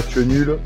match 0.00 0.16
nul. 0.16 0.58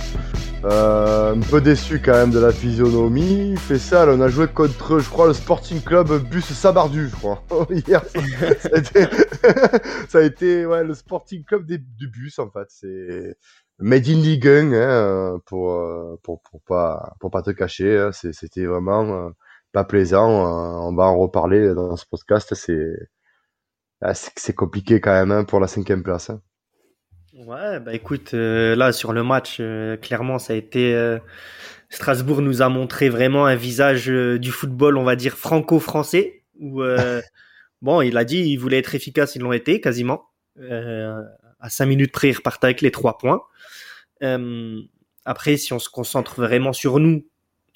Euh, 0.65 1.35
un 1.35 1.41
peu 1.41 1.61
déçu 1.61 2.01
quand 2.01 2.13
même 2.13 2.31
de 2.31 2.39
la 2.39 2.53
physionomie. 2.53 3.57
fait 3.57 3.79
ça, 3.79 4.07
on 4.09 4.21
a 4.21 4.29
joué 4.29 4.47
contre, 4.47 5.01
je 5.01 5.11
crois, 5.11 5.27
le 5.27 5.33
Sporting 5.33 5.83
Club 5.83 6.23
Bus 6.31 6.45
Sabardu, 6.45 7.09
je 7.09 7.17
crois. 7.17 7.43
Hier, 7.71 8.03
ça 10.09 10.19
a 10.19 10.23
été, 10.23 10.67
ouais, 10.67 10.85
le 10.85 10.95
Sporting 10.95 11.45
Club 11.45 11.67
du 11.67 12.09
bus, 12.09 12.39
en 12.39 12.51
fait. 12.51 12.67
C'est 12.69 13.37
Made 13.79 14.09
in 14.09 14.21
Ligue 14.21 14.47
1, 14.47 14.73
hein, 14.73 15.41
pour, 15.47 15.83
pour, 16.23 16.41
pour, 16.43 16.61
pas, 16.63 17.15
pour 17.21 17.31
pas 17.31 17.43
te 17.43 17.51
cacher. 17.51 17.99
Hein. 17.99 18.11
C'était 18.13 18.67
vraiment 18.67 19.33
pas 19.73 19.85
plaisant. 19.85 20.87
On 20.87 20.95
va 20.95 21.05
en 21.05 21.19
reparler 21.19 21.75
dans 21.75 21.97
ce 21.97 22.07
podcast. 22.07 22.55
C'est 22.55 23.09
c'est 24.13 24.55
compliqué 24.55 25.01
quand 25.01 25.13
même 25.13 25.33
hein, 25.33 25.45
pour 25.45 25.61
la 25.61 25.67
cinquième 25.67 26.03
place. 26.03 26.31
Ouais, 27.35 27.81
bah 27.81 27.93
écoute, 27.93 28.33
euh, 28.35 28.77
là 28.77 28.93
sur 28.93 29.13
le 29.13 29.25
match, 29.25 29.57
euh, 29.59 29.97
clairement, 29.97 30.39
ça 30.39 30.53
a 30.53 30.57
été. 30.57 30.95
Euh, 30.95 31.19
Strasbourg 31.91 32.43
nous 32.43 32.63
a 32.63 32.69
montré 32.69 33.09
vraiment 33.09 33.47
un 33.47 33.57
visage 33.57 34.07
du 34.07 34.51
football, 34.53 34.97
on 34.97 35.05
va 35.05 35.17
dire 35.17 35.37
franco-français. 35.37 36.43
Où 36.61 36.83
bon, 37.83 38.03
il 38.03 38.17
a 38.17 38.25
dit, 38.25 38.39
il 38.39 38.57
voulait 38.57 38.79
être 38.79 38.95
efficace, 38.95 39.35
ils 39.35 39.43
l'ont 39.43 39.53
été 39.53 39.81
quasiment. 39.81 40.29
à 40.61 41.69
cinq 41.69 41.87
minutes 41.87 42.13
près, 42.13 42.31
ils 42.31 42.37
repartent 42.37 42.65
avec 42.65 42.81
les 42.81 42.91
trois 42.91 43.19
points. 43.19 43.43
après, 45.25 45.57
si 45.57 45.73
on 45.73 45.79
se 45.79 45.89
concentre 45.89 46.37
vraiment 46.37 46.73
sur 46.73 46.99
nous, 47.01 47.27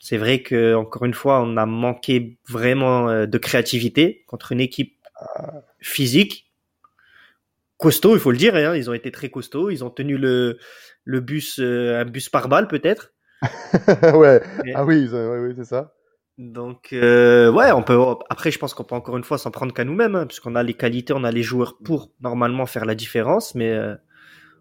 c'est 0.01 0.19
vrai 0.19 0.43
que 0.43 0.75
encore 0.75 1.05
une 1.05 1.15
fois, 1.15 1.41
on 1.43 1.57
a 1.57 1.67
manqué 1.67 2.39
vraiment 2.49 3.27
de 3.27 3.39
créativité 3.39 4.25
contre 4.27 4.53
une 4.53 4.61
équipe 4.61 4.97
physique 5.81 6.48
costaud, 7.79 8.15
il 8.15 8.21
faut 8.21 8.31
le 8.31 8.37
dire. 8.37 8.55
Hein, 8.55 8.77
ils 8.77 8.91
ont 8.91 8.95
été 8.95 9.11
très 9.11 9.31
costauds. 9.31 9.71
Ils 9.71 9.83
ont 9.85 9.91
tenu 9.91 10.19
le, 10.19 10.59
le 11.05 11.21
bus, 11.21 11.59
euh, 11.61 12.01
un 12.01 12.05
bus 12.05 12.29
par 12.29 12.49
balle 12.49 12.69
peut-être. 12.69 13.15
ouais. 14.15 14.43
Ah 14.75 14.85
oui, 14.85 15.09
oui, 15.11 15.55
c'est 15.57 15.65
ça. 15.65 15.95
Donc 16.39 16.91
euh, 16.93 17.51
ouais, 17.51 17.73
on 17.73 17.83
peut. 17.83 17.99
Après, 18.31 18.51
je 18.51 18.59
pense 18.59 18.73
qu'on 18.73 18.85
peut 18.85 18.95
encore 18.95 19.17
une 19.17 19.25
fois 19.25 19.39
s'en 19.39 19.51
prendre 19.51 19.75
qu'à 19.75 19.85
nous-mêmes, 19.85 20.15
hein, 20.15 20.27
puisqu'on 20.27 20.55
a 20.55 20.63
les 20.63 20.75
qualités, 20.75 21.13
on 21.13 21.25
a 21.25 21.33
les 21.33 21.43
joueurs 21.43 21.79
pour 21.85 22.13
normalement 22.21 22.67
faire 22.67 22.85
la 22.85 22.95
différence. 22.95 23.57
Mais 23.57 23.73
euh, 23.73 23.95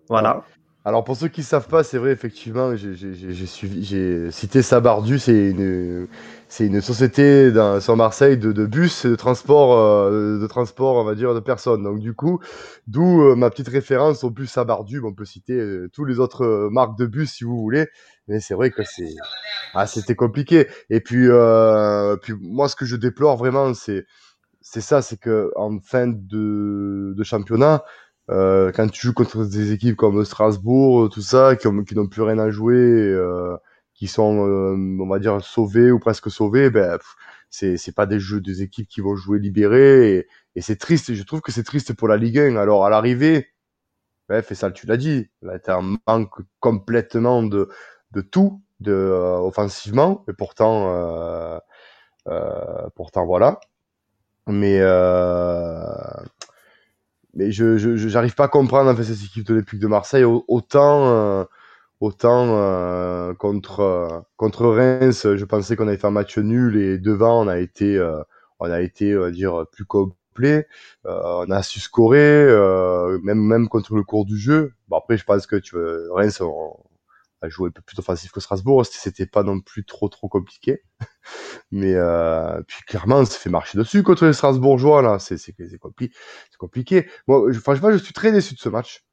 voilà. 0.10 0.44
Alors 0.88 1.04
pour 1.04 1.18
ceux 1.18 1.28
qui 1.28 1.44
savent 1.44 1.68
pas, 1.68 1.84
c'est 1.84 1.98
vrai 1.98 2.12
effectivement, 2.14 2.74
j'ai 2.78 4.32
cité 4.32 4.62
Sabardu, 4.62 5.20
c'est 5.20 5.50
une 5.50 6.08
c'est 6.48 6.66
une 6.66 6.80
société 6.80 7.52
dans, 7.52 7.82
sur 7.82 7.98
Marseille 7.98 8.38
de, 8.38 8.54
de 8.54 8.66
bus 8.66 9.06
de 9.06 9.18
transport 9.18 9.78
euh, 9.78 10.40
de 10.40 10.48
transport 10.48 10.96
on 10.96 11.04
va 11.04 11.14
dire 11.14 11.34
de 11.36 11.42
personnes. 11.42 11.84
Donc 11.84 12.00
du 12.00 12.14
coup, 12.14 12.40
d'où 12.88 13.22
euh, 13.22 13.36
ma 13.36 13.50
petite 13.50 13.68
référence 13.68 14.24
au 14.24 14.30
bus 14.30 14.50
Sabardu. 14.50 15.02
On 15.04 15.14
peut 15.14 15.26
citer 15.26 15.56
euh, 15.60 15.90
tous 15.92 16.06
les 16.06 16.20
autres 16.20 16.70
marques 16.72 16.98
de 16.98 17.06
bus 17.06 17.34
si 17.34 17.44
vous 17.44 17.58
voulez, 17.58 17.88
mais 18.30 18.40
c'est 18.40 18.54
vrai 18.54 18.72
que 18.72 18.84
c'est 18.86 19.14
ah 19.74 19.88
c'était 19.88 20.16
compliqué. 20.16 20.68
Et 20.90 21.02
puis 21.02 21.28
puis 22.22 22.34
moi 22.40 22.70
ce 22.70 22.78
que 22.78 22.86
je 22.86 22.96
déplore 22.96 23.36
vraiment 23.36 23.74
c'est 23.74 24.06
c'est 24.62 24.82
ça, 24.82 25.02
c'est 25.02 25.20
que 25.20 25.52
en 25.58 25.80
fin 25.80 26.08
de, 26.08 27.14
de 27.14 27.24
championnat 27.24 27.84
euh, 28.30 28.72
quand 28.74 28.90
tu 28.90 29.08
joues 29.08 29.14
contre 29.14 29.46
des 29.46 29.72
équipes 29.72 29.96
comme 29.96 30.24
Strasbourg, 30.26 31.10
tout 31.10 31.22
ça, 31.22 31.56
qui, 31.56 31.68
qui 31.86 31.96
n'ont 31.96 32.08
plus 32.08 32.22
rien 32.22 32.40
à 32.40 32.50
jouer, 32.52 32.76
euh, 32.76 33.56
qui 33.94 34.08
sont, 34.08 34.48
euh, 34.48 34.76
on 35.00 35.08
va 35.08 35.20
dire, 35.20 35.42
sauvés 35.44 35.92
ou 35.92 36.00
presque 36.00 36.30
sauvés, 36.30 36.70
ben, 36.70 37.00
c'est, 37.50 37.78
c'est 37.78 37.94
pas 37.94 38.06
des 38.06 38.20
jeux, 38.20 38.42
des 38.42 38.62
équipes 38.64 38.88
qui 38.88 39.02
vont 39.02 39.16
jouer 39.16 39.40
libérées, 39.40 40.18
et, 40.18 40.28
et 40.56 40.62
c'est 40.62 40.76
triste, 40.78 41.14
je 41.14 41.24
trouve 41.24 41.42
que 41.42 41.52
c'est 41.52 41.64
triste 41.64 41.94
pour 41.94 42.08
la 42.08 42.18
Ligue 42.18 42.40
1. 42.40 42.56
Alors, 42.58 42.86
à 42.86 42.90
l'arrivée, 42.90 43.48
ben, 44.30 44.44
ça, 44.44 44.72
tu 44.72 44.88
l'as 44.88 44.98
dit, 44.98 45.30
là, 45.42 45.60
t'as 45.60 45.80
un 45.80 45.98
manque 46.08 46.42
complètement 46.60 47.44
de, 47.44 47.70
de 48.12 48.22
tout, 48.22 48.62
de, 48.82 48.92
euh, 48.92 49.38
offensivement, 49.40 50.26
et 50.30 50.34
pourtant, 50.34 50.94
euh, 50.94 51.60
euh, 52.28 52.90
pourtant, 52.96 53.26
voilà. 53.26 53.60
Mais, 54.48 54.80
mais 57.38 57.52
je 57.52 57.78
j'arrive 57.78 58.36
pas 58.36 58.46
à 58.46 58.48
comprendre 58.50 58.90
en 58.90 58.96
fait 58.96 59.04
cette 59.04 59.24
équipe 59.24 59.46
de 59.46 59.54
l'Olympique 59.54 59.80
de 59.80 59.88
Marseille 59.88 60.24
autant 60.26 61.08
euh, 61.08 61.44
autant 62.02 62.48
euh, 62.50 63.34
contre 63.36 63.80
euh, 63.82 64.20
contre 64.38 64.66
Reims 64.68 65.28
je 65.36 65.46
pensais 65.46 65.76
qu'on 65.76 65.88
avait 65.88 65.98
fait 65.98 66.08
un 66.08 66.12
match 66.12 66.38
nul 66.40 66.76
et 66.78 66.98
devant 66.98 67.46
on 67.46 67.48
a 67.48 67.60
été 67.60 68.02
on 68.60 68.72
a 68.72 68.82
été 68.82 69.16
on 69.16 69.22
va 69.22 69.32
dire 69.32 69.66
plus 69.72 69.86
complet 69.86 70.68
on 71.06 71.50
a 71.52 71.64
su 71.64 71.80
scorer 71.80 72.46
même 73.24 73.40
même 73.40 73.70
contre 73.70 73.96
le 73.96 74.04
cours 74.04 74.26
du 74.26 74.38
jeu. 74.38 74.74
Bon 74.88 74.98
après 74.98 75.18
je 75.18 75.24
pense 75.26 75.48
que 75.48 75.56
tu 75.56 75.76
Reims 76.12 76.42
a 76.42 76.46
un 77.42 77.72
peu 77.72 77.82
plus 77.82 78.00
offensif 78.00 78.32
que 78.32 78.40
Strasbourg, 78.40 78.86
c'était 78.86 79.26
pas 79.26 79.44
non 79.44 79.60
plus 79.60 79.86
trop 79.86 80.10
trop 80.10 80.28
compliqué. 80.28 80.84
Mais 81.72 81.94
euh, 81.96 82.62
puis 82.68 82.78
clairement, 82.88 83.18
on 83.18 83.26
s'est 83.26 83.40
fait 83.40 83.50
marcher 83.50 83.78
dessus 83.78 84.04
contre 84.04 84.26
les 84.26 84.34
Strasbourgeois 84.34 85.02
là, 85.02 85.20
c'est 85.20 85.38
c'est 85.38 85.54
compli 85.80 86.12
compliqué. 86.58 87.08
Moi, 87.28 87.52
je, 87.52 87.60
franchement, 87.60 87.92
je 87.92 87.98
suis 87.98 88.14
très 88.14 88.32
déçu 88.32 88.54
de 88.56 88.60
ce 88.60 88.70
match. 88.70 89.04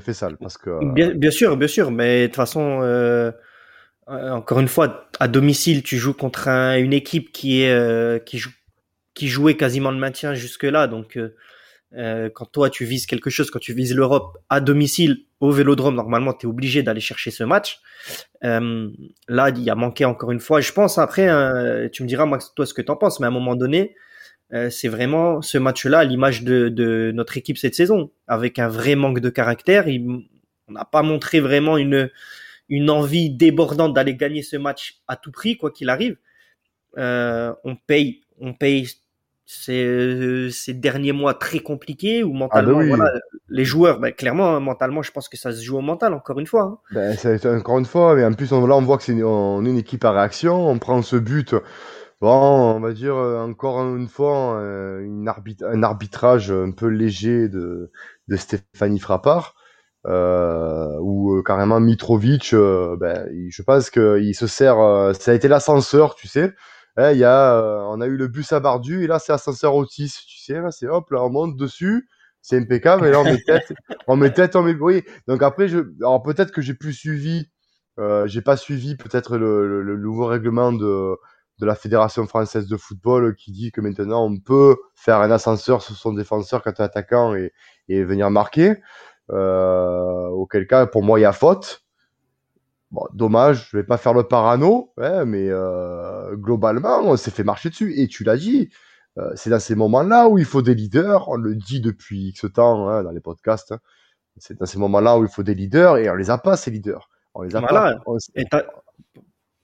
Fait 0.00 0.14
sale 0.14 0.38
parce 0.38 0.56
que 0.56 0.70
euh, 0.70 1.14
bien, 1.14 1.30
sûr, 1.30 1.56
bien 1.58 1.68
sûr, 1.68 1.90
mais 1.90 2.22
de 2.22 2.26
toute 2.28 2.36
façon. 2.36 2.80
Euh, 2.82 3.30
euh... 4.08 4.30
Encore 4.30 4.58
une 4.58 4.68
fois, 4.68 5.10
à 5.20 5.28
domicile, 5.28 5.82
tu 5.82 5.98
joues 5.98 6.14
contre 6.14 6.48
un, 6.48 6.76
une 6.76 6.94
équipe 6.94 7.30
qui 7.30 7.62
est 7.62 7.70
euh, 7.70 8.18
qui 8.18 8.38
joue 8.38 8.50
qui 9.14 9.28
jouait 9.28 9.56
quasiment 9.56 9.90
le 9.90 9.98
maintien 9.98 10.32
jusque 10.32 10.62
là, 10.62 10.86
donc 10.86 11.18
euh, 11.96 12.30
quand 12.32 12.46
toi 12.46 12.70
tu 12.70 12.84
vises 12.84 13.06
quelque 13.06 13.30
chose, 13.30 13.50
quand 13.50 13.58
tu 13.58 13.74
vises 13.74 13.94
l'Europe 13.94 14.38
à 14.48 14.60
domicile 14.60 15.24
au 15.40 15.50
Vélodrome, 15.50 15.94
normalement 15.94 16.32
tu 16.32 16.46
es 16.46 16.48
obligé 16.48 16.82
d'aller 16.82 17.00
chercher 17.00 17.30
ce 17.30 17.44
match. 17.44 17.80
Euh, 18.44 18.90
là, 19.28 19.50
il 19.50 19.62
y 19.62 19.70
a 19.70 19.74
manqué 19.74 20.04
encore 20.04 20.30
une 20.32 20.40
fois. 20.40 20.60
Je 20.60 20.72
pense 20.72 20.98
après, 20.98 21.28
hein, 21.28 21.88
tu 21.92 22.02
me 22.02 22.08
diras 22.08 22.26
moi 22.26 22.38
toi 22.56 22.66
ce 22.66 22.74
que 22.74 22.82
tu 22.82 22.90
en 22.90 22.96
penses, 22.96 23.20
mais 23.20 23.26
à 23.26 23.28
un 23.28 23.32
moment 23.32 23.56
donné, 23.56 23.94
euh, 24.52 24.70
c'est 24.70 24.88
vraiment 24.88 25.42
ce 25.42 25.58
match-là 25.58 26.04
l'image 26.04 26.42
de, 26.42 26.68
de, 26.68 27.10
notre 27.14 27.36
équipe 27.36 27.58
cette 27.58 27.74
saison, 27.74 28.10
avec 28.26 28.58
un 28.58 28.68
vrai 28.68 28.94
manque 28.94 29.20
de 29.20 29.30
caractère. 29.30 29.86
on 29.88 30.72
n'a 30.72 30.84
pas 30.84 31.02
montré 31.02 31.40
vraiment 31.40 31.76
une 31.76 32.10
une 32.68 32.88
envie 32.88 33.28
débordante 33.28 33.92
d'aller 33.92 34.16
gagner 34.16 34.42
ce 34.42 34.56
match 34.56 35.02
à 35.06 35.16
tout 35.16 35.30
prix, 35.30 35.58
quoi 35.58 35.70
qu'il 35.70 35.90
arrive. 35.90 36.16
Euh, 36.96 37.52
on 37.64 37.76
paye, 37.76 38.22
on 38.38 38.54
paye 38.54 38.88
euh, 39.68 40.50
ces 40.50 40.74
derniers 40.74 41.12
mois 41.12 41.34
très 41.34 41.60
compliqués 41.60 42.22
ou 42.22 42.32
mentalement 42.32 42.78
ah 42.78 42.82
bah 42.82 42.96
voilà, 42.96 43.12
les 43.48 43.64
joueurs 43.64 44.00
ben, 44.00 44.12
clairement 44.12 44.56
hein, 44.56 44.60
mentalement 44.60 45.02
je 45.02 45.10
pense 45.10 45.28
que 45.28 45.36
ça 45.36 45.52
se 45.52 45.62
joue 45.62 45.78
au 45.78 45.82
mental 45.82 46.14
encore 46.14 46.38
une 46.38 46.46
fois 46.46 46.62
hein. 46.62 46.78
ben, 46.92 47.16
c'est 47.16 47.46
encore 47.46 47.78
une 47.78 47.84
fois 47.84 48.14
mais 48.14 48.24
en 48.24 48.32
plus 48.32 48.52
on, 48.52 48.66
là 48.66 48.76
on 48.76 48.82
voit 48.82 48.98
que 48.98 49.04
c'est 49.04 49.12
une, 49.12 49.24
on 49.24 49.64
est 49.64 49.70
une 49.70 49.78
équipe 49.78 50.04
à 50.04 50.12
réaction 50.12 50.68
on 50.68 50.78
prend 50.78 51.02
ce 51.02 51.16
but 51.16 51.54
bon 52.20 52.76
on 52.76 52.80
va 52.80 52.92
dire 52.92 53.16
euh, 53.16 53.42
encore 53.42 53.80
une 53.80 54.08
fois 54.08 54.58
euh, 54.60 55.00
une 55.00 55.28
un 55.28 55.82
arbitrage 55.82 56.50
un 56.50 56.70
peu 56.70 56.86
léger 56.86 57.48
de, 57.48 57.90
de 58.28 58.36
Stéphanie 58.36 59.00
Frappard 59.00 59.54
euh, 60.06 60.98
ou 61.00 61.42
carrément 61.42 61.80
Mitrovic 61.80 62.54
ben, 62.54 63.28
je 63.48 63.62
pense 63.62 63.90
qu'il 63.90 64.34
se 64.34 64.46
sert 64.46 64.76
ça 65.18 65.30
a 65.30 65.34
été 65.34 65.48
l'ascenseur 65.48 66.14
tu 66.14 66.28
sais 66.28 66.54
eh, 66.98 67.12
il 67.12 67.18
y 67.18 67.24
a, 67.24 67.54
euh, 67.54 67.80
on 67.88 68.00
a 68.00 68.06
eu 68.06 68.16
le 68.16 68.28
bus 68.28 68.52
à 68.52 68.60
Bardu 68.60 69.04
et 69.04 69.06
là 69.06 69.18
c'est 69.18 69.32
ascenseur 69.32 69.74
Otis, 69.74 70.12
tu 70.28 70.38
sais, 70.38 70.60
là 70.60 70.70
c'est 70.70 70.86
hop, 70.88 71.10
là 71.10 71.22
on 71.22 71.30
monte 71.30 71.56
dessus, 71.56 72.08
c'est 72.42 72.58
impeccable, 72.58 73.06
et 73.06 73.10
là 73.10 73.20
on 73.20 73.24
met 73.24 73.40
tête, 73.42 73.72
on 74.08 74.16
met 74.16 74.32
tête, 74.32 74.56
on 74.56 74.62
met 74.62 74.74
oui. 74.74 75.02
Donc 75.26 75.42
après, 75.42 75.68
je, 75.68 75.78
alors 76.00 76.22
peut-être 76.22 76.52
que 76.52 76.60
j'ai 76.60 76.74
plus 76.74 76.92
suivi, 76.92 77.46
euh, 77.98 78.26
j'ai 78.26 78.42
pas 78.42 78.56
suivi 78.56 78.96
peut-être 78.96 79.36
le, 79.38 79.82
le, 79.82 79.96
nouveau 79.96 80.26
règlement 80.26 80.72
de, 80.72 81.16
de 81.58 81.66
la 81.66 81.74
Fédération 81.74 82.26
française 82.26 82.66
de 82.66 82.76
football 82.76 83.34
qui 83.36 83.52
dit 83.52 83.70
que 83.72 83.80
maintenant 83.80 84.24
on 84.24 84.38
peut 84.38 84.76
faire 84.94 85.20
un 85.20 85.30
ascenseur 85.30 85.82
sur 85.82 85.96
son 85.96 86.12
défenseur 86.12 86.62
quand 86.62 86.72
tu 86.72 86.82
es 86.82 86.84
attaquant 86.84 87.34
et, 87.34 87.52
et 87.88 88.04
venir 88.04 88.30
marquer. 88.30 88.76
Euh, 89.30 90.26
auquel 90.28 90.66
cas, 90.66 90.86
pour 90.86 91.02
moi, 91.02 91.18
il 91.18 91.22
y 91.22 91.26
a 91.26 91.32
faute. 91.32 91.81
Bon, 92.92 93.06
dommage, 93.14 93.70
je 93.70 93.78
vais 93.78 93.84
pas 93.84 93.96
faire 93.96 94.12
le 94.12 94.24
parano, 94.24 94.92
ouais, 94.98 95.24
mais 95.24 95.48
euh, 95.48 96.36
globalement, 96.36 97.00
on 97.00 97.16
s'est 97.16 97.30
fait 97.30 97.42
marcher 97.42 97.70
dessus. 97.70 97.98
Et 97.98 98.06
tu 98.06 98.22
l'as 98.22 98.36
dit, 98.36 98.68
euh, 99.16 99.32
c'est 99.34 99.48
dans 99.48 99.58
ces 99.58 99.74
moments-là 99.74 100.28
où 100.28 100.38
il 100.38 100.44
faut 100.44 100.60
des 100.60 100.74
leaders. 100.74 101.26
On 101.30 101.36
le 101.36 101.54
dit 101.54 101.80
depuis 101.80 102.28
X 102.28 102.44
temps 102.54 102.88
hein, 102.88 103.02
dans 103.02 103.10
les 103.10 103.20
podcasts. 103.20 103.72
Hein. 103.72 103.78
C'est 104.36 104.58
dans 104.58 104.66
ces 104.66 104.78
moments-là 104.78 105.18
où 105.18 105.24
il 105.24 105.30
faut 105.30 105.42
des 105.42 105.54
leaders 105.54 105.96
et 105.96 106.10
on 106.10 106.14
les 106.14 106.28
a 106.28 106.36
pas 106.36 106.58
ces 106.58 106.70
leaders. 106.70 107.08
On 107.34 107.42
les 107.42 107.56
a 107.56 107.60
voilà. 107.60 107.98
pas. 108.04 108.12
Et 108.34 108.44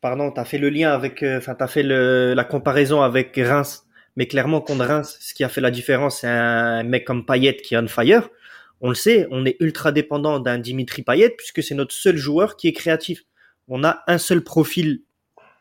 Pardon, 0.01 0.31
t'as 0.31 0.45
fait 0.45 0.59
le 0.59 0.71
lien 0.71 0.93
avec, 0.93 1.23
euh, 1.23 1.39
enfin, 1.39 1.55
t'as 1.55 1.67
fait 1.67 1.83
le, 1.83 2.33
la 2.33 2.45
comparaison 2.45 3.03
avec 3.03 3.35
Reims. 3.37 3.85
Mais 4.17 4.27
clairement, 4.27 4.63
contre 4.63 4.87
Reims, 4.87 5.19
ce 5.21 5.35
qui 5.35 5.45
a 5.45 5.51
fait 5.51 5.61
la 5.61 5.71
différence, 5.71 6.21
c'est 6.21 6.29
un 6.29 6.83
mec 6.83 7.05
comme 7.05 7.27
Payet 7.27 7.57
qui 7.57 7.75
est 7.75 7.79
on 7.79 7.89
fire 7.89 8.31
on 8.81 8.89
le 8.89 8.95
sait, 8.95 9.27
on 9.31 9.45
est 9.45 9.57
ultra 9.61 9.93
dépendant 9.93 10.39
d'un 10.39 10.59
Dimitri 10.59 11.03
Payet 11.03 11.31
puisque 11.31 11.63
c'est 11.63 11.75
notre 11.75 11.95
seul 11.95 12.17
joueur 12.17 12.57
qui 12.57 12.69
est 12.69 12.73
créatif. 12.73 13.25
On 13.67 13.85
a 13.85 14.03
un 14.07 14.19
seul 14.19 14.43
profil 14.43 15.03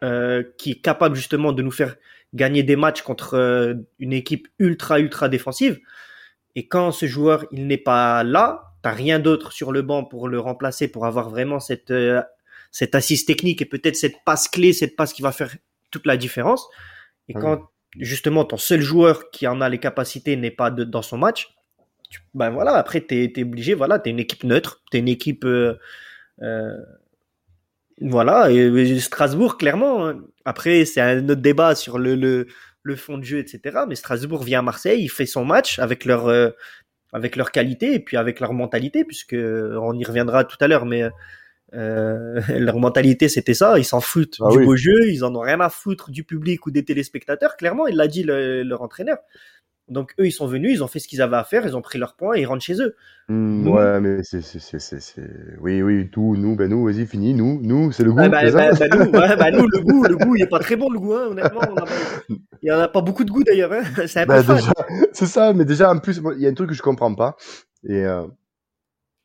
euh, 0.04 0.44
qui 0.58 0.72
est 0.72 0.82
capable 0.82 1.16
justement 1.16 1.52
de 1.52 1.62
nous 1.62 1.72
faire 1.72 1.96
gagner 2.34 2.62
des 2.62 2.76
matchs 2.76 3.02
contre 3.02 3.34
euh, 3.34 3.74
une 4.00 4.14
équipe 4.14 4.48
ultra 4.60 5.00
ultra 5.00 5.30
défensive. 5.30 5.80
Et 6.56 6.68
quand 6.68 6.92
ce 6.92 7.08
joueur 7.08 7.46
il 7.52 7.68
n'est 7.68 7.78
pas 7.78 8.24
là, 8.24 8.74
t'as 8.84 8.92
rien 8.92 9.20
d'autre 9.20 9.52
sur 9.52 9.72
le 9.72 9.82
banc 9.82 10.04
pour 10.04 10.28
le 10.28 10.40
remplacer, 10.40 10.88
pour 10.88 11.06
avoir 11.06 11.30
vraiment 11.30 11.60
cette 11.60 11.92
euh, 11.92 12.22
cette 12.72 12.94
assise 12.94 13.26
technique 13.26 13.62
et 13.62 13.66
peut-être 13.66 13.96
cette 13.96 14.24
passe 14.26 14.48
clé, 14.48 14.74
cette 14.74 14.96
passe 14.96 15.14
qui 15.14 15.24
va 15.24 15.32
faire 15.32 15.56
toute 15.90 16.06
la 16.06 16.18
différence. 16.18 16.68
Et 17.30 17.34
quand 17.34 17.70
justement 17.98 18.46
ton 18.46 18.58
seul 18.58 18.82
joueur 18.82 19.32
qui 19.32 19.48
en 19.48 19.62
a 19.62 19.70
les 19.70 19.80
capacités 19.80 20.36
n'est 20.36 20.52
pas 20.52 20.70
dans 20.70 21.02
son 21.02 21.18
match, 21.18 21.57
ben 22.34 22.50
voilà, 22.50 22.74
après 22.74 23.06
tu 23.06 23.16
es, 23.24 23.44
obligé, 23.44 23.74
voilà, 23.74 24.00
tu 24.00 24.10
es 24.10 24.12
une 24.12 24.20
équipe 24.20 24.44
neutre, 24.44 24.82
tu 24.92 24.98
es 24.98 25.00
une 25.00 25.08
équipe 25.08 25.46
euh, 25.46 25.76
euh, 26.42 26.78
voilà, 28.02 28.52
et, 28.52 29.00
Strasbourg 29.00 29.58
clairement. 29.58 30.08
Hein. 30.08 30.22
Après 30.46 30.86
c'est 30.86 31.02
un 31.02 31.24
autre 31.30 31.42
débat 31.42 31.76
sur 31.76 31.98
le, 32.00 32.16
le, 32.16 32.48
le 32.84 32.96
fond 32.96 33.18
de 33.18 33.24
jeu, 33.24 33.40
etc. 33.40 33.80
Mais 33.88 33.96
Strasbourg 33.96 34.44
vient 34.44 34.60
à 34.60 34.64
Marseille, 34.64 35.02
il 35.04 35.10
fait 35.10 35.26
son 35.26 35.46
match 35.46 35.80
avec 35.80 36.06
leur 36.06 36.28
euh, 36.28 36.50
avec 37.14 37.36
leur 37.36 37.52
qualité 37.52 37.94
et 37.94 38.00
puis 38.00 38.18
avec 38.18 38.40
leur 38.40 38.54
mentalité, 38.54 39.04
puisque 39.04 39.36
on 39.36 39.94
y 39.94 40.06
reviendra 40.06 40.44
tout 40.44 40.58
à 40.60 40.68
l'heure, 40.68 40.86
mais 40.86 41.04
euh, 41.74 42.40
leur 42.50 42.78
mentalité, 42.80 43.30
c'était 43.30 43.54
ça. 43.54 43.78
Ils 43.78 43.86
s'en 43.86 44.02
foutent 44.02 44.38
ah 44.42 44.50
du 44.52 44.64
beau 44.64 44.76
jeu. 44.76 45.10
Ils 45.10 45.24
en 45.24 45.36
ont 45.36 45.42
rien 45.42 45.60
à 45.60 45.70
foutre 45.70 46.12
du 46.12 46.24
public 46.24 46.66
ou 46.66 46.72
des 46.72 46.86
téléspectateurs. 46.86 47.58
Clairement, 47.58 47.88
il 47.88 47.96
l'a 47.96 48.08
dit 48.08 48.24
leur 48.24 48.82
entraîneur. 48.82 49.18
Donc 49.90 50.14
eux, 50.20 50.28
ils 50.28 50.32
sont 50.32 50.48
venus, 50.48 50.74
ils 50.74 50.84
ont 50.84 50.88
fait 50.88 51.00
ce 51.00 51.08
qu'ils 51.08 51.22
avaient 51.22 51.38
à 51.38 51.44
faire, 51.44 51.66
ils 51.66 51.76
ont 51.78 51.82
pris 51.82 51.98
leur 51.98 52.16
point 52.16 52.36
et 52.36 52.42
ils 52.42 52.46
rentrent 52.46 52.64
chez 52.64 52.82
eux. 52.82 52.96
Mmh, 53.30 53.68
ouais, 53.68 54.00
mais 54.02 54.24
c'est, 54.24 54.42
c'est, 54.42 54.60
c'est, 54.60 54.80
c'est, 54.80 55.30
oui, 55.62 55.82
oui, 55.82 56.10
tout, 56.10 56.36
nous, 56.38 56.56
ben 56.56 56.70
nous, 56.70 56.84
vas-y, 56.86 57.06
fini, 57.06 57.34
nous, 57.34 57.60
nous, 57.62 57.92
c'est 57.92 58.04
le 58.04 58.12
goût. 58.12 58.20
Ah 58.22 58.30
bah, 58.30 58.52
bah, 58.52 58.72
bah, 58.72 58.88
nous, 58.90 59.12
bah, 59.12 59.52
nous, 59.52 59.68
le 59.68 59.80
goût, 59.82 60.04
le 60.04 60.18
goût, 60.18 60.36
il 60.36 60.44
est 60.44 60.48
pas 60.48 60.60
très 60.60 60.76
bon, 60.76 60.90
le 60.90 61.00
goût, 61.00 61.14
hein, 61.14 61.28
honnêtement. 61.32 61.62
Il 62.64 62.70
y 62.70 62.72
en 62.72 62.80
a 62.80 62.88
pas 62.88 63.02
beaucoup 63.02 63.24
de 63.24 63.30
goût 63.30 63.44
d'ailleurs, 63.44 63.72
hein. 63.72 63.84
c'est 64.08 64.26
bah, 64.26 64.42
C'est 65.14 65.28
ça, 65.28 65.54
mais 65.54 65.64
déjà, 65.64 65.92
en 65.92 66.00
plus, 66.00 66.20
il 66.36 66.42
y 66.42 66.48
a 66.48 66.50
un 66.50 66.54
truc 66.54 66.70
que 66.70 66.76
je 66.76 66.82
comprends 66.82 67.14
pas. 67.14 67.38
Et 67.88 68.04
euh, 68.04 68.26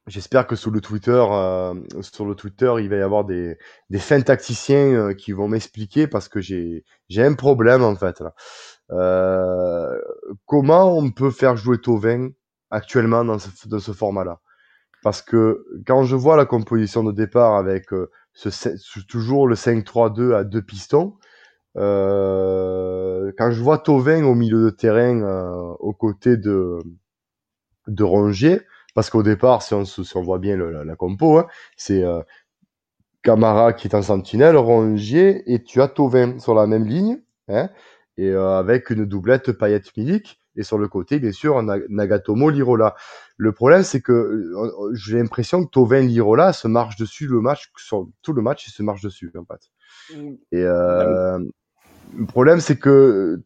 J'espère 0.08 0.48
que 0.48 0.56
sur 0.56 0.72
le 0.72 0.80
Twitter, 0.80 1.24
euh, 1.30 1.74
sur 2.00 2.24
le 2.26 2.34
Twitter, 2.34 2.72
il 2.80 2.88
va 2.88 2.96
y 2.96 3.02
avoir 3.02 3.24
des, 3.24 3.56
des 3.88 4.00
fins 4.00 4.20
tacticiens 4.20 4.92
euh, 4.94 5.14
qui 5.14 5.30
vont 5.30 5.46
m'expliquer 5.46 6.08
parce 6.08 6.28
que 6.28 6.40
j'ai 6.40 6.84
j'ai 7.08 7.22
un 7.22 7.34
problème 7.34 7.84
en 7.84 7.94
fait. 7.94 8.18
Là. 8.20 8.34
Euh, 8.92 9.98
comment 10.46 10.96
on 10.96 11.10
peut 11.10 11.30
faire 11.30 11.56
jouer 11.56 11.78
Tovin 11.78 12.30
actuellement 12.70 13.24
dans 13.24 13.38
ce, 13.38 13.92
format-là? 13.92 14.40
Parce 15.02 15.22
que 15.22 15.64
quand 15.86 16.04
je 16.04 16.16
vois 16.16 16.36
la 16.36 16.44
composition 16.44 17.02
de 17.02 17.12
départ 17.12 17.56
avec 17.56 17.92
euh, 17.92 18.10
toujours 19.08 19.48
le 19.48 19.54
5-3-2 19.54 20.34
à 20.34 20.44
deux 20.44 20.62
pistons, 20.62 21.16
euh, 21.76 23.32
quand 23.38 23.50
je 23.50 23.62
vois 23.62 23.78
Tovin 23.78 24.24
au 24.24 24.34
milieu 24.34 24.62
de 24.64 24.70
terrain 24.70 25.74
aux 25.80 25.94
côtés 25.94 26.36
de 26.36 26.78
de 27.88 28.04
Rongier 28.04 28.60
parce 28.94 29.08
qu'au 29.08 29.22
départ, 29.22 29.62
si 29.62 29.74
on, 29.74 30.22
voit 30.22 30.38
bien 30.38 30.56
la, 30.56 30.96
compo, 30.96 31.38
hein, 31.38 31.46
c'est 31.78 32.04
Camara 33.22 33.72
qui 33.72 33.88
est 33.88 33.94
en 33.94 34.02
sentinelle, 34.02 34.56
Rongier, 34.56 35.50
et 35.52 35.62
tu 35.62 35.80
as 35.80 35.88
Tovin 35.88 36.38
sur 36.38 36.54
la 36.54 36.66
même 36.66 36.84
ligne, 36.84 37.22
hein, 37.48 37.70
et 38.18 38.30
euh, 38.30 38.58
avec 38.58 38.90
une 38.90 39.04
doublette 39.04 39.52
paillette 39.52 39.96
milik 39.96 40.38
et 40.54 40.62
sur 40.62 40.76
le 40.76 40.86
côté, 40.86 41.18
bien 41.18 41.32
sûr, 41.32 41.62
Nagatomo, 41.62 42.50
Lirola. 42.50 42.94
Le 43.38 43.52
problème, 43.52 43.82
c'est 43.82 44.02
que 44.02 44.12
euh, 44.12 44.92
j'ai 44.92 45.16
l'impression 45.16 45.64
que 45.64 45.70
Tovin, 45.70 46.00
Lirola 46.00 46.52
se 46.52 46.68
marche 46.68 46.96
dessus 46.96 47.26
le 47.26 47.40
match, 47.40 47.72
sur 47.76 48.06
tout 48.20 48.34
le 48.34 48.42
match, 48.42 48.66
il 48.66 48.70
se 48.70 48.82
marche 48.82 49.00
dessus, 49.00 49.32
en 49.34 49.46
fait. 49.46 49.70
Mm. 50.14 50.34
Et 50.52 50.62
euh, 50.62 51.38
le 52.18 52.26
problème, 52.26 52.60
c'est 52.60 52.78
que 52.78 53.40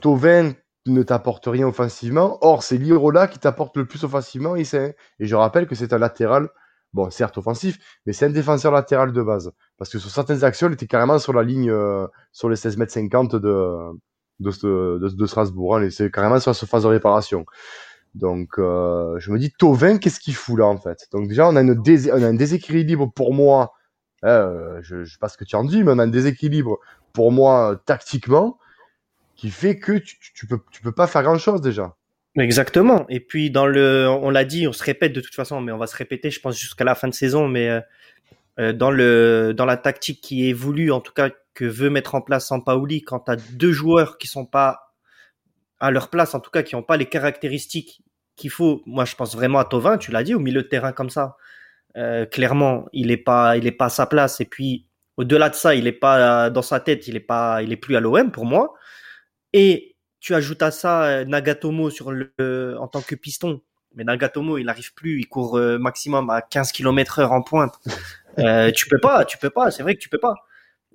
Tovin, 0.00 0.52
ne 0.86 1.02
t'apporte 1.02 1.46
rien 1.46 1.66
offensivement. 1.66 2.38
Or, 2.40 2.62
c'est 2.62 2.78
Lirola 2.78 3.26
qui 3.26 3.38
t'apporte 3.38 3.76
le 3.76 3.86
plus 3.86 4.04
offensivement. 4.04 4.56
Et, 4.56 4.62
et 4.62 5.26
je 5.26 5.34
rappelle 5.34 5.66
que 5.66 5.74
c'est 5.74 5.92
un 5.92 5.98
latéral, 5.98 6.48
bon, 6.96 7.10
certes 7.10 7.36
offensif, 7.38 7.78
mais 8.06 8.12
c'est 8.12 8.26
un 8.26 8.30
défenseur 8.30 8.72
latéral 8.72 9.12
de 9.12 9.22
base. 9.22 9.52
Parce 9.78 9.90
que 9.90 9.98
sur 9.98 10.10
certaines 10.10 10.42
actions, 10.44 10.68
il 10.68 10.72
était 10.72 10.86
carrément 10.86 11.18
sur 11.18 11.34
la 11.34 11.42
ligne, 11.42 11.70
euh, 11.70 12.06
sur 12.32 12.48
les 12.48 12.56
16 12.56 12.78
mètres 12.78 12.92
50 12.92 13.36
de, 13.36 13.92
de, 14.40 15.26
Strasbourg. 15.26 15.76
Hein, 15.76 15.90
c'est 15.90 16.10
carrément 16.10 16.40
sur 16.40 16.50
la 16.50 16.54
surface 16.54 16.82
de 16.82 16.88
réparation. 16.88 17.44
Donc, 18.14 18.58
euh, 18.58 19.18
je 19.18 19.30
me 19.30 19.38
dis, 19.38 19.52
Tovin, 19.52 19.98
qu'est-ce 19.98 20.20
qu'il 20.20 20.34
fout 20.34 20.58
là, 20.58 20.64
en 20.64 20.78
fait? 20.78 21.06
Donc, 21.12 21.28
déjà, 21.28 21.46
on 21.46 21.54
a, 21.54 21.60
un 21.60 22.34
déséquilibre 22.34 23.12
pour 23.12 23.34
moi. 23.34 23.74
Euh, 24.24 24.78
je 24.80 24.96
ne 24.96 25.04
sais 25.04 25.18
pas 25.20 25.28
ce 25.28 25.36
que 25.36 25.44
tu 25.44 25.54
en 25.54 25.64
dis, 25.64 25.84
mais 25.84 25.92
on 25.92 25.98
a 25.98 26.04
un 26.04 26.08
déséquilibre 26.08 26.78
pour 27.12 27.30
moi 27.30 27.78
tactiquement 27.84 28.58
qui 29.36 29.50
fait 29.50 29.78
que 29.78 29.92
tu, 29.92 30.16
tu, 30.32 30.46
peux 30.46 30.92
pas 30.92 31.06
faire 31.06 31.22
grand 31.22 31.36
chose 31.36 31.60
déjà. 31.60 31.94
Exactement. 32.38 33.06
Et 33.08 33.20
puis 33.20 33.50
dans 33.50 33.66
le, 33.66 34.06
on 34.08 34.30
l'a 34.30 34.44
dit, 34.44 34.68
on 34.68 34.72
se 34.72 34.84
répète 34.84 35.12
de 35.12 35.20
toute 35.20 35.34
façon, 35.34 35.60
mais 35.60 35.72
on 35.72 35.78
va 35.78 35.86
se 35.86 35.96
répéter, 35.96 36.30
je 36.30 36.40
pense 36.40 36.58
jusqu'à 36.58 36.84
la 36.84 36.94
fin 36.94 37.08
de 37.08 37.14
saison. 37.14 37.48
Mais 37.48 37.68
euh, 37.68 37.80
euh 38.60 38.72
dans 38.72 38.90
le 38.90 39.54
dans 39.56 39.66
la 39.66 39.76
tactique 39.76 40.20
qui 40.20 40.48
est 40.50 40.52
voulue, 40.52 40.92
en 40.92 41.00
tout 41.00 41.12
cas 41.12 41.30
que 41.54 41.64
veut 41.64 41.90
mettre 41.90 42.14
en 42.14 42.20
place 42.20 42.48
Sampaoli, 42.48 43.02
quand 43.02 43.20
tu 43.20 43.30
as 43.32 43.36
deux 43.36 43.72
joueurs 43.72 44.18
qui 44.18 44.26
sont 44.28 44.46
pas 44.46 44.94
à 45.80 45.90
leur 45.90 46.10
place, 46.10 46.34
en 46.34 46.40
tout 46.40 46.50
cas 46.50 46.62
qui 46.62 46.74
n'ont 46.76 46.82
pas 46.82 46.96
les 46.96 47.06
caractéristiques 47.06 48.02
qu'il 48.36 48.50
faut. 48.50 48.82
Moi, 48.86 49.04
je 49.06 49.14
pense 49.16 49.34
vraiment 49.34 49.58
à 49.58 49.64
Tovin. 49.64 49.98
Tu 49.98 50.10
l'as 50.12 50.22
dit 50.24 50.34
au 50.34 50.40
milieu 50.40 50.62
de 50.62 50.68
terrain 50.68 50.92
comme 50.92 51.10
ça. 51.10 51.36
Euh, 51.96 52.26
clairement, 52.26 52.86
il 52.92 53.10
est 53.10 53.16
pas 53.16 53.56
il 53.56 53.66
est 53.66 53.72
pas 53.72 53.86
à 53.86 53.90
sa 53.90 54.06
place. 54.06 54.40
Et 54.40 54.46
puis 54.46 54.86
au-delà 55.16 55.50
de 55.50 55.54
ça, 55.54 55.74
il 55.74 55.86
est 55.86 55.92
pas 55.92 56.50
dans 56.50 56.62
sa 56.62 56.80
tête, 56.80 57.08
il 57.08 57.16
est 57.16 57.20
pas 57.20 57.62
il 57.62 57.72
est 57.72 57.76
plus 57.76 57.96
à 57.96 58.00
l'OM 58.00 58.30
pour 58.32 58.44
moi. 58.46 58.74
Et 59.54 59.95
tu 60.20 60.34
ajoutes 60.34 60.62
à 60.62 60.70
ça 60.70 61.04
euh, 61.04 61.24
Nagatomo 61.24 61.90
sur 61.90 62.10
le, 62.10 62.76
en 62.78 62.88
tant 62.88 63.02
que 63.02 63.14
piston. 63.14 63.60
Mais 63.94 64.04
Nagatomo, 64.04 64.58
il 64.58 64.64
n'arrive 64.64 64.92
plus, 64.94 65.20
il 65.20 65.26
court 65.26 65.56
euh, 65.56 65.78
maximum 65.78 66.28
à 66.30 66.42
15 66.42 66.72
km 66.72 67.20
heure 67.20 67.32
en 67.32 67.42
pointe. 67.42 67.74
Euh, 68.38 68.70
tu 68.70 68.86
peux 68.86 68.98
pas, 68.98 69.24
tu 69.24 69.38
peux 69.38 69.48
pas, 69.48 69.70
c'est 69.70 69.82
vrai 69.82 69.94
que 69.94 70.00
tu 70.00 70.10
peux 70.10 70.18
pas. 70.18 70.34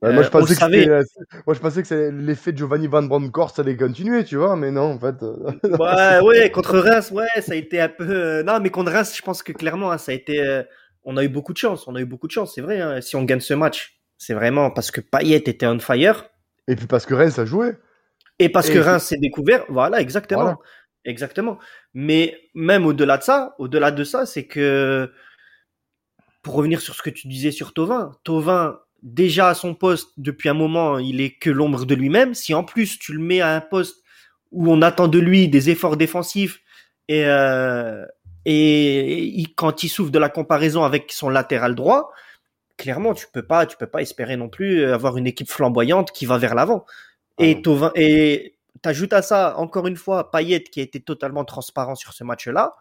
moi, 0.03 0.21
je 0.21 0.29
pensais 0.29 0.53
que 0.53 1.03
moi, 1.47 1.55
je 1.55 1.59
pensais 1.59 1.81
que 1.81 2.09
l'effet 2.11 2.51
de 2.51 2.57
Giovanni 2.59 2.85
Van 2.85 3.01
Bronckhorst 3.01 3.57
allait 3.57 3.75
continuer, 3.75 4.23
tu 4.23 4.35
vois, 4.35 4.55
mais 4.55 4.69
non, 4.69 4.93
en 4.93 4.99
fait. 4.99 5.15
ouais, 5.63 6.19
ouais, 6.21 6.51
contre 6.51 6.77
Reims, 6.77 7.09
ouais, 7.09 7.41
ça 7.41 7.53
a 7.53 7.55
été 7.55 7.81
un 7.81 7.89
peu. 7.89 8.43
Non, 8.43 8.59
mais 8.59 8.69
contre 8.69 8.91
Reims, 8.91 9.15
je 9.17 9.23
pense 9.23 9.41
que 9.41 9.53
clairement, 9.53 9.91
hein, 9.91 9.97
ça 9.97 10.11
a 10.11 10.15
été. 10.15 10.61
On 11.03 11.17
a 11.17 11.23
eu 11.23 11.29
beaucoup 11.29 11.53
de 11.53 11.57
chance, 11.57 11.87
on 11.87 11.95
a 11.95 11.99
eu 12.01 12.05
beaucoup 12.05 12.27
de 12.27 12.31
chance, 12.31 12.53
c'est 12.53 12.61
vrai. 12.61 12.79
Hein. 12.79 13.01
Si 13.01 13.15
on 13.15 13.23
gagne 13.23 13.39
ce 13.39 13.55
match, 13.55 13.99
c'est 14.19 14.35
vraiment 14.35 14.69
parce 14.69 14.91
que 14.91 15.01
Payet 15.01 15.37
était 15.37 15.65
on 15.65 15.79
fire. 15.79 16.25
Et 16.67 16.75
puis 16.75 16.85
parce 16.85 17.07
que 17.07 17.15
Reims 17.15 17.39
a 17.39 17.45
joué. 17.45 17.71
Et 18.41 18.49
parce 18.49 18.69
que 18.69 18.79
Reims 18.79 19.03
s'est 19.03 19.17
découvert, 19.17 19.65
voilà, 19.69 20.01
exactement. 20.01 20.57
Exactement. 21.05 21.57
Mais 21.93 22.37
même 22.53 22.85
au-delà 22.85 23.17
de 23.17 23.23
ça, 23.23 23.55
au-delà 23.57 23.91
de 23.91 24.03
ça, 24.03 24.25
c'est 24.25 24.45
que, 24.45 25.11
pour 26.41 26.55
revenir 26.55 26.81
sur 26.81 26.95
ce 26.95 27.01
que 27.01 27.09
tu 27.09 27.27
disais 27.27 27.51
sur 27.51 27.73
Tovin, 27.73 28.11
Tovin, 28.23 28.79
déjà 29.01 29.49
à 29.49 29.53
son 29.53 29.73
poste, 29.73 30.09
depuis 30.17 30.49
un 30.49 30.53
moment, 30.53 30.99
il 30.99 31.21
est 31.21 31.37
que 31.37 31.49
l'ombre 31.49 31.85
de 31.85 31.95
lui-même. 31.95 32.33
Si 32.33 32.53
en 32.53 32.63
plus 32.63 32.99
tu 32.99 33.13
le 33.13 33.19
mets 33.19 33.41
à 33.41 33.55
un 33.55 33.61
poste 33.61 34.03
où 34.51 34.71
on 34.71 34.81
attend 34.81 35.07
de 35.07 35.19
lui 35.19 35.47
des 35.47 35.69
efforts 35.69 35.97
défensifs 35.97 36.61
et, 37.07 37.25
euh, 37.25 38.05
et, 38.45 39.43
quand 39.55 39.83
il 39.83 39.89
souffre 39.89 40.11
de 40.11 40.19
la 40.19 40.29
comparaison 40.29 40.83
avec 40.83 41.11
son 41.11 41.29
latéral 41.29 41.75
droit, 41.75 42.11
clairement, 42.77 43.13
tu 43.13 43.27
peux 43.31 43.43
pas, 43.43 43.65
tu 43.65 43.77
peux 43.77 43.87
pas 43.87 44.01
espérer 44.01 44.35
non 44.37 44.49
plus 44.49 44.85
avoir 44.85 45.17
une 45.17 45.27
équipe 45.27 45.49
flamboyante 45.49 46.11
qui 46.11 46.25
va 46.25 46.37
vers 46.37 46.55
l'avant. 46.55 46.85
Et 47.41 47.61
Tovin, 47.61 47.91
et 47.95 48.55
t'ajoutes 48.81 49.13
à 49.13 49.21
ça, 49.21 49.57
encore 49.57 49.87
une 49.87 49.97
fois, 49.97 50.31
Payet 50.31 50.63
qui 50.63 50.79
a 50.79 50.83
été 50.83 50.99
totalement 50.99 51.45
transparent 51.45 51.95
sur 51.95 52.13
ce 52.13 52.23
match-là. 52.23 52.73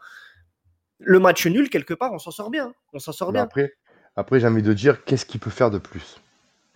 Le 0.99 1.19
match 1.19 1.47
nul, 1.47 1.71
quelque 1.71 1.95
part, 1.95 2.13
on 2.13 2.19
s'en 2.19 2.31
sort 2.31 2.51
bien. 2.51 2.73
On 2.93 2.99
s'en 2.99 3.13
sort 3.13 3.33
bien. 3.33 3.43
Après, 3.43 3.73
après 4.17 4.41
j'ai 4.41 4.47
envie 4.47 4.63
de 4.63 4.73
dire, 4.73 5.05
qu'est-ce 5.05 5.25
qu'il 5.25 5.41
peut 5.41 5.51
faire 5.51 5.71
de 5.71 5.79
plus? 5.79 6.21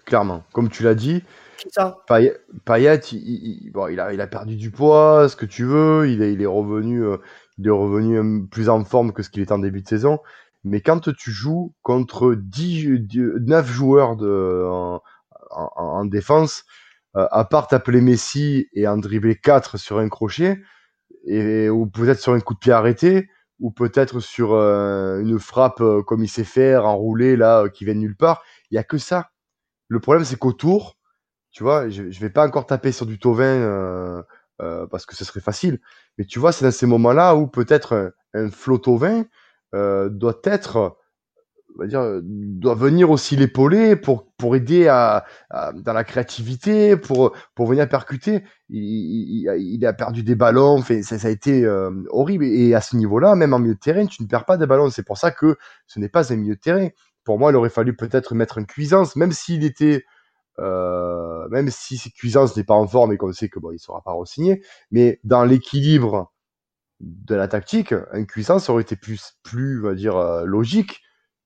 Clairement. 0.07 0.45
Comme 0.53 0.69
tu 0.69 0.83
l'as 0.83 0.95
dit, 0.95 1.23
ça 1.71 1.99
Payet, 2.07 2.99
il, 3.13 3.71
bon, 3.73 3.89
il, 3.89 4.01
a, 4.01 4.13
il 4.13 4.21
a 4.21 4.27
perdu 4.27 4.57
du 4.57 4.71
poids, 4.71 5.29
ce 5.29 5.37
que 5.37 5.47
tu 5.47 5.65
veux. 5.65 6.09
Il 6.09 6.23
est, 6.23 6.33
il 6.33 6.43
est 6.43 6.47
revenu, 6.47 7.05
euh, 7.05 7.19
il 7.59 7.67
est 7.67 7.71
revenu 7.71 8.19
euh, 8.19 8.47
plus 8.51 8.69
en 8.69 8.85
forme 8.85 9.13
que 9.13 9.23
ce 9.23 9.31
qu'il 9.31 9.43
était 9.43 9.53
en 9.53 9.59
début 9.59 9.83
de 9.83 9.89
saison. 9.89 10.19
Mais 10.65 10.81
quand 10.81 11.13
tu 11.15 11.31
joues 11.31 11.75
contre 11.83 12.35
10, 12.35 13.09
9 13.41 13.71
joueurs 13.71 14.17
de, 14.17 14.67
en 15.51 16.05
défense, 16.07 16.65
euh, 17.17 17.27
à 17.31 17.45
part 17.45 17.69
t'appeler 17.69 18.01
Messi 18.01 18.69
et 18.73 18.89
en 18.89 18.97
dribbler 18.97 19.37
4 19.37 19.79
sur 19.79 19.99
un 19.99 20.09
crochet, 20.09 20.61
et, 21.27 21.69
ou 21.69 21.87
peut-être 21.87 22.21
sur 22.21 22.33
un 22.33 22.41
coup 22.41 22.55
de 22.55 22.59
pied 22.59 22.73
arrêté, 22.73 23.29
ou 23.61 23.71
peut-être 23.71 24.21
sur 24.21 24.55
euh, 24.55 25.21
une 25.21 25.39
frappe 25.39 25.81
euh, 25.81 26.03
comme 26.03 26.25
il 26.25 26.29
sait 26.29 26.45
faire, 26.45 26.87
enroulé 26.87 27.37
là, 27.37 27.69
qui 27.69 27.85
vient 27.85 27.95
de 27.95 28.01
nulle 28.01 28.17
part. 28.17 28.43
Il 28.71 28.75
y 28.75 28.79
a 28.79 28.85
que 28.85 28.99
ça. 28.99 29.31
Le 29.89 30.01
problème, 30.01 30.25
c'est 30.25 30.39
qu'autour, 30.39 30.97
tu 31.53 31.63
vois, 31.63 31.89
je, 31.89 32.11
je 32.11 32.21
vais 32.21 32.31
pas 32.31 32.47
encore 32.47 32.67
taper 32.67 32.93
sur 32.93 33.07
du 33.07 33.19
Tovin 33.19 34.25
parce 34.91 35.07
que 35.07 35.17
ce 35.17 35.25
serait 35.25 35.41
facile. 35.41 35.81
Mais 36.19 36.25
tu 36.25 36.39
vois, 36.39 36.53
c'est 36.53 36.65
dans 36.65 36.71
ces 36.73 36.87
moments-là 36.87 37.37
où 37.37 37.47
peut-être 37.47 37.95
un, 37.95 38.11
un 38.47 38.51
flot 38.51 38.79
Tovin 38.79 39.25
doit 39.73 40.41
être 40.45 40.97
va 41.79 41.87
dire, 41.87 42.21
doit 42.23 42.75
venir 42.75 43.11
aussi 43.11 43.37
l'épauler 43.37 43.97
pour, 43.97 44.27
pour 44.37 44.57
aider 44.57 44.89
à, 44.89 45.25
dans 45.75 45.93
la 45.93 46.05
créativité, 46.05 46.97
pour, 46.97 47.33
pour 47.55 47.67
venir 47.67 47.89
percuter. 47.89 48.45
Il, 48.69 49.49
il, 49.59 49.87
a 49.87 49.93
perdu 49.93 50.23
des 50.23 50.35
ballons, 50.35 50.83
fait, 50.83 51.03
ça, 51.03 51.19
ça 51.19 51.29
a 51.29 51.31
été 51.31 51.65
euh, 51.65 51.91
horrible. 52.11 52.45
Et 52.45 52.75
à 52.75 52.81
ce 52.81 52.97
niveau-là, 52.97 53.35
même 53.35 53.53
en 53.55 53.59
milieu 53.59 53.75
de 53.75 53.81
terrain, 53.81 54.07
tu 54.07 54.23
ne 54.23 54.29
perds 54.29 54.45
pas 54.45 54.57
des 54.57 54.67
ballons. 54.67 54.91
C'est 54.91 55.05
pour 55.05 55.19
ça 55.19 55.31
que 55.31 55.57
ce 55.87 55.99
n'est 55.99 56.09
pas 56.09 56.33
un 56.33 56.37
milieu 56.37 56.55
de 56.55 56.61
terrain. 56.61 56.89
Pour 57.25 57.39
moi, 57.39 57.51
il 57.51 57.57
aurait 57.57 57.71
fallu 57.71 57.97
peut-être 57.97 58.35
mettre 58.35 58.59
un 58.59 58.65
cuisance, 58.65 59.17
même 59.17 59.33
s'il 59.33 59.65
était, 59.65 60.05
euh, 60.59 61.49
même 61.49 61.71
si 61.71 61.99
cuisance 62.13 62.57
n'est 62.57 62.65
pas 62.65 62.75
en 62.75 62.87
forme 62.87 63.13
et 63.13 63.17
qu'on 63.17 63.33
sait 63.33 63.49
que 63.49 63.59
bon, 63.59 63.73
il 63.73 63.79
sera 63.79 64.03
pas 64.03 64.13
re-signé, 64.13 64.63
mais 64.91 65.21
dans 65.25 65.45
l'équilibre 65.45 66.33
de 67.01 67.35
la 67.35 67.49
tactique, 67.49 67.95
un 68.13 68.25
cuisance 68.25 68.69
aurait 68.69 68.83
été 68.83 68.97
plus, 68.97 69.35
plus, 69.43 69.81
on 69.81 69.89
va 69.89 69.95
dire, 69.95 70.17
euh, 70.17 70.45
logique 70.45 71.04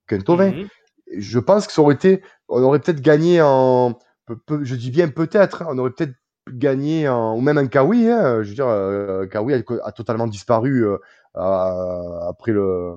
qu'un 0.09 0.21
Tovin. 0.21 0.51
Mhm. 0.51 0.69
Je 1.17 1.39
pense 1.39 1.67
que 1.67 1.73
ça 1.73 1.81
aurait 1.81 1.95
été, 1.95 2.23
on 2.49 2.63
aurait 2.63 2.81
peut-être 2.81 3.01
gagné 3.01 3.41
en, 3.41 3.99
je 4.63 4.75
dis 4.75 4.91
bien 4.91 5.09
peut-être, 5.09 5.65
on 5.69 5.79
aurait 5.79 5.91
peut-être 5.91 6.15
gagné 6.51 7.09
en, 7.09 7.37
ou 7.37 7.41
même 7.41 7.59
un 7.59 7.67
Kawi, 7.67 8.09
hein, 8.09 8.43
je 8.43 8.49
veux 8.49 8.55
dire, 8.55 8.69
euh, 8.69 9.27
Kawi 9.27 9.55
a, 9.85 9.93
totalement 9.93 10.27
disparu 10.27 10.87
euh, 10.87 10.99
après 11.35 12.53
le, 12.53 12.95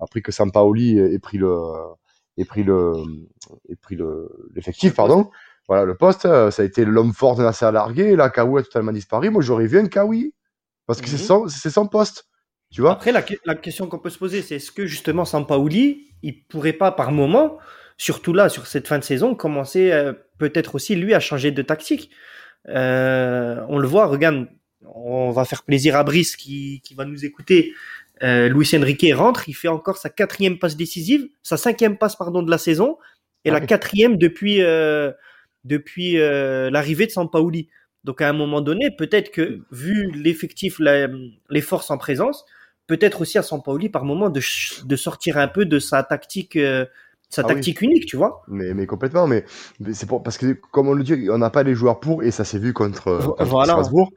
après 0.00 0.20
que 0.20 0.32
Sampaoli 0.32 0.98
ait 0.98 1.18
pris 1.18 1.38
le, 1.38 1.54
ait 2.38 2.44
pris 2.44 2.64
le, 2.64 2.92
ait 3.68 3.76
pris 3.76 3.96
le, 3.96 4.28
l'effectif, 4.54 4.94
pardon. 4.94 5.30
Voilà, 5.68 5.84
le 5.84 5.96
poste, 5.96 6.22
ça 6.22 6.62
a 6.62 6.64
été 6.64 6.84
l'homme 6.84 7.14
fort 7.14 7.36
de 7.36 7.42
Nasser 7.42 7.70
largué, 7.72 8.16
là, 8.16 8.28
Kawi 8.28 8.60
a 8.60 8.62
totalement 8.62 8.92
disparu. 8.92 9.30
Moi, 9.30 9.42
j'aurais 9.42 9.66
vu 9.66 9.78
un 9.78 9.86
Kawi, 9.86 10.34
parce 10.86 11.00
que 11.00 11.08
c'est 11.08 11.16
mhm. 11.16 11.22
son, 11.22 11.48
c'est 11.48 11.70
son 11.70 11.86
poste. 11.86 12.26
Tu 12.74 12.80
vois 12.80 12.90
Après, 12.90 13.12
la, 13.12 13.24
la 13.44 13.54
question 13.54 13.86
qu'on 13.86 14.00
peut 14.00 14.10
se 14.10 14.18
poser, 14.18 14.42
c'est 14.42 14.56
est-ce 14.56 14.72
que 14.72 14.84
justement 14.84 15.24
Sampaoli, 15.24 16.08
il 16.24 16.42
pourrait 16.42 16.72
pas 16.72 16.90
par 16.90 17.12
moment, 17.12 17.58
surtout 17.98 18.32
là, 18.32 18.48
sur 18.48 18.66
cette 18.66 18.88
fin 18.88 18.98
de 18.98 19.04
saison, 19.04 19.36
commencer 19.36 19.92
euh, 19.92 20.12
peut-être 20.38 20.74
aussi 20.74 20.96
lui 20.96 21.14
à 21.14 21.20
changer 21.20 21.52
de 21.52 21.62
tactique? 21.62 22.10
Euh, 22.68 23.64
On 23.68 23.78
le 23.78 23.86
voit, 23.86 24.06
regarde, 24.06 24.48
on 24.92 25.30
va 25.30 25.44
faire 25.44 25.62
plaisir 25.62 25.94
à 25.94 26.02
Brice 26.02 26.34
qui, 26.34 26.80
qui 26.82 26.94
va 26.94 27.04
nous 27.04 27.24
écouter. 27.24 27.74
Euh, 28.24 28.48
Luis 28.48 28.68
Enrique 28.74 29.06
rentre, 29.14 29.48
il 29.48 29.54
fait 29.54 29.68
encore 29.68 29.96
sa 29.96 30.10
quatrième 30.10 30.58
passe 30.58 30.76
décisive, 30.76 31.28
sa 31.44 31.56
cinquième 31.56 31.96
passe 31.96 32.16
pardon 32.16 32.42
de 32.42 32.50
la 32.50 32.58
saison 32.58 32.98
et 33.44 33.52
la 33.52 33.60
quatrième 33.60 34.16
depuis 34.16 34.62
euh, 34.62 35.12
depuis 35.62 36.14
l'arrivée 36.16 37.06
de 37.06 37.12
Sampaoli. 37.12 37.68
Donc 38.02 38.20
à 38.20 38.28
un 38.28 38.32
moment 38.32 38.60
donné, 38.60 38.90
peut-être 38.90 39.30
que 39.30 39.60
vu 39.70 40.10
l'effectif, 40.10 40.80
les 40.80 41.60
forces 41.60 41.92
en 41.92 41.98
présence, 41.98 42.44
peut-être 42.86 43.20
aussi 43.20 43.38
à 43.38 43.42
Sampaoli 43.42 43.88
par 43.88 44.04
moment 44.04 44.30
de, 44.30 44.40
de 44.84 44.96
sortir 44.96 45.38
un 45.38 45.48
peu 45.48 45.64
de 45.64 45.78
sa 45.78 46.02
tactique, 46.02 46.56
euh, 46.56 46.86
sa 47.30 47.42
ah 47.42 47.48
tactique 47.48 47.80
unique, 47.82 48.06
tu 48.06 48.16
vois. 48.16 48.42
Mais, 48.48 48.74
mais 48.74 48.86
complètement, 48.86 49.26
mais, 49.26 49.44
c'est 49.92 50.06
pour, 50.06 50.22
parce 50.22 50.38
que 50.38 50.52
comme 50.72 50.88
on 50.88 50.92
le 50.92 51.02
dit, 51.02 51.28
on 51.30 51.38
n'a 51.38 51.50
pas 51.50 51.62
les 51.62 51.74
joueurs 51.74 52.00
pour 52.00 52.22
et 52.22 52.30
ça 52.30 52.44
s'est 52.44 52.58
vu 52.58 52.72
contre, 52.72 53.34
Strasbourg. 53.44 54.10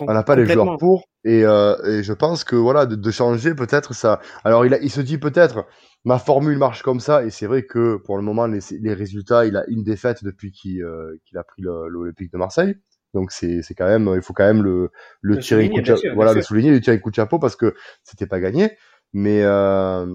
On 0.00 0.12
n'a 0.12 0.22
pas 0.22 0.36
les 0.36 0.46
joueurs 0.46 0.76
pour 0.78 1.04
et, 1.24 1.44
euh, 1.44 1.76
et, 1.86 2.02
je 2.02 2.12
pense 2.12 2.44
que 2.44 2.56
voilà 2.56 2.84
de, 2.84 3.10
changer 3.10 3.54
peut-être 3.54 3.94
ça. 3.94 4.20
Alors 4.44 4.66
il, 4.66 4.74
a, 4.74 4.78
il 4.80 4.90
se 4.90 5.00
dit 5.00 5.18
peut-être 5.18 5.66
ma 6.04 6.18
formule 6.18 6.58
marche 6.58 6.82
comme 6.82 7.00
ça 7.00 7.24
et 7.24 7.30
c'est 7.30 7.46
vrai 7.46 7.64
que 7.64 7.96
pour 7.96 8.16
le 8.16 8.22
moment 8.22 8.46
les, 8.46 8.60
les 8.80 8.92
résultats, 8.92 9.46
il 9.46 9.56
a 9.56 9.64
une 9.68 9.84
défaite 9.84 10.22
depuis 10.22 10.52
qu'il 10.52 10.82
euh, 10.82 11.18
qu'il 11.24 11.38
a 11.38 11.44
pris 11.44 11.62
l'Olympique 11.62 12.32
de 12.32 12.38
Marseille. 12.38 12.76
Donc 13.14 13.32
c'est 13.32 13.62
c'est 13.62 13.74
quand 13.74 13.86
même 13.86 14.12
il 14.14 14.22
faut 14.22 14.34
quand 14.34 14.44
même 14.44 14.62
le 14.62 14.90
le, 15.22 15.38
tirer 15.38 15.70
coup 15.70 15.80
de 15.80 16.14
voilà 16.14 16.34
le 16.34 16.42
souligner 16.42 16.70
le 16.70 16.80
tirer 16.80 17.00
coup 17.00 17.10
de 17.10 17.14
chapeau 17.14 17.38
parce 17.38 17.56
que 17.56 17.74
c'était 18.02 18.26
pas 18.26 18.40
gagné. 18.40 18.76
Mais 19.12 19.42
euh, 19.42 20.06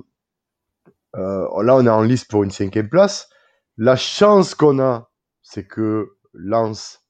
euh, 1.15 1.63
là 1.63 1.75
on 1.75 1.86
est 1.86 1.89
en 1.89 2.03
liste 2.03 2.29
pour 2.29 2.44
une 2.44 2.51
cinquième 2.51 2.89
place. 2.89 3.29
La 3.77 3.96
chance 3.96 4.53
qu'on 4.56 4.79
a, 4.79 5.10
c'est 5.41 5.65
que 5.65 6.10
Lens 6.34 7.01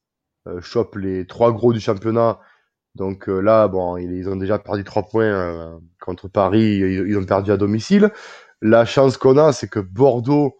euh, 0.46 0.60
chope 0.60 0.96
les 0.96 1.26
trois 1.26 1.52
gros 1.52 1.72
du 1.72 1.80
championnat. 1.80 2.38
Donc 2.94 3.28
euh, 3.28 3.40
là, 3.40 3.68
bon, 3.68 3.96
ils 3.96 4.28
ont 4.28 4.36
déjà 4.36 4.58
perdu 4.58 4.84
trois 4.84 5.06
points 5.06 5.24
euh, 5.24 5.78
contre 6.00 6.28
Paris, 6.28 6.78
ils, 6.78 7.08
ils, 7.08 7.18
ont 7.18 7.24
perdu 7.24 7.52
à 7.52 7.56
domicile. 7.56 8.10
La 8.62 8.84
chance 8.84 9.16
qu'on 9.16 9.36
a, 9.36 9.52
c'est 9.52 9.68
que 9.68 9.80
Bordeaux 9.80 10.58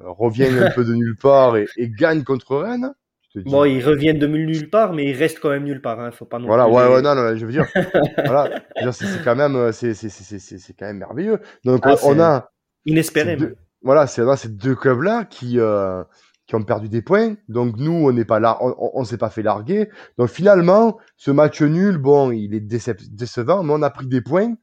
euh, 0.00 0.10
revient 0.10 0.44
un 0.44 0.70
peu 0.74 0.84
de 0.84 0.94
nulle 0.94 1.16
part 1.16 1.56
et, 1.56 1.66
et 1.76 1.90
gagne 1.90 2.22
contre 2.22 2.56
Rennes. 2.56 2.92
Bon, 3.34 3.64
ils 3.64 3.82
reviennent 3.82 4.18
de 4.18 4.26
nulle 4.26 4.68
part, 4.68 4.92
mais 4.92 5.06
ils 5.06 5.16
restent 5.16 5.40
quand 5.40 5.50
même 5.50 5.64
nulle 5.64 5.80
part. 5.80 5.98
Hein. 6.00 6.10
Faut 6.10 6.26
pas 6.26 6.38
non 6.38 6.46
voilà, 6.46 6.68
ouais, 6.68 6.86
ouais, 6.94 7.02
non, 7.02 7.14
non, 7.14 7.34
je 7.34 7.46
veux 7.46 7.52
dire, 7.52 7.66
voilà, 8.26 8.62
c'est 8.92 9.24
quand 9.24 9.36
même, 9.36 9.56
euh, 9.56 9.72
c'est, 9.72 9.94
c'est, 9.94 10.10
c'est, 10.10 10.38
c'est 10.38 10.74
quand 10.74 10.86
même 10.86 10.98
merveilleux. 10.98 11.40
Donc, 11.64 11.80
ah, 11.84 11.94
on 12.04 12.20
a 12.20 12.50
inespéré. 12.84 13.38
voilà, 13.82 14.06
c'est 14.06 14.22
là 14.22 14.36
ces 14.36 14.50
deux 14.50 14.74
clubs-là 14.74 15.24
qui, 15.24 15.58
euh, 15.58 16.04
qui 16.46 16.56
ont 16.56 16.62
perdu 16.62 16.90
des 16.90 17.00
points. 17.00 17.36
Donc, 17.48 17.76
nous, 17.78 17.92
on 17.92 18.12
n'est 18.12 18.26
pas 18.26 18.38
là, 18.38 18.58
on, 18.60 18.74
on, 18.94 19.04
s'est 19.04 19.18
pas 19.18 19.30
fait 19.30 19.42
larguer. 19.42 19.88
Donc, 20.18 20.28
finalement, 20.28 20.98
ce 21.16 21.30
match 21.30 21.62
nul, 21.62 21.96
bon, 21.96 22.32
il 22.32 22.54
est 22.54 22.60
décevant, 22.60 23.62
mais 23.62 23.72
on 23.72 23.82
a 23.82 23.90
pris 23.90 24.06
des 24.06 24.20
points 24.20 24.54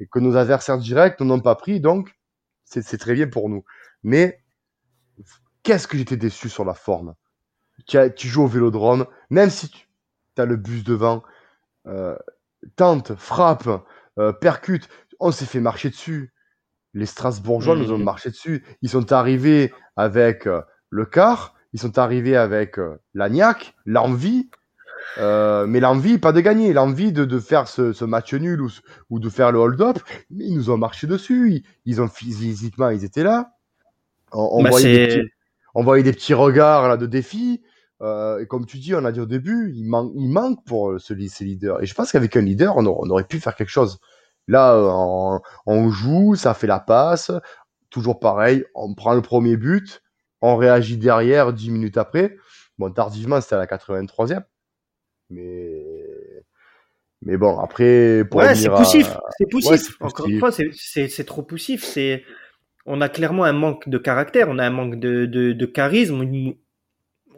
et 0.00 0.06
que 0.06 0.18
nos 0.18 0.36
adversaires 0.36 0.78
directs 0.78 1.20
n'ont 1.20 1.40
pas 1.40 1.54
pris. 1.54 1.80
Donc, 1.80 2.10
c'est 2.64 2.98
très 2.98 3.14
bien 3.14 3.28
pour 3.28 3.48
nous. 3.48 3.64
Mais 4.02 4.40
qu'est-ce 5.62 5.86
que 5.86 5.96
j'étais 5.96 6.16
déçu 6.16 6.48
sur 6.48 6.64
la 6.64 6.74
forme? 6.74 7.14
Tu, 7.86 8.28
joues 8.28 8.44
au 8.44 8.46
vélodrome, 8.46 9.06
même 9.30 9.50
si 9.50 9.68
tu 9.70 9.86
as 10.38 10.44
le 10.44 10.56
bus 10.56 10.84
devant, 10.84 11.22
euh, 11.86 12.16
tente, 12.76 13.14
frappe, 13.14 13.68
euh, 14.18 14.32
percute, 14.32 14.88
on 15.20 15.30
s'est 15.30 15.46
fait 15.46 15.60
marcher 15.60 15.90
dessus. 15.90 16.32
Les 16.94 17.06
Strasbourgeois 17.06 17.76
nous 17.76 17.92
ont 17.92 17.98
mmh. 17.98 18.04
marché 18.04 18.30
dessus. 18.30 18.64
Ils 18.82 18.88
sont 18.88 19.12
arrivés 19.12 19.72
avec 19.96 20.46
euh, 20.46 20.62
le 20.90 21.04
car, 21.04 21.54
ils 21.72 21.80
sont 21.80 21.98
arrivés 21.98 22.36
avec 22.36 22.76
l'agnac, 23.12 23.74
l'envie, 23.84 24.48
euh, 25.18 25.66
mais 25.66 25.80
l'envie, 25.80 26.18
pas 26.18 26.32
de 26.32 26.40
gagner, 26.40 26.72
l'envie 26.72 27.12
de, 27.12 27.24
de 27.24 27.38
faire 27.38 27.68
ce, 27.68 27.92
ce, 27.92 28.04
match 28.04 28.34
nul 28.34 28.60
ou, 28.60 28.70
ou 29.10 29.18
de 29.18 29.30
faire 29.30 29.52
le 29.52 29.58
hold-up, 29.58 29.98
mais 30.30 30.44
ils 30.44 30.56
nous 30.56 30.70
ont 30.70 30.76
marché 30.76 31.06
dessus. 31.06 31.52
Ils, 31.52 31.64
ils 31.84 32.02
ont 32.02 32.08
physiquement, 32.08 32.90
ils 32.90 33.04
étaient 33.04 33.22
là. 33.22 33.52
On, 34.32 34.48
on 34.52 34.62
bah, 34.62 34.70
voyait, 34.70 35.06
des 35.06 35.16
petits, 35.22 35.30
on 35.76 35.82
voyait 35.82 36.02
des 36.02 36.12
petits 36.12 36.32
regards 36.32 36.88
là 36.88 36.96
de 36.96 37.04
défi. 37.04 37.62
Euh, 38.00 38.40
et 38.40 38.46
comme 38.46 38.64
tu 38.64 38.78
dis, 38.78 38.94
on 38.94 39.04
a 39.04 39.12
dit 39.12 39.20
au 39.20 39.26
début, 39.26 39.72
il, 39.74 39.84
manque, 39.84 40.10
il 40.16 40.28
manque 40.30 40.64
pour 40.64 40.90
euh, 40.90 40.98
ce, 40.98 41.14
ces 41.28 41.44
leaders. 41.44 41.82
Et 41.82 41.86
je 41.86 41.94
pense 41.94 42.12
qu'avec 42.12 42.34
un 42.34 42.40
leader, 42.40 42.78
on, 42.78 42.86
on, 42.86 43.10
aurait 43.10 43.24
pu 43.24 43.38
faire 43.38 43.54
quelque 43.54 43.68
chose. 43.68 43.98
Là, 44.48 44.74
euh, 44.74 44.88
on, 44.90 45.40
on, 45.66 45.90
joue, 45.90 46.34
ça 46.34 46.54
fait 46.54 46.66
la 46.66 46.80
passe, 46.80 47.30
toujours 47.90 48.20
pareil, 48.20 48.64
on 48.74 48.94
prend 48.94 49.14
le 49.14 49.20
premier 49.20 49.58
but, 49.58 50.02
on 50.40 50.56
réagit 50.56 50.96
derrière 50.96 51.52
dix 51.52 51.70
minutes 51.70 51.98
après. 51.98 52.36
Bon, 52.78 52.90
tardivement, 52.90 53.40
c'était 53.42 53.56
à 53.56 53.58
la 53.58 53.66
83e. 53.66 54.44
Mais 55.28 55.84
mais 57.22 57.36
bon, 57.36 57.58
après, 57.58 58.24
pour 58.30 58.40
ouais, 58.40 58.54
c'est 58.54 58.68
poussif. 58.70 59.16
C'est 59.38 59.50
poussif. 59.50 59.96
Encore 60.00 60.26
une 60.26 60.38
fois, 60.38 60.50
c'est 60.52 61.24
trop 61.24 61.42
poussif. 61.42 61.84
C'est, 61.84 62.22
on 62.86 63.00
a 63.00 63.08
clairement 63.08 63.44
un 63.44 63.52
manque 63.52 63.88
de 63.88 63.98
caractère, 63.98 64.48
on 64.48 64.58
a 64.58 64.64
un 64.64 64.70
manque 64.70 64.98
de, 64.98 65.26
de, 65.26 65.52
de 65.52 65.66
charisme, 65.66 66.22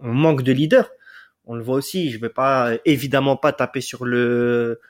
on 0.03 0.13
manque 0.13 0.43
de 0.43 0.53
leader. 0.53 0.91
On 1.47 1.55
le 1.55 1.63
voit 1.63 1.77
aussi. 1.77 2.11
Je 2.11 2.21
vais 2.21 2.29
pas 2.29 2.73
évidemment 2.85 3.37
pas 3.37 3.53
taper 3.53 3.81
sur 3.81 4.05
le 4.05 4.81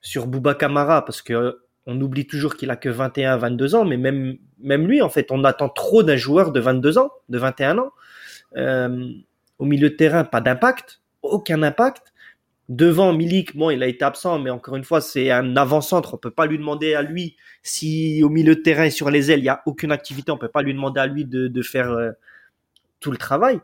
sur 0.00 0.26
Bouba 0.26 0.54
Kamara 0.54 1.04
parce 1.04 1.22
que 1.22 1.58
on 1.86 2.00
oublie 2.00 2.26
toujours 2.26 2.56
qu'il 2.56 2.70
a 2.70 2.76
que 2.76 2.88
21, 2.88 3.36
22 3.36 3.74
ans, 3.74 3.84
mais 3.84 3.96
même 3.96 4.38
même 4.58 4.86
lui 4.86 5.02
en 5.02 5.08
fait, 5.08 5.30
on 5.30 5.44
attend 5.44 5.68
trop 5.68 6.02
d'un 6.02 6.16
joueur 6.16 6.52
de 6.52 6.60
22 6.60 6.98
ans, 6.98 7.10
de 7.28 7.38
21 7.38 7.78
ans. 7.78 7.92
Euh, 8.56 9.10
au 9.58 9.64
milieu 9.64 9.90
de 9.90 9.94
terrain, 9.94 10.24
pas 10.24 10.40
d'impact, 10.40 11.00
aucun 11.22 11.62
impact. 11.62 12.12
Devant 12.68 13.14
Milik, 13.14 13.56
bon, 13.56 13.70
il 13.70 13.82
a 13.82 13.86
été 13.86 14.04
absent, 14.04 14.38
mais 14.38 14.50
encore 14.50 14.76
une 14.76 14.84
fois, 14.84 15.00
c'est 15.00 15.30
un 15.30 15.56
avant-centre. 15.56 16.14
On 16.14 16.16
peut 16.18 16.30
pas 16.30 16.44
lui 16.44 16.58
demander 16.58 16.94
à 16.94 17.00
lui 17.00 17.36
si 17.62 18.22
au 18.22 18.28
milieu 18.28 18.56
de 18.56 18.60
terrain 18.60 18.84
et 18.84 18.90
sur 18.90 19.10
les 19.10 19.30
ailes, 19.30 19.40
il 19.40 19.46
y 19.46 19.48
a 19.48 19.62
aucune 19.64 19.90
activité. 19.90 20.32
On 20.32 20.36
peut 20.36 20.48
pas 20.48 20.60
lui 20.60 20.74
demander 20.74 21.00
à 21.00 21.06
lui 21.06 21.24
de, 21.24 21.48
de 21.48 21.62
faire 21.62 21.90
euh, 21.90 22.10
tout 23.00 23.10
le 23.10 23.16
travail. 23.16 23.58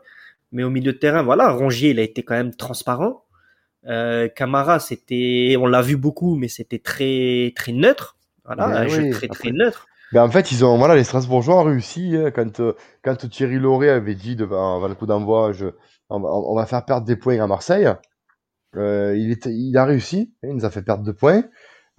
Mais 0.51 0.63
au 0.63 0.71
milieu 0.71 0.93
de 0.93 0.97
terrain, 0.97 1.21
voilà, 1.21 1.51
Rongier, 1.51 1.91
il 1.91 1.99
a 1.99 2.01
été 2.01 2.23
quand 2.23 2.33
même 2.33 2.55
transparent. 2.55 3.25
Euh, 3.87 4.27
Camara, 4.27 4.79
c'était, 4.79 5.55
on 5.59 5.67
l'a 5.67 5.83
vu 5.83 5.97
beaucoup, 5.97 6.35
mais 6.35 6.47
c'était 6.47 6.79
très 6.79 7.53
très 7.55 7.73
neutre. 7.73 8.17
Voilà, 8.43 8.65
un 8.65 8.87
jeu 8.87 9.11
très 9.11 9.27
très 9.27 9.51
neutre. 9.51 9.87
Mais 10.13 10.19
en 10.19 10.29
fait, 10.29 10.51
ils 10.51 10.65
ont, 10.65 10.77
voilà, 10.77 10.95
les 10.95 11.03
Strasbourgeois 11.03 11.61
ont 11.61 11.63
réussi 11.63 12.15
hein, 12.15 12.31
quand 12.31 12.61
quand 13.03 13.29
Thierry 13.29 13.59
Lauré 13.59 13.89
avait 13.89 14.15
dit 14.15 14.35
devant, 14.35 14.77
avant 14.77 14.87
le 14.87 14.95
coup 14.95 15.05
d'envoi, 15.05 15.51
on, 16.09 16.23
on, 16.23 16.55
va 16.55 16.65
faire 16.65 16.85
perdre 16.85 17.05
des 17.05 17.15
points 17.15 17.39
à 17.39 17.47
Marseille. 17.47 17.87
Euh, 18.77 19.15
il, 19.17 19.77
a 19.77 19.85
réussi, 19.85 20.33
il 20.43 20.53
nous 20.53 20.65
a 20.65 20.69
fait 20.69 20.81
perdre 20.81 21.03
deux 21.03 21.13
points. 21.13 21.43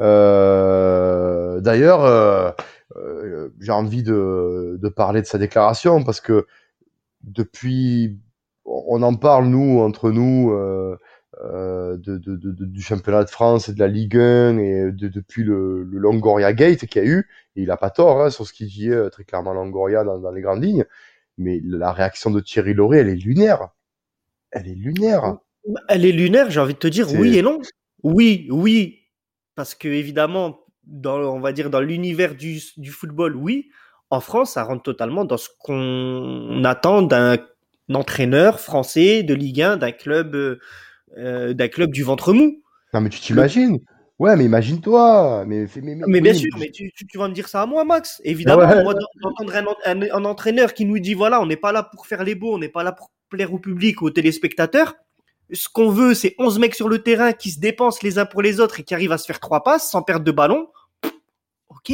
Euh, 0.00 1.61
D'ailleurs, 1.61 2.04
euh, 2.04 2.50
j'ai 3.61 3.73
envie 3.73 4.02
de, 4.02 4.78
parler 4.95 5.23
de 5.23 5.26
sa 5.26 5.38
déclaration 5.38 6.04
parce 6.04 6.21
que 6.21 6.47
depuis 7.23 8.18
on 8.64 9.02
en 9.02 9.14
parle 9.14 9.47
nous 9.47 9.80
entre 9.80 10.11
nous 10.11 10.52
du 11.38 12.83
championnat 12.83 13.25
de 13.25 13.30
France 13.30 13.68
et 13.68 13.75
de 13.75 13.78
la 13.78 13.88
Ligue 13.88 14.16
1 14.16 14.59
et 14.59 14.92
depuis 14.92 15.45
le, 15.45 15.85
le, 15.85 15.99
Longoria 15.99 16.52
Gate 16.52 16.87
qu'il 16.87 17.02
y 17.02 17.06
a 17.06 17.09
eu. 17.09 17.28
Et 17.56 17.62
il 17.62 17.71
a 17.71 17.76
pas 17.76 17.90
tort 17.90 18.23
hein, 18.23 18.30
sur 18.30 18.47
ce 18.47 18.52
qu'il 18.52 18.68
dit 18.68 18.90
très 19.12 19.25
clairement 19.25 19.54
Longoria 19.54 20.04
dans, 20.04 20.18
dans, 20.18 20.30
les 20.30 20.42
grandes 20.42 20.62
lignes. 20.62 20.85
Mais 21.38 21.61
la 21.64 21.92
réaction 21.92 22.30
de 22.30 22.40
Thierry 22.40 22.75
Lauré, 22.75 22.99
elle 22.99 23.09
est 23.09 23.16
lunaire. 23.16 23.68
Elle 24.50 24.68
est 24.68 24.75
lunaire. 24.75 25.38
Elle 25.88 26.04
est 26.04 26.12
lunaire, 26.12 26.50
j'ai 26.50 26.61
envie 26.61 26.75
de 26.75 26.78
te 26.78 26.87
dire 26.87 27.12
oui 27.12 27.37
et 27.38 27.42
non. 27.42 27.61
Oui, 28.02 28.46
oui, 28.50 29.00
parce 29.54 29.75
que 29.75 29.88
évidemment, 29.88 30.61
dans, 30.85 31.18
on 31.18 31.40
va 31.40 31.52
dire 31.52 31.70
dans 31.70 31.80
l'univers 31.80 32.35
du, 32.35 32.61
du 32.76 32.90
football, 32.90 33.37
oui. 33.37 33.68
En 34.11 34.20
France, 34.20 34.52
ça 34.52 34.62
rentre 34.62 34.85
totalement 34.85 35.25
dans 35.25 35.37
ce 35.37 35.49
qu'on 35.58 36.62
attend 36.64 37.02
d'un 37.02 37.38
entraîneur 37.92 38.61
français 38.61 39.25
de 39.25 39.35
Ligue 39.35 39.62
1, 39.62 39.78
d'un 39.78 39.90
club, 39.90 40.58
euh, 41.16 41.54
d'un 41.54 41.68
club 41.68 41.90
du 41.90 42.04
ventre 42.04 42.32
mou. 42.32 42.62
Non, 42.94 43.00
mais 43.00 43.11
tu 43.11 43.20
t'imagines 43.20 43.80
Ouais, 44.18 44.35
mais 44.35 44.46
imagine-toi. 44.46 45.44
Mais, 45.46 45.66
mais, 45.82 45.94
mais, 46.06 46.20
bien 46.23 46.32
sûr, 46.32 46.49
mais 46.58 46.70
tu, 46.70 46.90
tu, 46.90 47.18
vas 47.18 47.28
me 47.28 47.35
dire 47.35 47.49
ça 47.49 47.62
à 47.62 47.66
moi, 47.66 47.85
Max. 47.85 48.23
Évidemment, 48.25 48.82
moi, 48.82 48.94
d'entendre 49.20 49.54
un, 49.85 50.00
un, 50.02 50.25
entraîneur 50.25 50.73
qui 50.73 50.87
nous 50.87 50.99
dit 50.99 51.12
voilà, 51.12 51.40
on 51.42 51.46
n'est 51.46 51.56
pas 51.56 51.73
là 51.73 51.82
pour 51.82 52.06
faire 52.06 52.25
les 52.25 52.35
beaux, 52.35 52.54
on 52.54 52.58
n'est 52.58 52.70
pas 52.70 52.82
là 52.82 52.92
pour 52.92 53.11
plaire 53.28 53.52
au 53.52 53.58
public, 53.58 54.00
aux 54.00 54.11
téléspectateurs. 54.11 54.94
Ce 55.53 55.69
qu'on 55.69 55.91
veut, 55.91 56.15
c'est 56.15 56.35
11 56.38 56.59
mecs 56.59 56.75
sur 56.75 56.88
le 56.88 57.03
terrain 57.03 57.33
qui 57.33 57.50
se 57.50 57.61
dépensent 57.61 58.00
les 58.03 58.19
uns 58.19 58.26
pour 58.26 58.43
les 58.43 58.59
autres 58.61 58.81
et 58.81 58.83
qui 58.83 58.95
arrivent 58.95 59.12
à 59.12 59.19
se 59.19 59.26
faire 59.26 59.41
trois 59.41 59.62
passes 59.62 59.91
sans 59.91 60.03
perdre 60.03 60.25
de 60.25 60.33
ballon. 60.33 60.69
Ok, 61.69 61.93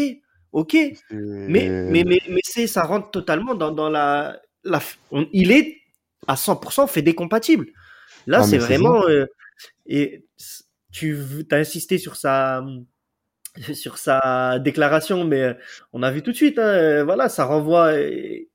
ok. 0.53 0.75
Mais, 1.11 1.69
mais, 1.69 2.05
mais, 2.05 2.21
mais 2.29 2.41
c'est, 2.45 2.67
ça 2.67 2.83
rentre 2.85 3.11
totalement 3.11 3.55
dans, 3.55 3.71
dans 3.71 3.91
la, 3.91 4.41
la 4.65 4.81
il 5.33 5.53
est 5.53 5.79
à 6.27 6.35
100% 6.35 6.89
fait 6.89 7.03
décompatible. 7.03 7.67
Là, 8.27 8.43
c'est 8.43 8.59
vraiment, 8.59 9.07
euh, 9.09 9.27
et 9.87 10.25
tu 10.93 11.19
as 11.51 11.57
insisté 11.57 11.99
sur 11.99 12.17
sa, 12.17 12.65
sur 13.75 13.99
sa 13.99 14.59
déclaration, 14.61 15.25
mais 15.25 15.43
euh, 15.43 15.55
on 15.93 16.03
a 16.03 16.11
vu 16.11 16.23
tout 16.23 16.31
de 16.31 16.37
suite, 16.37 16.59
hein, 16.59 16.63
euh, 16.63 17.05
voilà, 17.05 17.29
ça 17.29 17.45
renvoie, 17.45 17.93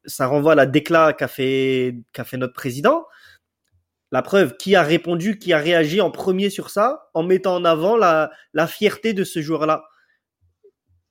ça 0.05 0.27
renvoie 0.27 0.53
à 0.53 0.55
la 0.55 0.65
décla 0.65 1.13
qu'a 1.13 1.27
fait, 1.27 1.95
qu'a 2.13 2.23
fait 2.23 2.37
notre 2.37 2.53
président. 2.53 3.05
La 4.11 4.21
preuve, 4.21 4.55
qui 4.57 4.75
a 4.75 4.83
répondu, 4.83 5.37
qui 5.37 5.51
a 5.53 5.57
réagi 5.57 5.99
en 5.99 6.11
premier 6.11 6.49
sur 6.49 6.69
ça, 6.69 7.09
en 7.13 7.23
mettant 7.23 7.55
en 7.55 7.65
avant 7.65 7.97
la, 7.97 8.31
la 8.53 8.67
fierté 8.67 9.13
de 9.13 9.23
ce 9.23 9.41
joueur-là. 9.41 9.83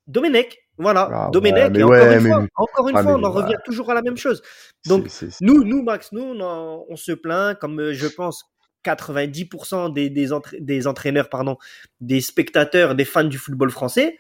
Domenech, 0.06 0.56
voilà, 0.78 1.08
ah, 1.12 1.30
Domenech, 1.32 1.76
et 1.76 1.82
encore 1.82 2.12
une 2.12 2.20
fois, 2.20 2.46
encore 2.54 2.88
une 2.88 2.96
ah, 2.96 3.02
fois 3.02 3.14
on 3.14 3.24
en 3.24 3.30
revient 3.30 3.56
toujours 3.64 3.90
à 3.90 3.94
la 3.94 4.02
même 4.02 4.16
chose. 4.16 4.42
Donc, 4.86 5.08
nous, 5.40 5.64
nous, 5.64 5.82
Max, 5.82 6.12
nous, 6.12 6.22
on, 6.22 6.86
on 6.88 6.96
se 6.96 7.12
plaint, 7.12 7.58
comme 7.58 7.92
je 7.92 8.06
pense 8.06 8.44
90% 8.86 9.92
des, 9.92 10.10
des, 10.10 10.86
entraîneurs, 10.86 11.28
pardon, 11.28 11.56
des 12.00 12.20
spectateurs, 12.20 12.94
des 12.94 13.04
fans 13.04 13.24
du 13.24 13.38
football 13.38 13.70
français. 13.70 14.18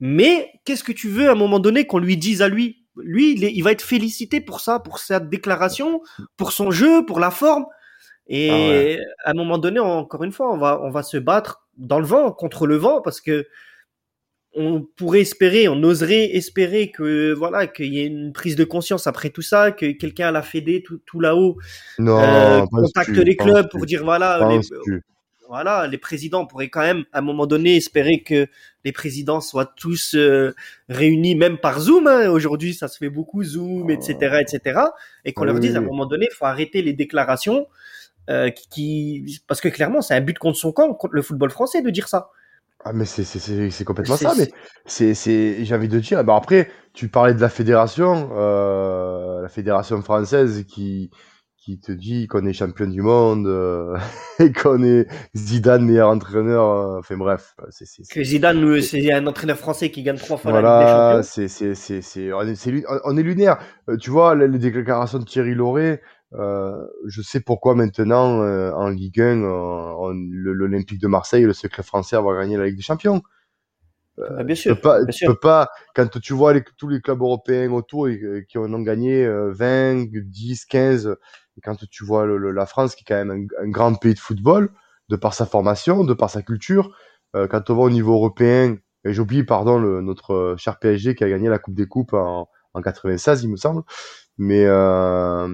Mais 0.00 0.50
qu'est-ce 0.64 0.84
que 0.84 0.92
tu 0.92 1.08
veux 1.08 1.28
à 1.28 1.32
un 1.32 1.36
moment 1.36 1.60
donné 1.60 1.86
qu'on 1.86 1.98
lui 1.98 2.16
dise 2.16 2.42
à 2.42 2.48
lui? 2.48 2.84
Lui, 2.96 3.34
il, 3.34 3.62
va 3.62 3.72
être 3.72 3.82
félicité 3.82 4.40
pour 4.40 4.60
ça, 4.60 4.78
pour 4.78 4.98
sa 4.98 5.18
déclaration, 5.18 6.00
pour 6.36 6.52
son 6.52 6.70
jeu, 6.70 7.04
pour 7.06 7.20
la 7.20 7.30
forme. 7.30 7.66
Et 8.26 8.98
ah 9.24 9.28
à 9.28 9.30
un 9.32 9.34
moment 9.34 9.58
donné, 9.58 9.80
encore 9.80 10.24
une 10.24 10.32
fois, 10.32 10.52
on 10.52 10.56
va, 10.56 10.80
on 10.82 10.90
va 10.90 11.02
se 11.02 11.16
battre 11.16 11.66
dans 11.76 11.98
le 11.98 12.06
vent, 12.06 12.32
contre 12.32 12.66
le 12.66 12.76
vent, 12.76 13.00
parce 13.02 13.20
que 13.20 13.46
on 14.56 14.82
pourrait 14.96 15.20
espérer, 15.20 15.68
on 15.68 15.82
oserait 15.82 16.36
espérer 16.36 16.90
que 16.90 17.32
voilà 17.32 17.66
qu'il 17.66 17.92
y 17.92 18.00
ait 18.00 18.06
une 18.06 18.32
prise 18.32 18.56
de 18.56 18.64
conscience 18.64 19.06
après 19.06 19.30
tout 19.30 19.42
ça, 19.42 19.72
que 19.72 19.90
quelqu'un 19.92 20.28
à 20.28 20.30
la 20.30 20.42
Fédé 20.42 20.82
tout, 20.82 21.00
tout 21.04 21.20
là-haut 21.20 21.58
euh, 22.00 22.64
contacte 22.66 23.10
les 23.10 23.36
clubs 23.36 23.68
pour 23.68 23.84
dire 23.84 24.04
voilà 24.04 24.48
les, 24.48 25.00
voilà 25.48 25.88
les 25.88 25.98
présidents 25.98 26.46
pourraient 26.46 26.68
quand 26.68 26.82
même 26.82 27.04
à 27.12 27.18
un 27.18 27.22
moment 27.22 27.46
donné 27.46 27.76
espérer 27.76 28.22
que 28.22 28.46
les 28.84 28.92
présidents 28.92 29.40
soient 29.40 29.66
tous 29.66 30.14
euh, 30.14 30.54
réunis 30.88 31.34
même 31.34 31.58
par 31.58 31.80
Zoom. 31.80 32.06
Hein. 32.06 32.30
Aujourd'hui 32.30 32.74
ça 32.74 32.86
se 32.86 32.98
fait 32.98 33.10
beaucoup 33.10 33.42
Zoom 33.42 33.90
etc 33.90 34.40
etc 34.40 34.80
et 35.24 35.32
qu'on 35.32 35.44
leur 35.44 35.58
dise 35.58 35.74
à 35.74 35.78
un 35.78 35.82
moment 35.82 36.06
donné 36.06 36.28
il 36.30 36.34
faut 36.34 36.46
arrêter 36.46 36.80
les 36.80 36.92
déclarations 36.92 37.66
euh, 38.30 38.50
qui 38.50 39.40
parce 39.46 39.60
que 39.60 39.68
clairement 39.68 40.00
c'est 40.00 40.14
un 40.14 40.20
but 40.20 40.38
contre 40.38 40.58
son 40.58 40.72
camp 40.72 40.92
contre 40.94 41.14
le 41.14 41.22
football 41.22 41.50
français 41.50 41.82
de 41.82 41.90
dire 41.90 42.08
ça. 42.08 42.30
Ah, 42.86 42.92
mais 42.92 43.06
c'est 43.06 43.24
c'est 43.24 43.70
c'est 43.70 43.84
complètement 43.84 44.16
ça, 44.16 44.34
mais 44.36 44.50
c'est 44.84 45.14
c'est 45.14 45.64
j'ai 45.64 45.74
envie 45.74 45.88
de 45.88 45.98
dire. 45.98 46.22
Bah 46.22 46.36
après, 46.36 46.68
tu 46.92 47.08
parlais 47.08 47.32
de 47.32 47.40
la 47.40 47.48
fédération, 47.48 48.30
euh, 48.34 49.40
la 49.40 49.48
fédération 49.48 50.02
française 50.02 50.64
qui 50.68 51.10
qui 51.56 51.80
te 51.80 51.92
dit 51.92 52.26
qu'on 52.26 52.44
est 52.44 52.52
champion 52.52 52.86
du 52.86 53.00
monde 53.00 53.46
euh, 53.46 53.96
et 54.38 54.52
qu'on 54.52 54.82
est 54.82 55.06
Zidane 55.34 55.86
meilleur 55.86 56.10
entraîneur. 56.10 56.68
Euh, 56.68 56.98
enfin 56.98 57.16
bref, 57.16 57.54
c'est 57.70 57.86
que 58.06 58.22
Zidane 58.22 58.82
c'est 58.82 59.10
un 59.14 59.26
entraîneur 59.26 59.56
français 59.56 59.90
qui 59.90 60.02
gagne 60.02 60.18
trois 60.18 60.36
fois 60.36 60.50
voilà, 60.50 60.68
la 60.68 61.12
Ligue 61.14 61.20
des 61.20 61.26
c'est 61.26 61.48
c'est 61.48 61.74
c'est 61.74 62.02
c'est 62.02 62.34
on 62.34 62.42
est, 62.42 62.84
on 63.04 63.16
est 63.16 63.22
lunaire. 63.22 63.58
tu 63.98 64.10
vois 64.10 64.34
les, 64.34 64.58
déclarations 64.58 65.20
de 65.20 65.24
Thierry 65.24 65.54
Lauré. 65.54 66.02
Euh, 66.36 66.86
je 67.06 67.22
sais 67.22 67.40
pourquoi 67.40 67.74
maintenant 67.74 68.42
euh, 68.42 68.72
en 68.72 68.88
Ligue 68.88 69.20
1, 69.20 69.42
euh, 69.42 70.12
l'Olympique 70.12 71.00
de 71.00 71.06
Marseille, 71.06 71.44
le 71.44 71.52
secret 71.52 71.82
français, 71.82 72.16
va 72.16 72.34
gagner 72.34 72.56
la 72.56 72.66
Ligue 72.66 72.76
des 72.76 72.82
Champions. 72.82 73.22
Ah, 74.18 74.44
bien 74.44 74.54
sûr. 74.54 74.76
Tu 74.76 74.80
peux 74.80 74.88
pas, 74.88 75.04
tu 75.06 75.26
peux 75.26 75.38
pas 75.38 75.70
quand 75.94 76.20
tu 76.20 76.34
vois 76.34 76.52
les, 76.52 76.62
tous 76.78 76.88
les 76.88 77.00
clubs 77.00 77.20
européens 77.20 77.72
autour 77.72 78.08
et, 78.08 78.46
qui 78.48 78.58
en 78.58 78.72
ont 78.72 78.82
gagné 78.82 79.26
20, 79.28 80.06
10, 80.12 80.64
15, 80.66 81.16
et 81.56 81.60
quand 81.60 81.76
tu 81.90 82.04
vois 82.04 82.24
le, 82.24 82.50
la 82.52 82.66
France 82.66 82.94
qui 82.94 83.02
est 83.02 83.06
quand 83.06 83.24
même 83.24 83.48
un, 83.60 83.68
grand 83.68 83.94
pays 83.94 84.14
de 84.14 84.20
football, 84.20 84.70
de 85.08 85.16
par 85.16 85.34
sa 85.34 85.46
formation, 85.46 86.04
de 86.04 86.14
par 86.14 86.30
sa 86.30 86.42
culture, 86.42 86.96
quand 87.32 87.70
on 87.70 87.74
va 87.74 87.82
au 87.82 87.90
niveau 87.90 88.14
européen, 88.14 88.76
et 89.04 89.12
j'oublie, 89.12 89.42
pardon, 89.42 89.78
le, 89.78 90.00
notre 90.00 90.54
cher 90.58 90.78
PSG 90.78 91.16
qui 91.16 91.24
a 91.24 91.28
gagné 91.28 91.48
la 91.48 91.58
Coupe 91.58 91.74
des 91.74 91.86
Coupes 91.86 92.12
en, 92.12 92.48
en 92.74 92.82
96, 92.82 93.42
il 93.42 93.50
me 93.50 93.56
semble 93.56 93.82
mais 94.38 94.64
euh, 94.64 95.48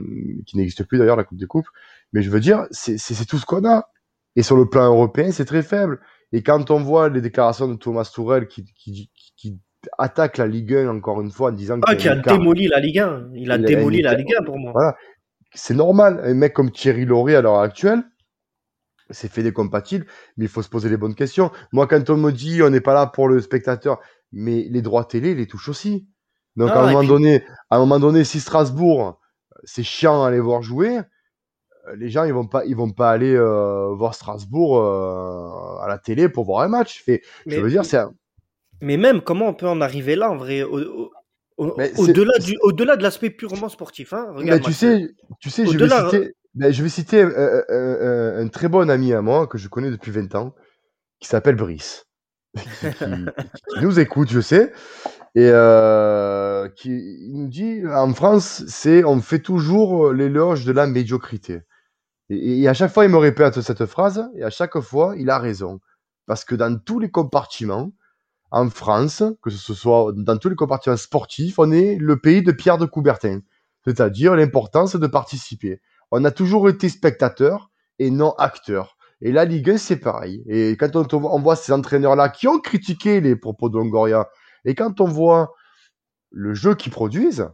qui 0.47 0.57
n'existe 0.57 0.85
plus 0.85 0.99
d'ailleurs 0.99 1.17
la 1.17 1.25
Coupe 1.25 1.39
des 1.39 1.47
Coupes. 1.47 1.69
Mais 2.13 2.23
je 2.23 2.31
veux 2.31 2.41
dire, 2.41 2.67
c'est 2.71 3.27
tout 3.27 3.39
ce 3.39 3.47
qu'on 3.47 3.69
a. 3.69 3.89
Et 4.37 4.43
sur 4.43 4.57
le 4.57 4.69
plan 4.69 4.87
européen, 4.87 5.31
c'est 5.33 5.45
très 5.45 5.63
faible. 5.63 6.01
Et 6.33 6.43
quand 6.43 6.71
on 6.71 6.81
voit 6.81 7.09
les 7.09 7.21
déclarations 7.21 7.69
de 7.69 7.75
Thomas 7.75 8.09
Tourel 8.13 8.47
qui, 8.47 8.65
qui, 8.75 9.11
qui 9.37 9.61
attaque 9.99 10.39
la 10.39 10.47
Ligue 10.47 10.75
1 10.75 10.89
encore 10.89 11.21
une 11.21 11.31
fois 11.31 11.51
en 11.51 11.53
disant 11.53 11.79
ah, 11.87 11.95
qu'il 11.95 12.09
a, 12.09 12.17
démoli 12.17 12.69
la 12.69 12.81
Ligue 12.81 12.99
1. 12.99 13.31
Il 13.35 13.51
a 13.51 13.59
démoli 13.59 14.03
la 14.03 14.15
Ligue 14.15 14.35
1 14.39 14.45
pour 14.45 14.59
moi. 14.59 14.73
Voilà. 14.73 14.97
C'est 15.55 15.75
normal. 15.75 16.21
Un 16.23 16.35
mec 16.35 16.53
comme 16.53 16.71
Thierry 16.71 17.05
Lauré 17.05 17.35
à 17.35 17.43
l'heure 17.43 17.59
actuelle, 17.59 18.03
c'est 19.11 19.31
fait 19.31 19.43
des 19.43 19.53
compatibles, 19.53 20.07
mais 20.37 20.45
il 20.45 20.49
faut 20.49 20.63
se 20.63 20.69
poser 20.69 20.89
les 20.89 20.97
bonnes 20.97 21.15
questions. 21.15 21.51
Moi, 21.73 21.87
quand 21.87 22.09
on 22.11 22.17
me 22.17 22.31
dit 22.31 22.63
on 22.63 22.71
n'est 22.71 22.81
pas 22.81 22.95
là 22.95 23.07
pour 23.07 23.29
le 23.29 23.41
spectateur, 23.41 23.99
mais 24.33 24.67
les 24.71 24.83
droits 24.83 25.05
télé 25.05 25.35
les 25.35 25.47
touchent 25.47 25.69
aussi. 25.69 26.09
Donc 26.57 26.71
à 26.71 26.81
un 26.81 26.87
moment 26.87 27.05
donné, 27.05 27.43
à 27.71 27.77
un 27.77 27.79
moment 27.79 27.99
donné, 27.99 28.25
si 28.25 28.41
Strasbourg, 28.41 29.19
c'est 29.65 29.83
chiant 29.83 30.25
à 30.25 30.29
aller 30.29 30.41
voir 30.41 30.63
jouer, 30.63 31.01
euh, 31.89 31.97
les 31.97 32.11
gens 32.11 32.25
ils 32.25 32.33
vont 32.33 32.47
pas 32.47 32.65
ils 32.65 32.77
vont 32.77 32.91
pas 32.91 33.11
aller 33.11 33.35
euh, 33.35 33.95
voir 33.95 34.15
Strasbourg 34.15 34.79
euh, 34.79 35.83
à 35.83 35.89
la 35.89 35.99
télé 35.99 36.29
pour 36.29 36.45
voir 36.45 36.63
un 36.63 36.69
match. 36.69 37.03
Fait, 37.03 37.23
je 37.47 37.61
veux 37.61 37.71
dire 37.71 37.85
c'est. 37.85 38.01
Mais 38.81 38.97
même 38.97 39.21
comment 39.21 39.49
on 39.49 39.55
peut 39.55 39.69
en 39.69 39.81
arriver 39.81 40.17
là 40.17 40.31
en 40.31 40.37
vrai 40.37 40.63
au-delà 41.57 42.39
du 42.39 42.57
au-delà 42.63 42.97
de 42.97 43.03
l'aspect 43.03 43.31
purement 43.31 43.69
sportif 43.69 44.15
hein, 44.15 44.33
mais 44.39 44.61
tu 44.61 44.73
sais 44.73 45.11
tu 45.41 45.51
sais 45.51 45.67
je 45.67 45.77
vais 45.77 45.89
citer 45.89 46.33
ben, 46.55 46.73
je 46.73 46.83
vais 46.83 46.89
citer 46.89 47.21
un, 47.23 48.49
très 48.49 48.69
bon 48.69 48.89
ami 48.89 49.13
à 49.13 49.21
moi 49.21 49.47
que 49.47 49.59
je 49.59 49.69
connais 49.69 49.91
depuis 49.91 50.11
20 50.11 50.35
ans 50.35 50.55
qui 51.21 51.29
s'appelle 51.29 51.57
Brice 51.57 52.07
qui, 52.55 53.83
nous 53.83 54.01
écoute 54.01 54.31
je 54.31 54.41
sais 54.41 54.73
et 55.35 55.49
euh, 55.53 56.69
qui 56.69 56.91
il 56.91 57.33
nous 57.35 57.49
dit 57.49 57.83
en 57.87 58.13
France, 58.15 58.65
c'est 58.67 59.05
on 59.05 59.21
fait 59.21 59.39
toujours 59.41 60.13
l'éloge 60.13 60.65
de 60.65 60.73
la 60.73 60.87
médiocrité. 60.87 61.61
Et, 62.31 62.63
et, 62.63 62.69
à 62.69 62.75
chaque 62.75 62.93
fois, 62.93 63.05
il 63.05 63.11
me 63.11 63.17
répète 63.17 63.61
cette 63.61 63.87
phrase, 63.87 64.29
et 64.37 64.45
à 64.45 64.51
chaque 64.51 64.79
fois, 64.81 65.15
il 65.17 65.31
a 65.31 65.39
raison. 65.39 65.81
Parce 66.27 66.45
que 66.45 66.55
dans 66.55 66.79
tous 66.79 67.01
les 67.01 67.11
compartiments, 67.11 67.91
en 68.51 68.69
France, 68.71 69.23
que 69.43 69.51
ce 69.51 69.75
soit 69.75 70.13
dans 70.17 70.37
tous 70.37 70.49
les 70.49 70.57
compartiments 70.57 70.97
sportifs, 70.97 71.59
on 71.59 71.71
est 71.71 71.97
le 71.97 72.19
pays 72.19 72.43
de 72.43 72.53
Pierre 72.53 72.79
de 72.79 72.87
Coubertin. 72.87 73.41
C'est-à-dire 73.85 74.35
l'importance 74.37 74.97
de 74.97 75.07
participer. 75.07 75.81
On 76.11 76.25
a 76.25 76.31
toujours 76.31 76.69
été 76.69 76.89
spectateur 76.89 77.71
et 77.99 78.11
non 78.11 78.33
acteur. 78.33 78.97
Et 79.23 79.33
la 79.33 79.45
Ligue 79.45 79.71
1, 79.71 79.77
c'est 79.77 79.97
pareil. 79.97 80.43
Et 80.49 80.77
quand 80.77 80.97
on, 80.97 81.07
on 81.13 81.41
voit 81.41 81.57
ces 81.57 81.73
entraîneurs-là 81.73 82.29
qui 82.29 82.49
ont 82.49 82.59
critiqué 82.59 83.21
les 83.21 83.37
propos 83.37 83.69
de 83.69 83.77
Longoria, 83.77 84.29
et 84.65 84.75
quand 84.75 85.01
on 85.01 85.07
voit 85.07 85.55
le 86.31 86.55
jeu 86.55 86.75
qu'ils 86.75 86.93
produisent, 86.93 87.49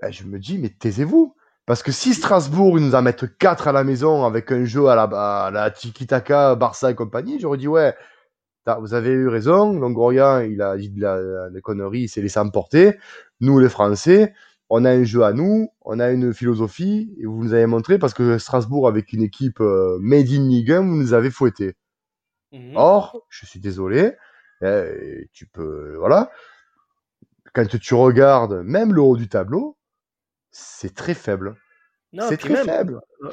ben 0.00 0.10
je 0.10 0.24
me 0.24 0.38
dis, 0.38 0.58
mais 0.58 0.70
taisez-vous. 0.70 1.34
Parce 1.64 1.82
que 1.84 1.92
si 1.92 2.12
Strasbourg, 2.12 2.78
ils 2.78 2.84
nous 2.84 2.96
en 2.96 3.02
mettent 3.02 3.38
4 3.38 3.68
à 3.68 3.72
la 3.72 3.84
maison 3.84 4.24
avec 4.24 4.50
un 4.50 4.64
jeu 4.64 4.88
à 4.88 4.96
la, 4.96 5.04
à 5.46 5.50
la 5.52 5.70
tiki-taka, 5.70 6.56
Barça 6.56 6.90
et 6.90 6.96
compagnie, 6.96 7.38
j'aurais 7.38 7.58
dit, 7.58 7.68
ouais, 7.68 7.94
vous 8.80 8.94
avez 8.94 9.10
eu 9.10 9.28
raison, 9.28 9.72
Longoria, 9.78 10.44
il 10.44 10.62
a 10.62 10.76
dit 10.76 10.90
de 10.90 11.00
la, 11.00 11.60
conneries, 11.60 12.02
il 12.02 12.08
s'est 12.08 12.22
laissé 12.22 12.38
emporter. 12.38 12.96
Nous, 13.40 13.58
les 13.58 13.68
Français, 13.68 14.34
on 14.70 14.84
a 14.84 14.90
un 14.90 15.04
jeu 15.04 15.22
à 15.22 15.32
nous, 15.32 15.68
on 15.82 15.98
a 15.98 16.10
une 16.10 16.32
philosophie, 16.32 17.14
et 17.18 17.26
vous 17.26 17.44
nous 17.44 17.54
avez 17.54 17.66
montré 17.66 17.98
parce 17.98 18.14
que 18.14 18.38
Strasbourg, 18.38 18.88
avec 18.88 19.12
une 19.12 19.22
équipe 19.22 19.60
euh, 19.60 19.98
made 20.00 20.28
in 20.30 20.48
Ligue 20.48 20.72
1, 20.72 20.80
vous 20.80 20.96
nous 20.96 21.12
avez 21.12 21.30
fouetté. 21.30 21.74
Mhm. 22.52 22.72
Or, 22.76 23.22
je 23.28 23.46
suis 23.46 23.60
désolé, 23.60 24.12
eh, 24.62 25.28
tu 25.32 25.46
peux, 25.46 25.96
voilà, 25.96 26.30
quand 27.52 27.66
tu 27.66 27.94
regardes 27.94 28.62
même 28.64 28.94
le 28.94 29.02
haut 29.02 29.16
du 29.16 29.28
tableau, 29.28 29.76
c'est 30.50 30.94
très 30.94 31.14
faible. 31.14 31.56
C'est 32.28 32.36
très 32.36 32.62
faible. 32.62 33.00
Euh, 33.22 33.30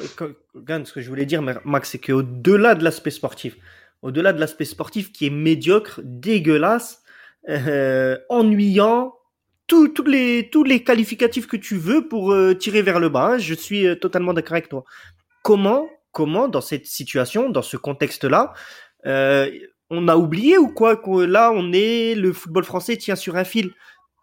ce 0.85 0.93
que 0.93 1.01
je 1.01 1.09
voulais 1.09 1.25
dire, 1.25 1.41
Max, 1.41 1.89
c'est 1.89 1.99
qu'au-delà 1.99 2.75
de 2.75 2.83
l'aspect 2.83 3.11
sportif, 3.11 3.57
au-delà 4.01 4.31
de 4.31 4.39
l'aspect 4.39 4.65
sportif 4.65 5.11
qui 5.11 5.27
est 5.27 5.31
médiocre, 5.31 5.99
dégueulasse, 6.03 7.03
euh, 7.49 8.17
ennuyant, 8.29 9.15
tous 9.67 9.93
les, 10.05 10.49
tous 10.51 10.63
les 10.63 10.83
qualificatifs 10.83 11.45
que 11.45 11.57
tu 11.57 11.75
veux 11.75 12.07
pour 12.07 12.31
euh, 12.31 12.55
tirer 12.55 12.81
vers 12.81 12.99
le 12.99 13.09
bas. 13.09 13.33
Hein, 13.33 13.37
je 13.37 13.53
suis 13.53 13.85
euh, 13.85 13.95
totalement 13.95 14.33
d'accord 14.33 14.53
avec 14.53 14.69
toi. 14.69 14.83
Comment, 15.43 15.89
comment, 16.11 16.47
dans 16.47 16.61
cette 16.61 16.85
situation, 16.85 17.49
dans 17.49 17.61
ce 17.61 17.77
contexte-là, 17.77 18.53
on 19.89 20.07
a 20.07 20.15
oublié 20.15 20.57
ou 20.57 20.67
quoi 20.67 20.95
que 20.95 21.21
là, 21.21 21.51
on 21.53 21.71
est, 21.73 22.15
le 22.15 22.33
football 22.33 22.63
français 22.63 22.97
tient 22.97 23.15
sur 23.15 23.35
un 23.35 23.43
fil. 23.43 23.71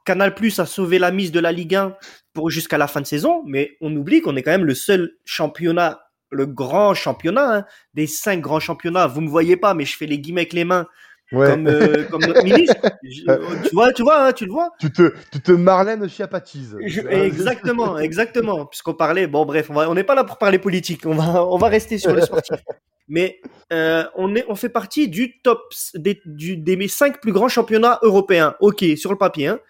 Canal 0.05 0.35
Plus 0.35 0.61
a 0.61 0.67
sauvé 0.67 0.99
la 0.99 1.11
mise 1.11 1.33
de 1.33 1.41
la 1.41 1.51
Ligue 1.51 1.75
1 1.75 1.97
pour 2.33 2.51
jusqu'à 2.51 2.79
la 2.79 2.87
fin 2.87 3.01
de 3.01 3.07
saison, 3.07 3.43
mais 3.45 3.77
on 3.81 3.95
oublie 3.97 4.21
qu'on 4.21 4.37
est 4.37 4.43
quand 4.43 4.53
même 4.53 4.65
le 4.65 4.75
seul 4.75 5.13
championnat 5.25 6.01
le 6.31 6.47
grand 6.47 6.95
championnat, 6.95 7.59
hein, 7.59 7.65
des 7.95 8.07
cinq 8.07 8.41
grands 8.41 8.61
championnats. 8.61 9.07
Vous 9.07 9.21
me 9.21 9.29
voyez 9.29 9.57
pas, 9.57 9.75
mais 9.75 9.85
je 9.85 9.97
fais 9.97 10.07
les 10.07 10.19
guillemets 10.19 10.43
avec 10.43 10.53
les 10.53 10.65
mains. 10.65 10.87
Comme, 11.31 11.67
euh, 11.67 12.05
comme 12.05 12.21
notre 12.23 12.45
ministre. 12.45 12.77
tu 13.03 13.75
vois, 13.75 13.93
tu 13.93 14.03
vois, 14.03 14.27
hein, 14.27 14.33
tu 14.33 14.47
le 14.47 14.53
vois. 14.53 14.71
Tu 14.79 14.93
te, 14.93 15.13
tu 15.33 15.41
te 15.41 15.53
Marlène 15.53 16.09
chiapatise. 16.09 16.77
exactement, 17.11 17.99
exactement. 17.99 18.67
Puisqu'on 18.67 18.95
parlait, 18.95 19.27
bon 19.27 19.45
bref, 19.45 19.69
on 19.71 19.95
n'est 19.95 20.05
pas 20.05 20.15
là 20.15 20.25
pour 20.25 20.39
parler 20.39 20.59
politique. 20.59 21.05
On 21.05 21.15
va, 21.15 21.45
on 21.45 21.59
va 21.59 21.69
rester 21.69 21.99
sur 21.99 22.13
le 22.13 22.21
sportif. 22.21 22.61
Mais 23.09 23.41
euh, 23.73 24.05
on 24.15 24.35
est, 24.35 24.45
on 24.49 24.55
fait 24.55 24.69
partie 24.69 25.09
du 25.09 25.41
top 25.43 25.61
des, 25.95 26.21
du, 26.25 26.57
des 26.57 26.89
cinq 26.89 27.21
plus 27.21 27.33
grands 27.33 27.49
championnats 27.49 27.99
européens. 28.03 28.55
Ok, 28.61 28.85
sur 28.97 29.11
le 29.11 29.19
papier. 29.19 29.49
Hein. 29.49 29.61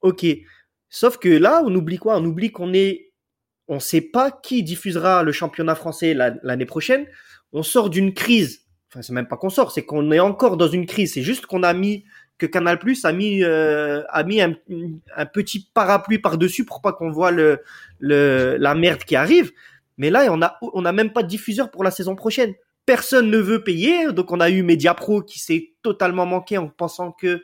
Ok. 0.00 0.24
Sauf 0.88 1.18
que 1.18 1.28
là, 1.28 1.62
on 1.64 1.74
oublie 1.74 1.98
quoi? 1.98 2.16
On 2.16 2.24
oublie 2.24 2.52
qu'on 2.52 2.74
est 2.74 3.12
on 3.68 3.76
ne 3.76 3.80
sait 3.80 4.00
pas 4.00 4.30
qui 4.30 4.62
diffusera 4.62 5.22
le 5.22 5.32
championnat 5.32 5.74
français 5.74 6.14
l'année 6.14 6.66
prochaine. 6.66 7.06
On 7.52 7.62
sort 7.62 7.90
d'une 7.90 8.12
crise. 8.12 8.61
Enfin, 8.92 9.00
c'est 9.00 9.14
même 9.14 9.26
pas 9.26 9.38
qu'on 9.38 9.48
sort, 9.48 9.72
c'est 9.72 9.86
qu'on 9.86 10.12
est 10.12 10.20
encore 10.20 10.58
dans 10.58 10.68
une 10.68 10.84
crise. 10.84 11.14
C'est 11.14 11.22
juste 11.22 11.46
qu'on 11.46 11.62
a 11.62 11.72
mis 11.72 12.04
que 12.36 12.44
Canal 12.44 12.78
Plus 12.78 13.06
a 13.06 13.12
mis 13.12 13.42
euh, 13.42 14.02
a 14.10 14.22
mis 14.22 14.42
un, 14.42 14.54
petit 15.32 15.70
parapluie 15.72 16.18
par 16.18 16.36
dessus 16.36 16.66
pour 16.66 16.82
pas 16.82 16.92
qu'on 16.92 17.10
voit 17.10 17.30
le, 17.30 17.62
la 18.00 18.74
merde 18.74 19.04
qui 19.04 19.16
arrive. 19.16 19.52
Mais 19.96 20.10
là, 20.10 20.26
on 20.30 20.42
a 20.42 20.58
on 20.60 20.84
a 20.84 20.92
même 20.92 21.10
pas 21.10 21.22
de 21.22 21.28
diffuseur 21.28 21.70
pour 21.70 21.84
la 21.84 21.90
saison 21.90 22.16
prochaine. 22.16 22.52
Personne 22.84 23.30
ne 23.30 23.38
veut 23.38 23.64
payer, 23.64 24.12
donc 24.12 24.30
on 24.30 24.40
a 24.40 24.50
eu 24.50 24.62
Mediapro 24.62 25.22
qui 25.22 25.38
s'est 25.38 25.70
totalement 25.82 26.26
manqué 26.26 26.58
en 26.58 26.68
pensant 26.68 27.12
que 27.12 27.42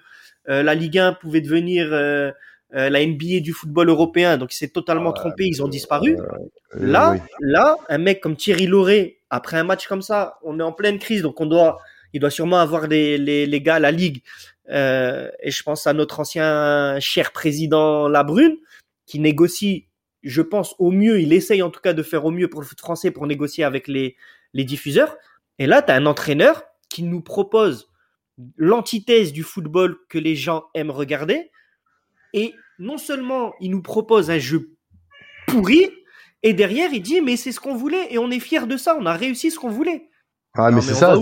euh, 0.51 0.63
la 0.63 0.75
Ligue 0.75 0.99
1 0.99 1.15
pouvait 1.15 1.41
devenir 1.41 1.89
euh, 1.93 2.31
euh, 2.75 2.91
la 2.91 3.05
NBA 3.05 3.41
du 3.41 3.53
football 3.53 3.89
européen, 3.89 4.37
donc 4.37 4.53
il 4.53 4.57
s'est 4.57 4.69
totalement 4.69 5.13
trompé, 5.13 5.45
ils 5.47 5.63
ont 5.63 5.69
disparu. 5.69 6.17
là, 6.75 7.17
là, 7.41 7.77
un 7.89 7.99
mec 7.99 8.21
comme 8.21 8.37
Thierry 8.37 8.67
Lauré, 8.67 9.21
après 9.31 9.57
un 9.57 9.65
match 9.65 9.87
comme 9.87 10.03
ça, 10.03 10.39
on 10.43 10.59
est 10.61 10.63
en 10.63 10.73
pleine 10.73 10.99
crise, 10.99 11.23
donc 11.23 11.41
on 11.41 11.47
doit, 11.47 11.79
il 12.13 12.21
doit 12.21 12.31
sûrement 12.31 12.59
avoir 12.59 12.87
les, 12.87 13.17
les, 13.19 13.47
les 13.47 13.61
gars, 13.61 13.79
la 13.79 13.91
ligue, 13.91 14.23
euh, 14.71 15.31
et 15.41 15.51
je 15.51 15.63
pense 15.63 15.87
à 15.87 15.93
notre 15.93 16.21
ancien 16.21 16.99
cher 17.01 17.33
président 17.33 18.09
Labrune, 18.09 18.57
qui 19.07 19.19
négocie, 19.19 19.87
je 20.23 20.43
pense 20.43 20.75
au 20.79 20.91
mieux, 20.91 21.21
il 21.21 21.33
essaye 21.33 21.63
en 21.63 21.71
tout 21.71 21.81
cas 21.81 21.95
de 21.95 22.03
faire 22.03 22.25
au 22.25 22.31
mieux 22.31 22.49
pour 22.49 22.61
le 22.61 22.67
foot 22.67 22.79
français 22.79 23.11
pour 23.11 23.27
négocier 23.27 23.65
avec 23.65 23.89
les, 23.89 24.17
les 24.53 24.65
diffuseurs. 24.65 25.17
Et 25.59 25.67
là, 25.67 25.83
tu 25.83 25.91
as 25.91 25.95
un 25.95 26.07
entraîneur 26.07 26.65
qui 26.89 27.03
nous 27.03 27.23
propose 27.23 27.89
l'antithèse 28.57 29.33
du 29.33 29.43
football 29.43 29.97
que 30.09 30.19
les 30.19 30.37
gens 30.37 30.65
aiment 30.75 30.91
regarder, 30.91 31.51
et 32.33 32.55
non 32.79 32.99
seulement 32.99 33.55
il 33.61 33.71
nous 33.71 33.83
propose 33.83 34.31
un 34.31 34.39
jeu 34.39 34.71
pourri, 35.47 35.91
et 36.43 36.53
derrière 36.53 36.93
il 36.93 37.03
dit 37.03 37.21
mais 37.21 37.37
c'est 37.37 37.53
ce 37.53 37.61
qu'on 37.61 37.75
voulait 37.75 38.07
et 38.11 38.19
on 38.19 38.31
est 38.31 38.41
fier 38.41 38.67
de 38.67 38.77
ça, 38.77 38.97
on 38.99 39.07
a 39.07 39.15
réussi 39.15 39.51
ce 39.51 39.59
qu'on 39.59 39.71
voulait. 39.71 40.09
Ah 40.55 40.71
mais 40.73 40.81
c'est 40.81 40.95
ça, 40.95 41.17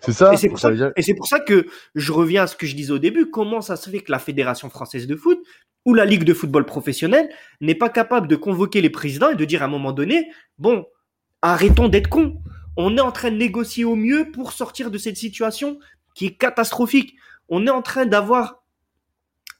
c'est 0.00 0.12
ça. 0.12 0.32
Et 0.32 0.36
c'est 0.36 0.48
pour 0.48 0.58
ça, 0.58 0.70
pour 0.70 1.26
ça 1.26 1.40
que 1.40 1.66
je 1.94 2.12
reviens 2.12 2.44
à 2.44 2.46
ce 2.46 2.56
que 2.56 2.66
je 2.66 2.74
disais 2.74 2.92
au 2.92 2.98
début. 2.98 3.28
Comment 3.28 3.60
ça 3.60 3.76
se 3.76 3.90
fait 3.90 4.00
que 4.00 4.10
la 4.10 4.18
Fédération 4.18 4.70
française 4.70 5.06
de 5.06 5.14
foot 5.14 5.38
ou 5.84 5.92
la 5.92 6.06
Ligue 6.06 6.24
de 6.24 6.32
football 6.32 6.64
professionnel 6.64 7.28
n'est 7.60 7.74
pas 7.74 7.90
capable 7.90 8.28
de 8.28 8.36
convoquer 8.36 8.80
les 8.80 8.88
présidents 8.88 9.30
et 9.30 9.36
de 9.36 9.44
dire 9.44 9.62
à 9.62 9.66
un 9.66 9.68
moment 9.68 9.92
donné, 9.92 10.30
bon, 10.58 10.86
arrêtons 11.42 11.88
d'être 11.88 12.08
cons. 12.08 12.40
On 12.76 12.96
est 12.96 13.02
en 13.02 13.12
train 13.12 13.30
de 13.30 13.36
négocier 13.36 13.84
au 13.84 13.96
mieux 13.96 14.30
pour 14.30 14.52
sortir 14.52 14.90
de 14.90 14.96
cette 14.96 15.18
situation 15.18 15.78
qui 16.14 16.26
est 16.26 16.36
catastrophique. 16.36 17.14
On 17.48 17.66
est 17.66 17.70
en 17.70 17.82
train 17.82 18.06
d'avoir 18.06 18.61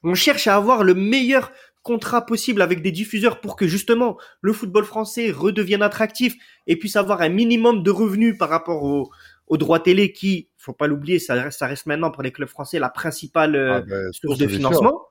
on 0.02 0.14
cherche 0.14 0.46
à 0.46 0.56
avoir 0.56 0.84
le 0.84 0.94
meilleur 0.94 1.52
contrat 1.82 2.24
possible 2.24 2.62
avec 2.62 2.80
des 2.80 2.92
diffuseurs 2.92 3.40
pour 3.40 3.56
que 3.56 3.66
justement 3.66 4.16
le 4.40 4.52
football 4.52 4.84
français 4.84 5.30
redevienne 5.30 5.82
attractif 5.82 6.34
et 6.66 6.76
puisse 6.76 6.96
avoir 6.96 7.22
un 7.22 7.28
minimum 7.28 7.82
de 7.82 7.90
revenus 7.90 8.38
par 8.38 8.48
rapport 8.48 8.84
aux 8.84 9.10
au 9.48 9.58
droits 9.58 9.80
télé 9.80 10.12
qui, 10.12 10.48
faut 10.56 10.72
pas 10.72 10.86
l'oublier, 10.86 11.18
ça 11.18 11.34
reste, 11.34 11.58
ça 11.58 11.66
reste 11.66 11.84
maintenant 11.84 12.10
pour 12.10 12.22
les 12.22 12.32
clubs 12.32 12.48
français 12.48 12.78
la 12.78 12.88
principale 12.88 13.54
euh, 13.54 13.74
ah 13.74 13.80
ben, 13.82 14.12
source 14.12 14.38
de 14.38 14.46
financement. 14.46 15.02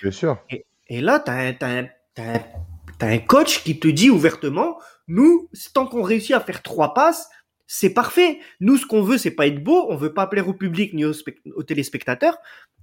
Bien 0.00 0.10
sûr. 0.10 0.38
Et, 0.88 1.00
là, 1.02 1.20
tu 1.20 1.30
as, 1.30 1.54
as, 2.16 3.06
un 3.06 3.18
coach 3.18 3.62
qui 3.62 3.78
te 3.78 3.88
dit 3.88 4.08
ouvertement, 4.08 4.78
nous, 5.06 5.50
tant 5.74 5.86
qu'on 5.86 6.02
réussit 6.02 6.34
à 6.34 6.40
faire 6.40 6.62
trois 6.62 6.94
passes, 6.94 7.28
c'est 7.72 7.90
parfait. 7.90 8.40
Nous, 8.58 8.78
ce 8.78 8.84
qu'on 8.84 9.00
veut, 9.00 9.16
c'est 9.16 9.30
pas 9.30 9.46
être 9.46 9.62
beau, 9.62 9.86
on 9.90 9.96
veut 9.96 10.12
pas 10.12 10.26
plaire 10.26 10.48
au 10.48 10.54
public 10.54 10.92
ni 10.92 11.04
aux 11.04 11.62
téléspectateurs, 11.62 12.36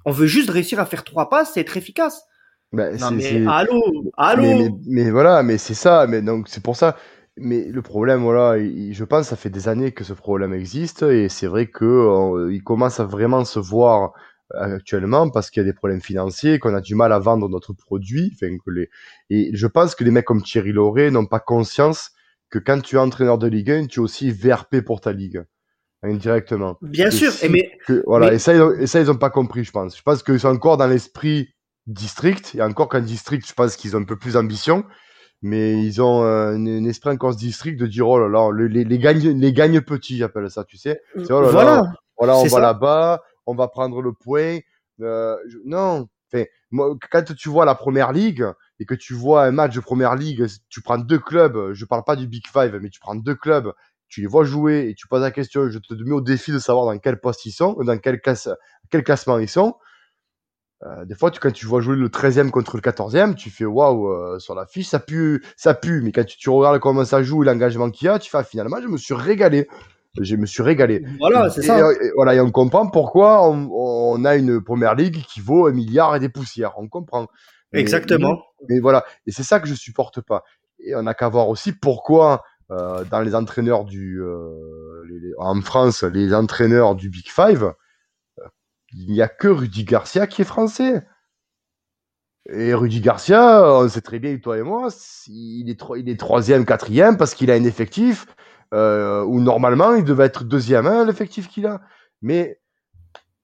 on 0.05 0.11
veut 0.11 0.27
juste 0.27 0.49
réussir 0.49 0.79
à 0.79 0.85
faire 0.85 1.03
trois 1.03 1.29
passes, 1.29 1.51
c'est 1.53 1.59
être 1.59 1.75
efficace. 1.75 2.23
Bah, 2.71 2.93
non, 2.93 3.11
mais 3.11 3.45
allô, 3.47 3.81
allô. 4.15 4.79
Mais, 4.85 5.11
voilà, 5.11 5.43
mais 5.43 5.57
c'est 5.57 5.73
ça. 5.73 6.07
Mais 6.07 6.21
donc 6.21 6.47
c'est 6.47 6.63
pour 6.63 6.77
ça. 6.77 6.95
Mais 7.35 7.65
le 7.65 7.81
problème, 7.81 8.21
voilà, 8.21 8.57
je 8.57 9.03
pense, 9.03 9.27
ça 9.27 9.35
fait 9.35 9.49
des 9.49 9.67
années 9.67 9.91
que 9.91 10.05
ce 10.05 10.13
problème 10.13 10.53
existe 10.53 11.03
et 11.03 11.27
c'est 11.27 11.47
vrai 11.47 11.67
que 11.67 11.83
euh, 11.83 12.53
il 12.53 12.63
commence 12.63 13.01
à 13.01 13.03
vraiment 13.03 13.43
se 13.43 13.59
voir 13.59 14.13
actuellement 14.53 15.29
parce 15.29 15.49
qu'il 15.49 15.63
y 15.63 15.65
a 15.65 15.69
des 15.69 15.75
problèmes 15.75 15.99
financiers, 15.99 16.59
qu'on 16.59 16.73
a 16.73 16.79
du 16.79 16.95
mal 16.95 17.11
à 17.11 17.19
vendre 17.19 17.49
notre 17.49 17.73
produit. 17.73 18.31
Enfin, 18.33 18.55
que 18.65 18.71
les... 18.71 18.89
Et 19.29 19.51
je 19.53 19.67
pense 19.67 19.95
que 19.95 20.05
les 20.05 20.11
mecs 20.11 20.23
comme 20.23 20.41
Thierry 20.41 20.71
Lauré 20.71 21.11
n'ont 21.11 21.25
pas 21.25 21.41
conscience 21.41 22.11
que 22.49 22.59
quand 22.59 22.81
tu 22.81 22.95
es 22.95 22.99
entraîneur 22.99 23.37
de 23.37 23.47
Ligue 23.47 23.71
1, 23.71 23.87
tu 23.87 23.99
es 23.99 24.03
aussi 24.03 24.31
VRP 24.31 24.81
pour 24.81 25.01
ta 25.01 25.11
ligue 25.11 25.43
indirectement. 26.03 26.77
Bien 26.81 27.11
sûr, 27.11 27.31
et 27.41 27.49
mais, 27.49 27.71
voilà, 28.05 28.33
Et, 28.33 28.39
ça, 28.39 28.53
ils 28.53 28.87
ça, 28.87 28.99
ils 28.99 29.09
ont 29.09 29.17
pas 29.17 29.29
compris, 29.29 29.63
je 29.63 29.71
pense. 29.71 29.97
Je 29.97 30.03
pense 30.03 30.23
qu'ils 30.23 30.39
sont 30.39 30.49
encore 30.49 30.77
dans 30.77 30.87
l'esprit 30.87 31.49
district, 31.87 32.55
et 32.55 32.61
encore 32.61 32.89
qu'un 32.89 33.01
district, 33.01 33.47
je 33.47 33.53
pense 33.53 33.75
qu'ils 33.75 33.95
ont 33.95 34.01
un 34.01 34.05
peu 34.05 34.17
plus 34.17 34.33
d'ambition, 34.33 34.83
mais 35.41 35.81
ils 35.81 36.01
ont 36.01 36.23
un, 36.23 36.85
esprit 36.85 37.09
encore 37.09 37.35
district 37.35 37.79
de 37.79 37.87
dire, 37.87 38.07
oh 38.07 38.19
là 38.19 38.27
là, 38.27 38.51
les, 38.51 38.83
les, 38.83 38.99
gagne, 38.99 39.39
les 39.39 39.53
gagne 39.53 39.81
petits, 39.81 40.17
j'appelle 40.17 40.49
ça, 40.49 40.63
tu 40.63 40.77
sais. 40.77 41.01
Oh 41.15 41.21
voilà, 41.27 41.83
voilà, 42.17 42.37
on 42.37 42.47
va 42.47 42.59
là-bas, 42.59 43.23
on 43.45 43.55
va 43.55 43.67
prendre 43.67 44.01
le 44.01 44.13
point. 44.13 44.59
Euh, 45.01 45.35
non, 45.65 46.07
enfin, 46.31 46.45
moi, 46.71 46.95
quand 47.11 47.23
tu 47.35 47.49
vois 47.49 47.65
la 47.65 47.75
première 47.75 48.11
ligue, 48.11 48.45
et 48.79 48.85
que 48.85 48.95
tu 48.95 49.13
vois 49.13 49.43
un 49.43 49.51
match 49.51 49.75
de 49.75 49.79
première 49.79 50.15
ligue, 50.15 50.45
tu 50.69 50.81
prends 50.81 50.97
deux 50.97 51.19
clubs, 51.19 51.73
je 51.73 51.85
parle 51.85 52.03
pas 52.03 52.15
du 52.15 52.27
Big 52.27 52.45
Five, 52.47 52.77
mais 52.81 52.89
tu 52.89 52.99
prends 52.99 53.15
deux 53.15 53.35
clubs 53.35 53.73
tu 54.09 54.21
les 54.21 54.27
vois 54.27 54.43
jouer 54.43 54.89
et 54.89 54.95
tu 54.95 55.07
poses 55.07 55.21
la 55.21 55.31
question, 55.31 55.69
je 55.69 55.79
te 55.79 55.93
mets 55.93 56.13
au 56.13 56.21
défi 56.21 56.51
de 56.51 56.59
savoir 56.59 56.85
dans 56.85 56.97
quel 56.97 57.19
poste 57.19 57.45
ils 57.45 57.51
sont, 57.51 57.73
dans 57.83 57.97
quel, 57.97 58.21
classe, 58.21 58.49
quel 58.89 59.03
classement 59.03 59.37
ils 59.37 59.49
sont. 59.49 59.75
Euh, 60.83 61.05
des 61.05 61.15
fois, 61.15 61.31
tu, 61.31 61.39
quand 61.39 61.51
tu 61.51 61.65
vois 61.65 61.81
jouer 61.81 61.95
le 61.95 62.07
13e 62.07 62.51
contre 62.51 62.77
le 62.77 62.81
14e, 62.81 63.33
tu 63.33 63.49
fais 63.49 63.65
waouh, 63.65 64.09
euh, 64.09 64.39
sur 64.39 64.53
la 64.53 64.67
fiche, 64.67 64.87
ça 64.87 64.99
pue, 64.99 65.43
ça 65.55 65.73
pue. 65.73 66.01
Mais 66.03 66.11
quand 66.11 66.23
tu, 66.23 66.37
tu 66.37 66.49
regardes 66.49 66.79
comment 66.79 67.03
ça 67.03 67.23
joue, 67.23 67.41
l'engagement 67.41 67.89
qu'il 67.89 68.05
y 68.05 68.09
a, 68.09 68.19
tu 68.19 68.29
fais 68.29 68.37
ah, 68.37 68.43
finalement, 68.43 68.77
je 68.81 68.87
me 68.87 68.97
suis 68.97 69.15
régalé. 69.15 69.67
Je 70.19 70.35
me 70.35 70.45
suis 70.45 70.63
régalé. 70.63 71.03
Voilà, 71.19 71.49
c'est 71.49 71.61
ça. 71.63 71.77
Et, 71.79 72.11
voilà, 72.15 72.35
et 72.35 72.39
on 72.39 72.51
comprend 72.51 72.87
pourquoi 72.87 73.47
on, 73.49 73.69
on, 73.71 74.25
a 74.25 74.35
une 74.35 74.63
première 74.63 74.95
ligue 74.95 75.23
qui 75.25 75.41
vaut 75.41 75.67
un 75.67 75.71
milliard 75.71 76.15
et 76.15 76.19
des 76.19 76.29
poussières. 76.29 76.73
On 76.77 76.87
comprend. 76.87 77.27
Exactement. 77.73 78.41
Mais, 78.69 78.79
voilà, 78.79 79.05
et 79.25 79.31
c'est 79.31 79.43
ça 79.43 79.59
que 79.59 79.67
je 79.67 79.73
supporte 79.73 80.21
pas. 80.21 80.43
Et 80.79 80.95
on 80.95 81.05
a 81.07 81.13
qu'à 81.13 81.29
voir 81.29 81.49
aussi 81.49 81.73
pourquoi 81.73 82.43
euh, 82.71 83.03
dans 83.05 83.21
les 83.21 83.35
entraîneurs 83.35 83.85
du, 83.85 84.21
euh, 84.21 85.33
en 85.37 85.61
France, 85.61 86.03
les 86.03 86.33
entraîneurs 86.33 86.95
du 86.95 87.09
Big 87.09 87.27
Five, 87.29 87.73
euh, 88.39 88.43
il 88.93 89.11
n'y 89.11 89.21
a 89.21 89.27
que 89.27 89.47
Rudy 89.47 89.83
Garcia 89.83 90.27
qui 90.27 90.41
est 90.41 90.45
français. 90.45 91.05
Et 92.49 92.73
Rudy 92.73 93.01
Garcia, 93.01 93.61
on 93.65 93.89
sait 93.89 94.01
très 94.01 94.19
bien, 94.19 94.37
toi 94.37 94.57
et 94.57 94.61
moi, 94.61 94.87
il 95.27 95.69
est, 95.69 95.81
il 95.97 96.09
est 96.09 96.19
troisième, 96.19 96.65
quatrième 96.65 97.17
parce 97.17 97.33
qu'il 97.33 97.51
a 97.51 97.55
un 97.55 97.63
effectif 97.65 98.25
euh, 98.73 99.23
où 99.23 99.39
normalement 99.41 99.95
il 99.95 100.03
devait 100.03 100.25
être 100.25 100.43
deuxième, 100.43 100.87
hein, 100.87 101.05
l'effectif 101.05 101.47
qu'il 101.49 101.65
a. 101.65 101.81
Mais 102.21 102.59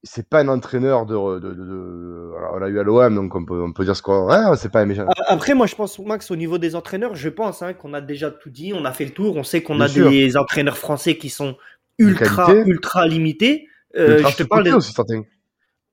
c'est 0.04 0.28
pas 0.28 0.42
un 0.42 0.50
entraîneur 0.50 1.06
de, 1.06 1.16
de, 1.40 1.54
de, 1.54 2.32
on 2.54 2.58
l'a 2.58 2.68
eu 2.68 2.78
à 2.78 2.84
l'OM 2.84 3.16
donc 3.16 3.34
on 3.36 3.46
peut, 3.46 3.62
on 3.62 3.72
peut 3.72 3.86
dire 3.86 3.96
ce 3.96 4.02
qu'on 4.02 4.30
hein, 4.30 4.56
c'est 4.58 4.72
pas 4.72 4.82
un 4.82 4.86
méchant. 4.86 5.06
Après 5.28 5.54
moi 5.54 5.66
je 5.66 5.76
pense 5.76 5.98
Max 6.00 6.30
au 6.30 6.36
niveau 6.36 6.58
des 6.58 6.76
entraîneurs 6.76 7.16
je 7.16 7.30
pense 7.30 7.62
hein, 7.62 7.74
qu'on 7.74 7.94
a 7.94 8.02
déjà 8.02 8.30
tout 8.30 8.50
dit 8.50 8.74
on 8.76 8.84
a 8.84 8.92
fait 8.92 9.06
le 9.06 9.12
tour 9.12 9.38
on 9.38 9.44
sait 9.44 9.64
qu'on 9.64 9.80
a 9.80 9.88
des 9.88 10.36
entraîneurs 10.36 10.78
français 10.78 11.18
qui 11.18 11.30
sont 11.30 11.56
ultra 11.98 12.54
ultra 12.54 13.08
limités. 13.08 13.68
Euh, 13.96 14.24
je 14.28 14.38
te 14.38 14.44
parle 14.44 14.64
des... 14.64 14.74
aussi. 14.74 14.94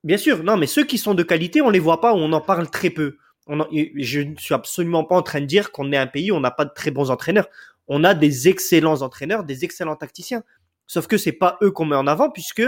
Bien 0.02 0.16
sûr. 0.16 0.42
Non 0.42 0.56
mais 0.56 0.66
ceux 0.66 0.84
qui 0.84 0.98
sont 0.98 1.14
de 1.14 1.22
qualité 1.22 1.60
on 1.60 1.70
les 1.70 1.78
voit 1.78 2.00
pas 2.00 2.12
on 2.12 2.32
en 2.32 2.40
parle 2.40 2.68
très 2.68 2.90
peu. 2.90 3.16
On 3.46 3.64
je 3.70 4.20
ne 4.20 4.34
suis 4.36 4.54
absolument 4.54 5.04
pas 5.04 5.14
en 5.14 5.22
train 5.22 5.40
de 5.40 5.46
dire 5.46 5.70
qu'on 5.70 5.92
est 5.92 5.96
un 5.96 6.06
pays 6.08 6.32
où 6.32 6.34
on 6.34 6.40
n'a 6.40 6.50
pas 6.50 6.64
de 6.64 6.72
très 6.74 6.90
bons 6.90 7.10
entraîneurs. 7.10 7.48
On 7.86 8.02
a 8.02 8.14
des 8.14 8.48
excellents 8.48 9.02
entraîneurs 9.02 9.44
des 9.44 9.64
excellents 9.64 9.96
tacticiens. 9.96 10.42
Sauf 10.88 11.06
que 11.06 11.16
c'est 11.16 11.32
pas 11.32 11.58
eux 11.62 11.70
qu'on 11.70 11.84
met 11.84 11.96
en 11.96 12.08
avant 12.08 12.30
puisque 12.30 12.62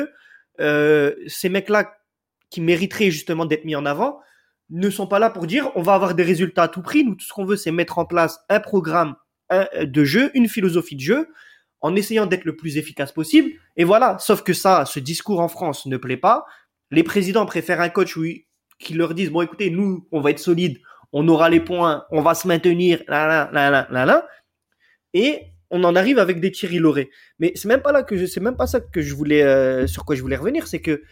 euh, 0.60 1.14
ces 1.26 1.48
mecs-là 1.48 1.94
qui 2.50 2.60
mériteraient 2.60 3.10
justement 3.10 3.46
d'être 3.46 3.64
mis 3.64 3.76
en 3.76 3.86
avant 3.86 4.20
ne 4.70 4.90
sont 4.90 5.06
pas 5.06 5.18
là 5.18 5.30
pour 5.30 5.46
dire 5.46 5.70
on 5.74 5.82
va 5.82 5.94
avoir 5.94 6.14
des 6.14 6.22
résultats 6.22 6.64
à 6.64 6.68
tout 6.68 6.82
prix. 6.82 7.04
Nous, 7.04 7.14
tout 7.14 7.26
ce 7.26 7.32
qu'on 7.32 7.44
veut, 7.44 7.56
c'est 7.56 7.72
mettre 7.72 7.98
en 7.98 8.04
place 8.04 8.40
un 8.48 8.60
programme 8.60 9.16
de 9.50 10.04
jeu, 10.04 10.30
une 10.32 10.48
philosophie 10.48 10.96
de 10.96 11.00
jeu, 11.00 11.28
en 11.82 11.94
essayant 11.96 12.26
d'être 12.26 12.44
le 12.44 12.56
plus 12.56 12.78
efficace 12.78 13.12
possible. 13.12 13.50
Et 13.76 13.84
voilà. 13.84 14.16
Sauf 14.18 14.42
que 14.42 14.54
ça, 14.54 14.84
ce 14.86 15.00
discours 15.00 15.40
en 15.40 15.48
France 15.48 15.84
ne 15.86 15.96
plaît 15.96 16.16
pas. 16.16 16.46
Les 16.90 17.02
présidents 17.02 17.44
préfèrent 17.44 17.80
un 17.80 17.88
coach 17.88 18.16
qui 18.78 18.94
leur 18.94 19.14
dise 19.14 19.30
bon, 19.30 19.42
écoutez, 19.42 19.70
nous, 19.70 20.06
on 20.12 20.20
va 20.20 20.30
être 20.30 20.38
solide, 20.38 20.80
on 21.12 21.26
aura 21.28 21.50
les 21.50 21.60
points, 21.60 22.04
on 22.10 22.22
va 22.22 22.34
se 22.34 22.48
maintenir, 22.48 23.02
là, 23.08 23.26
là, 23.26 23.50
là, 23.52 23.70
là, 23.70 23.86
là, 23.90 24.06
là. 24.06 24.28
Et 25.12 25.51
on 25.72 25.82
en 25.84 25.96
arrive 25.96 26.18
avec 26.18 26.38
des 26.38 26.52
Thierry 26.52 26.78
Loré. 26.78 27.10
Mais 27.38 27.52
c'est 27.56 27.66
même 27.66 27.80
pas 27.80 27.92
là 27.92 28.02
que 28.02 28.26
c'est 28.26 28.40
même 28.40 28.56
pas 28.56 28.66
ça 28.66 28.80
que 28.80 29.00
je 29.00 29.14
voulais, 29.14 29.42
euh, 29.42 29.86
sur 29.86 30.04
quoi 30.04 30.14
je 30.14 30.20
voulais 30.20 30.36
revenir, 30.36 30.66
c'est 30.68 30.82
que 30.82 31.02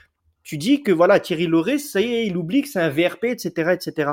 tu 0.42 0.58
dis 0.58 0.82
que 0.82 0.92
voilà, 0.92 1.18
Thierry 1.18 1.46
Loré, 1.46 1.78
ça 1.78 2.00
y 2.00 2.14
est, 2.14 2.26
il 2.26 2.36
oublie 2.36 2.62
que 2.62 2.68
c'est 2.68 2.80
un 2.80 2.90
VRP, 2.90 3.24
etc., 3.24 3.72
etc. 3.72 4.12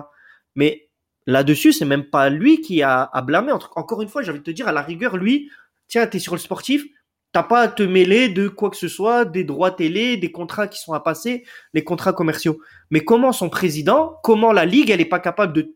Mais 0.56 0.90
là-dessus, 1.26 1.74
c'est 1.74 1.86
même 1.86 2.10
pas 2.10 2.30
lui 2.30 2.62
qui 2.62 2.82
a, 2.82 3.04
à 3.04 3.22
blâmer. 3.22 3.52
Encore 3.76 4.02
une 4.02 4.08
fois, 4.08 4.22
j'ai 4.22 4.32
envie 4.32 4.40
de 4.40 4.46
te 4.46 4.52
dire, 4.52 4.70
à 4.70 4.72
la 4.72 4.82
rigueur, 4.82 5.18
lui, 5.18 5.52
tiens, 5.88 6.08
t'es 6.08 6.20
sur 6.20 6.34
le 6.34 6.40
sportif, 6.40 6.86
t'as 7.34 7.44
pas 7.44 7.62
à 7.62 7.68
te 7.68 7.84
mêler 7.84 8.30
de 8.30 8.48
quoi 8.48 8.70
que 8.70 8.78
ce 8.78 8.88
soit, 8.88 9.26
des 9.26 9.44
droits 9.44 9.72
télé, 9.72 10.16
des 10.16 10.32
contrats 10.32 10.70
qui 10.70 10.80
sont 10.80 10.94
à 10.94 11.02
passer, 11.02 11.44
les 11.74 11.84
contrats 11.84 12.14
commerciaux. 12.14 12.60
Mais 12.90 13.02
comment 13.02 13.34
son 13.34 13.50
président, 13.50 14.18
comment 14.24 14.54
la 14.54 14.66
ligue, 14.66 14.92
elle 14.92 15.02
est 15.02 15.06
pas 15.06 15.20
capable 15.20 15.54
de, 15.54 15.76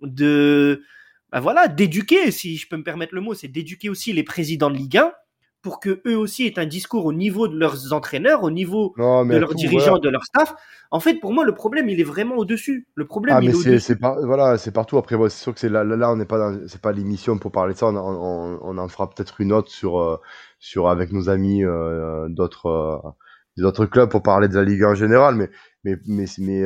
de 0.00 0.82
bah 1.30 1.40
voilà, 1.40 1.68
d'éduquer, 1.68 2.30
si 2.30 2.56
je 2.56 2.68
peux 2.68 2.76
me 2.76 2.82
permettre 2.82 3.14
le 3.14 3.20
mot, 3.20 3.34
c'est 3.34 3.48
d'éduquer 3.48 3.88
aussi 3.88 4.12
les 4.12 4.22
présidents 4.22 4.70
de 4.70 4.76
Ligue 4.76 4.98
1 4.98 5.12
pour 5.60 5.80
que 5.80 6.00
eux 6.06 6.16
aussi 6.16 6.46
aient 6.46 6.58
un 6.58 6.66
discours 6.66 7.04
au 7.04 7.12
niveau 7.12 7.48
de 7.48 7.58
leurs 7.58 7.92
entraîneurs, 7.92 8.44
au 8.44 8.50
niveau 8.50 8.94
de 8.96 9.36
leurs 9.36 9.54
dirigeants, 9.54 9.98
de 9.98 10.08
leur 10.08 10.24
staff. 10.24 10.54
En 10.90 11.00
fait, 11.00 11.16
pour 11.16 11.32
moi, 11.32 11.44
le 11.44 11.52
problème, 11.52 11.88
il 11.88 12.00
est 12.00 12.04
vraiment 12.04 12.36
au-dessus. 12.36 12.86
Le 12.94 13.06
problème, 13.06 13.36
ah, 13.38 13.42
il 13.42 13.50
est, 13.50 13.78
c'est 13.78 13.96
pas, 13.96 14.16
voilà, 14.24 14.56
c'est 14.56 14.70
partout. 14.70 14.98
Après, 14.98 15.16
c'est 15.28 15.42
sûr 15.42 15.52
que 15.52 15.60
c'est 15.60 15.68
là, 15.68 15.84
là, 15.84 16.10
on 16.10 16.16
n'est 16.16 16.24
pas, 16.24 16.52
c'est 16.68 16.80
pas 16.80 16.92
l'émission 16.92 17.38
pour 17.38 17.50
parler 17.50 17.74
de 17.74 17.78
ça. 17.78 17.86
On, 17.86 18.58
on, 18.62 18.78
en 18.78 18.88
fera 18.88 19.10
peut-être 19.10 19.40
une 19.40 19.52
autre 19.52 19.70
sur, 19.70 20.00
euh, 20.00 20.18
sur 20.60 20.88
avec 20.88 21.12
nos 21.12 21.28
amis 21.28 21.64
euh, 21.64 22.28
d'autres, 22.28 22.66
euh, 22.66 23.10
d'autres 23.56 23.86
clubs 23.86 24.08
pour 24.08 24.22
parler 24.22 24.48
de 24.48 24.54
la 24.54 24.64
Ligue 24.64 24.84
en 24.84 24.94
général. 24.94 25.34
Mais, 25.34 25.50
mais, 25.84 25.96
mais, 26.06 26.24
mais, 26.38 26.62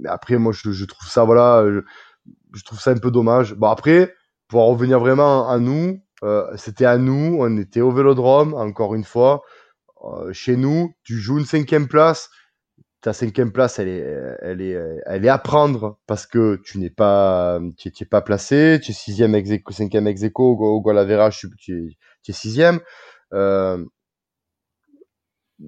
mais 0.00 0.08
après, 0.08 0.36
moi, 0.36 0.52
je, 0.52 0.70
je 0.70 0.84
trouve 0.84 1.08
ça, 1.08 1.24
voilà 1.24 1.64
je 1.66 1.80
trouve 2.64 2.80
ça 2.80 2.90
un 2.90 2.96
peu 2.96 3.10
dommage. 3.10 3.54
Bon, 3.54 3.68
après, 3.68 4.14
pour 4.48 4.62
en 4.62 4.66
revenir 4.68 5.00
vraiment 5.00 5.48
à 5.48 5.58
nous, 5.58 6.00
euh, 6.22 6.46
c'était 6.56 6.84
à 6.84 6.98
nous, 6.98 7.36
on 7.40 7.56
était 7.58 7.80
au 7.80 7.90
vélodrome, 7.90 8.54
encore 8.54 8.94
une 8.94 9.04
fois. 9.04 9.42
Euh, 10.04 10.32
chez 10.32 10.56
nous, 10.56 10.92
tu 11.04 11.18
joues 11.18 11.38
une 11.38 11.46
cinquième 11.46 11.88
place. 11.88 12.30
Ta 13.00 13.12
cinquième 13.12 13.52
place, 13.52 13.78
elle 13.78 13.88
est, 13.88 14.36
elle 14.42 14.60
est, 14.60 14.76
elle 15.06 15.24
est 15.24 15.28
à 15.28 15.38
prendre 15.38 16.00
parce 16.08 16.26
que 16.26 16.60
tu 16.64 16.78
n'es 16.78 16.90
pas, 16.90 17.60
tu 17.76 18.06
pas 18.06 18.22
placé. 18.22 18.80
Tu 18.82 18.90
es 18.90 18.94
sixième 18.94 19.36
ex 19.36 19.50
cinquième 19.70 20.08
ex 20.08 20.24
aequo 20.24 20.56
au, 20.58 20.80
goal 20.80 20.98
tu, 21.58 21.96
es 22.28 22.32
sixième. 22.32 22.80
Euh, 23.32 23.84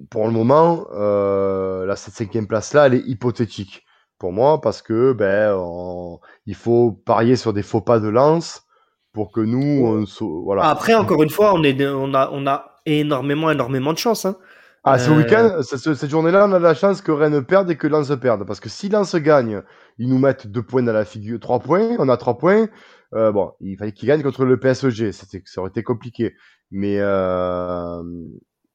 pour 0.09 0.25
le 0.25 0.31
moment, 0.31 0.87
euh, 0.93 1.93
cette 1.95 2.13
cinquième 2.13 2.47
place-là, 2.47 2.87
elle 2.87 2.95
est 2.95 3.03
hypothétique 3.05 3.83
pour 4.21 4.31
moi 4.31 4.61
parce 4.61 4.83
que 4.83 5.13
ben 5.13 5.57
il 6.45 6.53
faut 6.53 6.91
parier 6.91 7.35
sur 7.35 7.53
des 7.53 7.63
faux 7.63 7.81
pas 7.81 7.99
de 7.99 8.07
lance 8.07 8.61
pour 9.13 9.31
que 9.31 9.41
nous 9.41 10.05
on 10.07 10.43
voilà. 10.43 10.69
Après 10.69 10.93
encore 10.93 11.23
une 11.23 11.31
fois 11.31 11.53
on 11.55 11.63
est 11.63 11.75
on 11.87 12.13
a 12.13 12.29
on 12.31 12.45
a 12.45 12.81
énormément 12.85 13.49
énormément 13.49 13.93
de 13.93 13.97
chance 13.97 14.25
hein. 14.25 14.37
Ah, 14.83 14.97
ce 14.97 15.11
euh, 15.11 15.17
week-end, 15.17 15.61
cette 15.61 16.09
journée-là, 16.09 16.47
on 16.49 16.53
a 16.53 16.57
la 16.57 16.73
chance 16.73 17.03
que 17.03 17.11
Rennes 17.11 17.43
perde 17.43 17.69
et 17.69 17.75
que 17.75 17.85
Lens 17.85 18.11
perde. 18.19 18.47
Parce 18.47 18.59
que 18.59 18.67
si 18.67 18.89
Lens 18.89 19.15
gagne, 19.15 19.61
ils 19.99 20.09
nous 20.09 20.17
mettent 20.17 20.47
deux 20.47 20.63
points 20.63 20.81
dans 20.81 20.91
la 20.91 21.05
figure, 21.05 21.39
trois 21.39 21.59
points, 21.59 21.95
on 21.99 22.09
a 22.09 22.17
trois 22.17 22.39
points. 22.39 22.67
Euh, 23.13 23.31
bon, 23.31 23.51
il 23.59 23.77
fallait 23.77 23.91
qu'ils 23.91 24.07
gagnent 24.07 24.23
contre 24.23 24.43
le 24.43 24.59
PSG, 24.59 25.11
c'était, 25.11 25.43
ça 25.45 25.61
aurait 25.61 25.69
été 25.69 25.83
compliqué. 25.83 26.33
Mais, 26.71 26.95
euh, 26.97 28.01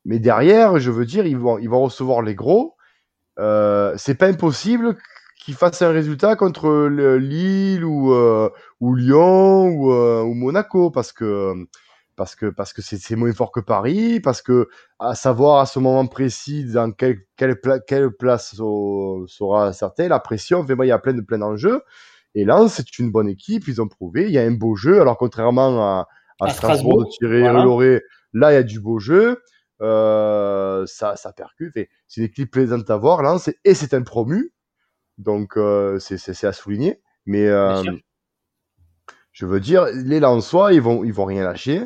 mais 0.04 0.20
derrière, 0.20 0.78
je 0.78 0.92
veux 0.92 1.06
dire, 1.06 1.26
ils 1.26 1.38
vont, 1.38 1.58
ils 1.58 1.68
vont 1.68 1.82
recevoir 1.82 2.22
les 2.22 2.36
gros. 2.36 2.76
Euh, 3.40 3.92
c'est 3.96 4.14
pas 4.14 4.28
impossible 4.28 4.96
qui 5.46 5.52
fasse 5.52 5.80
un 5.80 5.92
résultat 5.92 6.34
contre 6.34 6.88
Lille 7.18 7.84
ou, 7.84 8.12
euh, 8.12 8.50
ou 8.80 8.96
Lyon 8.96 9.68
ou, 9.68 9.92
euh, 9.92 10.20
ou, 10.22 10.34
Monaco 10.34 10.90
parce 10.90 11.12
que 11.12 11.54
parce 12.16 12.34
que 12.34 12.46
parce 12.46 12.72
que 12.72 12.82
c'est 12.82 13.14
moins 13.14 13.32
fort 13.32 13.52
que 13.52 13.60
Paris 13.60 14.18
parce 14.18 14.42
que 14.42 14.66
à 14.98 15.14
savoir 15.14 15.60
à 15.60 15.66
ce 15.66 15.78
moment 15.78 16.04
précis 16.08 16.64
dans 16.64 16.90
quelle 16.90 17.18
quelle, 17.36 17.60
quelle 17.86 18.10
place 18.10 18.56
sera 18.56 19.72
certaine 19.72 20.08
la 20.08 20.18
pression 20.18 20.66
fait 20.66 20.74
il 20.80 20.86
y 20.88 20.90
a 20.90 20.98
plein 20.98 21.12
de 21.12 21.20
plein 21.20 21.38
d'enjeux. 21.38 21.80
Et 22.34 22.44
là 22.44 22.66
c'est 22.68 22.98
une 22.98 23.12
bonne 23.12 23.28
équipe 23.28 23.68
ils 23.68 23.80
ont 23.80 23.86
prouvé 23.86 24.24
il 24.24 24.32
y 24.32 24.38
a 24.38 24.42
un 24.42 24.50
beau 24.50 24.74
jeu. 24.74 25.00
Alors 25.00 25.16
contrairement 25.16 26.00
à, 26.00 26.08
à, 26.40 26.50
Strasbourg, 26.50 27.04
de 27.04 27.10
tirer 27.10 27.42
voilà. 27.42 28.00
là 28.32 28.50
il 28.50 28.54
y 28.54 28.58
a 28.58 28.64
du 28.64 28.80
beau 28.80 28.98
jeu. 28.98 29.40
Euh, 29.80 30.86
ça 30.86 31.14
ça 31.14 31.32
percute 31.32 31.74
c'est 32.08 32.20
une 32.20 32.24
équipe 32.24 32.50
plaisante 32.50 32.90
à 32.90 32.96
voir 32.96 33.22
Lens 33.22 33.50
et 33.64 33.74
c'est 33.74 33.94
un 33.94 34.02
promu 34.02 34.54
donc, 35.18 35.56
euh, 35.56 35.98
c'est 35.98 36.44
à 36.44 36.52
souligner. 36.52 37.00
Mais 37.26 37.46
euh, 37.46 37.82
je 39.32 39.46
veux 39.46 39.60
dire, 39.60 39.86
les 39.92 40.20
soi 40.40 40.72
ils 40.72 40.80
vont, 40.80 41.04
ils 41.04 41.12
vont 41.12 41.24
rien 41.24 41.44
lâcher. 41.44 41.82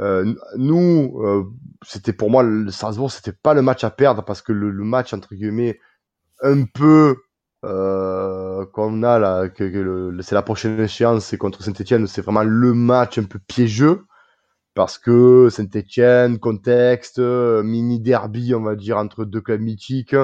Euh, 0.00 0.34
nous, 0.56 1.48
c'était 1.86 2.12
pour 2.12 2.30
moi, 2.30 2.42
le 2.42 2.70
Strasbourg, 2.70 3.12
c'était 3.12 3.32
pas 3.32 3.54
le 3.54 3.62
match 3.62 3.84
à 3.84 3.90
perdre 3.90 4.24
parce 4.24 4.42
que 4.42 4.52
le, 4.52 4.70
le 4.70 4.84
match, 4.84 5.12
entre 5.12 5.34
guillemets, 5.34 5.78
un 6.42 6.64
peu 6.64 7.16
qu'on 7.62 9.02
a 9.04 9.18
là, 9.20 9.48
que, 9.48 9.62
que 9.64 10.22
c'est 10.22 10.34
la 10.34 10.42
prochaine 10.42 10.80
échéance, 10.80 11.26
c'est 11.26 11.38
contre 11.38 11.62
Saint-Etienne, 11.62 12.08
c'est 12.08 12.22
vraiment 12.22 12.42
le 12.42 12.74
match 12.74 13.18
un 13.18 13.24
peu 13.24 13.38
piégeux 13.38 14.04
parce 14.74 14.98
que 14.98 15.48
Saint-Etienne, 15.48 16.40
contexte, 16.40 17.20
mini 17.20 18.00
derby, 18.00 18.54
on 18.56 18.62
va 18.62 18.74
dire, 18.74 18.98
entre 18.98 19.24
deux 19.24 19.40
clubs 19.40 19.60
mythiques. 19.60 20.16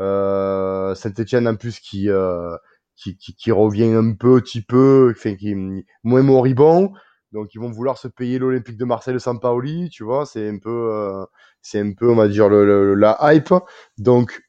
Euh, 0.00 0.94
Saint-Etienne 0.94 1.46
en 1.46 1.56
plus 1.56 1.78
qui, 1.78 2.08
euh, 2.08 2.56
qui, 2.96 3.16
qui, 3.18 3.34
qui, 3.34 3.52
revient 3.52 3.92
un 3.92 4.14
petit 4.14 4.62
peu, 4.62 5.12
enfin, 5.14 5.34
qui 5.34 5.50
est 5.50 5.84
moins 6.02 6.22
moribond. 6.22 6.92
Donc 7.32 7.54
ils 7.54 7.60
vont 7.60 7.70
vouloir 7.70 7.98
se 7.98 8.08
payer 8.08 8.38
l'Olympique 8.38 8.76
de 8.76 8.84
Marseille 8.84 9.14
de 9.14 9.38
Paoli 9.38 9.88
tu 9.90 10.02
vois, 10.02 10.26
c'est 10.26 10.48
un 10.48 10.58
peu, 10.58 10.90
euh, 10.92 11.24
c'est 11.62 11.80
un 11.80 11.92
peu, 11.92 12.10
on 12.10 12.16
va 12.16 12.28
dire, 12.28 12.48
le, 12.48 12.94
la 12.94 13.18
hype. 13.22 13.52
Donc 13.98 14.40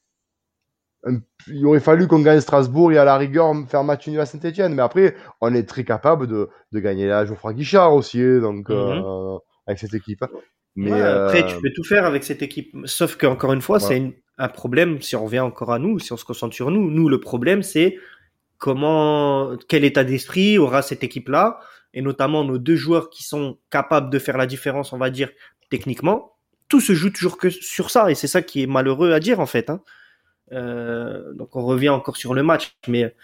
il 1.47 1.65
aurait 1.65 1.79
fallu 1.79 2.07
qu'on 2.07 2.19
gagne 2.19 2.39
Strasbourg 2.39 2.91
et 2.91 2.97
à 2.97 3.05
la 3.05 3.17
rigueur 3.17 3.53
faire 3.67 3.83
match 3.83 4.07
nul 4.07 4.19
à 4.19 4.25
Saint-Etienne. 4.25 4.73
Mais 4.73 4.81
après, 4.81 5.15
on 5.41 5.53
est 5.53 5.67
très 5.67 5.83
capable 5.83 6.27
de, 6.27 6.49
de 6.71 6.79
gagner 6.79 7.07
la 7.07 7.25
Geoffroy 7.25 7.53
Guichard 7.53 7.93
aussi, 7.93 8.21
hein, 8.21 8.39
donc 8.39 8.69
mhm. 8.69 8.75
euh, 8.75 9.37
avec 9.67 9.79
cette 9.79 9.93
équipe. 9.93 10.23
Mais 10.75 11.01
après, 11.01 11.45
tu 11.45 11.59
peux 11.59 11.71
tout 11.75 11.83
faire 11.83 12.05
avec 12.05 12.23
cette 12.23 12.41
équipe. 12.41 12.75
Sauf 12.85 13.17
qu'encore 13.17 13.51
une 13.51 13.61
fois, 13.61 13.79
c'est 13.79 13.97
une, 13.97 14.13
un 14.41 14.49
problème, 14.49 15.01
si 15.01 15.15
on 15.15 15.25
revient 15.25 15.39
encore 15.39 15.71
à 15.71 15.77
nous, 15.77 15.99
si 15.99 16.11
on 16.11 16.17
se 16.17 16.25
concentre 16.25 16.55
sur 16.55 16.71
nous, 16.71 16.89
nous, 16.89 17.07
le 17.07 17.19
problème, 17.19 17.61
c'est 17.61 17.97
comment, 18.57 19.55
quel 19.67 19.83
état 19.83 20.03
d'esprit 20.03 20.57
aura 20.57 20.81
cette 20.81 21.03
équipe-là, 21.03 21.59
et 21.93 22.01
notamment 22.01 22.43
nos 22.43 22.57
deux 22.57 22.75
joueurs 22.75 23.11
qui 23.11 23.23
sont 23.23 23.57
capables 23.69 24.09
de 24.09 24.17
faire 24.17 24.37
la 24.37 24.47
différence, 24.47 24.93
on 24.93 24.97
va 24.97 25.11
dire, 25.11 25.29
techniquement. 25.69 26.33
Tout 26.69 26.79
se 26.79 26.93
joue 26.93 27.11
toujours 27.11 27.37
que 27.37 27.51
sur 27.51 27.91
ça, 27.91 28.09
et 28.09 28.15
c'est 28.15 28.27
ça 28.27 28.41
qui 28.41 28.63
est 28.63 28.67
malheureux 28.67 29.11
à 29.13 29.19
dire, 29.19 29.39
en 29.39 29.45
fait. 29.45 29.69
Hein. 29.69 29.81
Euh, 30.53 31.31
donc 31.33 31.55
on 31.55 31.63
revient 31.63 31.89
encore 31.89 32.17
sur 32.17 32.33
le 32.33 32.41
match, 32.41 32.75
mais 32.87 33.15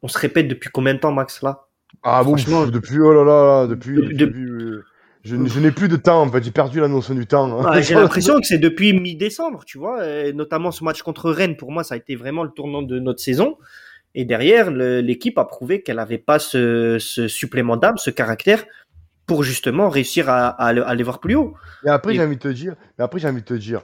on 0.00 0.08
se 0.08 0.18
répète 0.18 0.46
depuis 0.46 0.70
combien 0.72 0.94
de 0.94 1.00
temps, 1.00 1.12
Max, 1.12 1.42
là? 1.42 1.66
Ah 2.04 2.22
bon, 2.22 2.36
depuis, 2.66 3.00
oh 3.00 3.12
là 3.12 3.24
là, 3.24 3.66
depuis, 3.66 3.96
depuis 4.16 4.44
euh, 4.44 4.84
je, 5.24 5.36
n'ai 5.36 5.70
plus 5.70 5.88
de 5.88 5.96
temps, 5.96 6.22
en 6.22 6.28
fait, 6.30 6.42
j'ai 6.42 6.50
perdu 6.50 6.80
la 6.80 6.88
notion 6.88 7.14
du 7.14 7.26
temps. 7.26 7.64
Hein. 7.64 7.80
j'ai 7.80 7.94
l'impression 7.94 8.40
que 8.40 8.46
c'est 8.46 8.58
depuis 8.58 8.92
mi-décembre, 8.92 9.64
tu 9.64 9.78
vois, 9.78 10.06
et 10.06 10.32
notamment 10.32 10.70
ce 10.70 10.82
match 10.82 11.02
contre 11.02 11.30
Rennes, 11.30 11.56
pour 11.56 11.70
moi, 11.70 11.84
ça 11.84 11.94
a 11.94 11.96
été 11.96 12.16
vraiment 12.16 12.42
le 12.42 12.50
tournant 12.50 12.82
de 12.82 12.98
notre 12.98 13.20
saison. 13.20 13.56
Et 14.14 14.24
derrière, 14.24 14.70
l'équipe 14.70 15.38
a 15.38 15.44
prouvé 15.44 15.82
qu'elle 15.82 15.96
n'avait 15.96 16.18
pas 16.18 16.38
ce, 16.38 16.98
ce 16.98 17.28
supplément 17.28 17.76
d'âme, 17.76 17.96
ce 17.96 18.10
caractère, 18.10 18.64
pour 19.26 19.42
justement 19.42 19.88
réussir 19.88 20.28
à, 20.28 20.48
à, 20.48 20.66
aller 20.66 21.02
voir 21.02 21.20
plus 21.20 21.34
haut. 21.34 21.54
Et 21.86 21.88
après, 21.88 22.14
j'ai 22.14 22.22
envie 22.22 22.36
de 22.36 22.42
te 22.42 22.48
dire, 22.48 22.74
mais 22.98 23.04
après, 23.04 23.20
j'ai 23.20 23.28
envie 23.28 23.40
de 23.40 23.46
te 23.46 23.54
dire, 23.54 23.82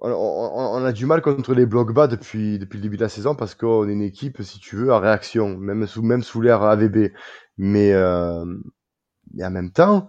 on, 0.00 0.84
a 0.84 0.92
du 0.92 1.06
mal 1.06 1.22
contre 1.22 1.54
les 1.54 1.66
blocs 1.66 1.92
bas 1.92 2.06
depuis, 2.06 2.58
depuis 2.58 2.76
le 2.76 2.82
début 2.82 2.96
de 2.96 3.02
la 3.02 3.08
saison 3.08 3.34
parce 3.34 3.54
qu'on 3.54 3.88
est 3.88 3.92
une 3.92 4.02
équipe, 4.02 4.42
si 4.42 4.58
tu 4.58 4.76
veux, 4.76 4.92
à 4.92 4.98
réaction, 4.98 5.56
même 5.56 5.86
sous, 5.86 6.02
même 6.02 6.22
sous 6.22 6.40
l'ère 6.40 6.62
AVB. 6.62 7.12
Mais, 7.56 7.92
euh, 7.92 8.44
mais 9.32 9.44
en 9.44 9.50
même 9.50 9.70
temps, 9.70 10.08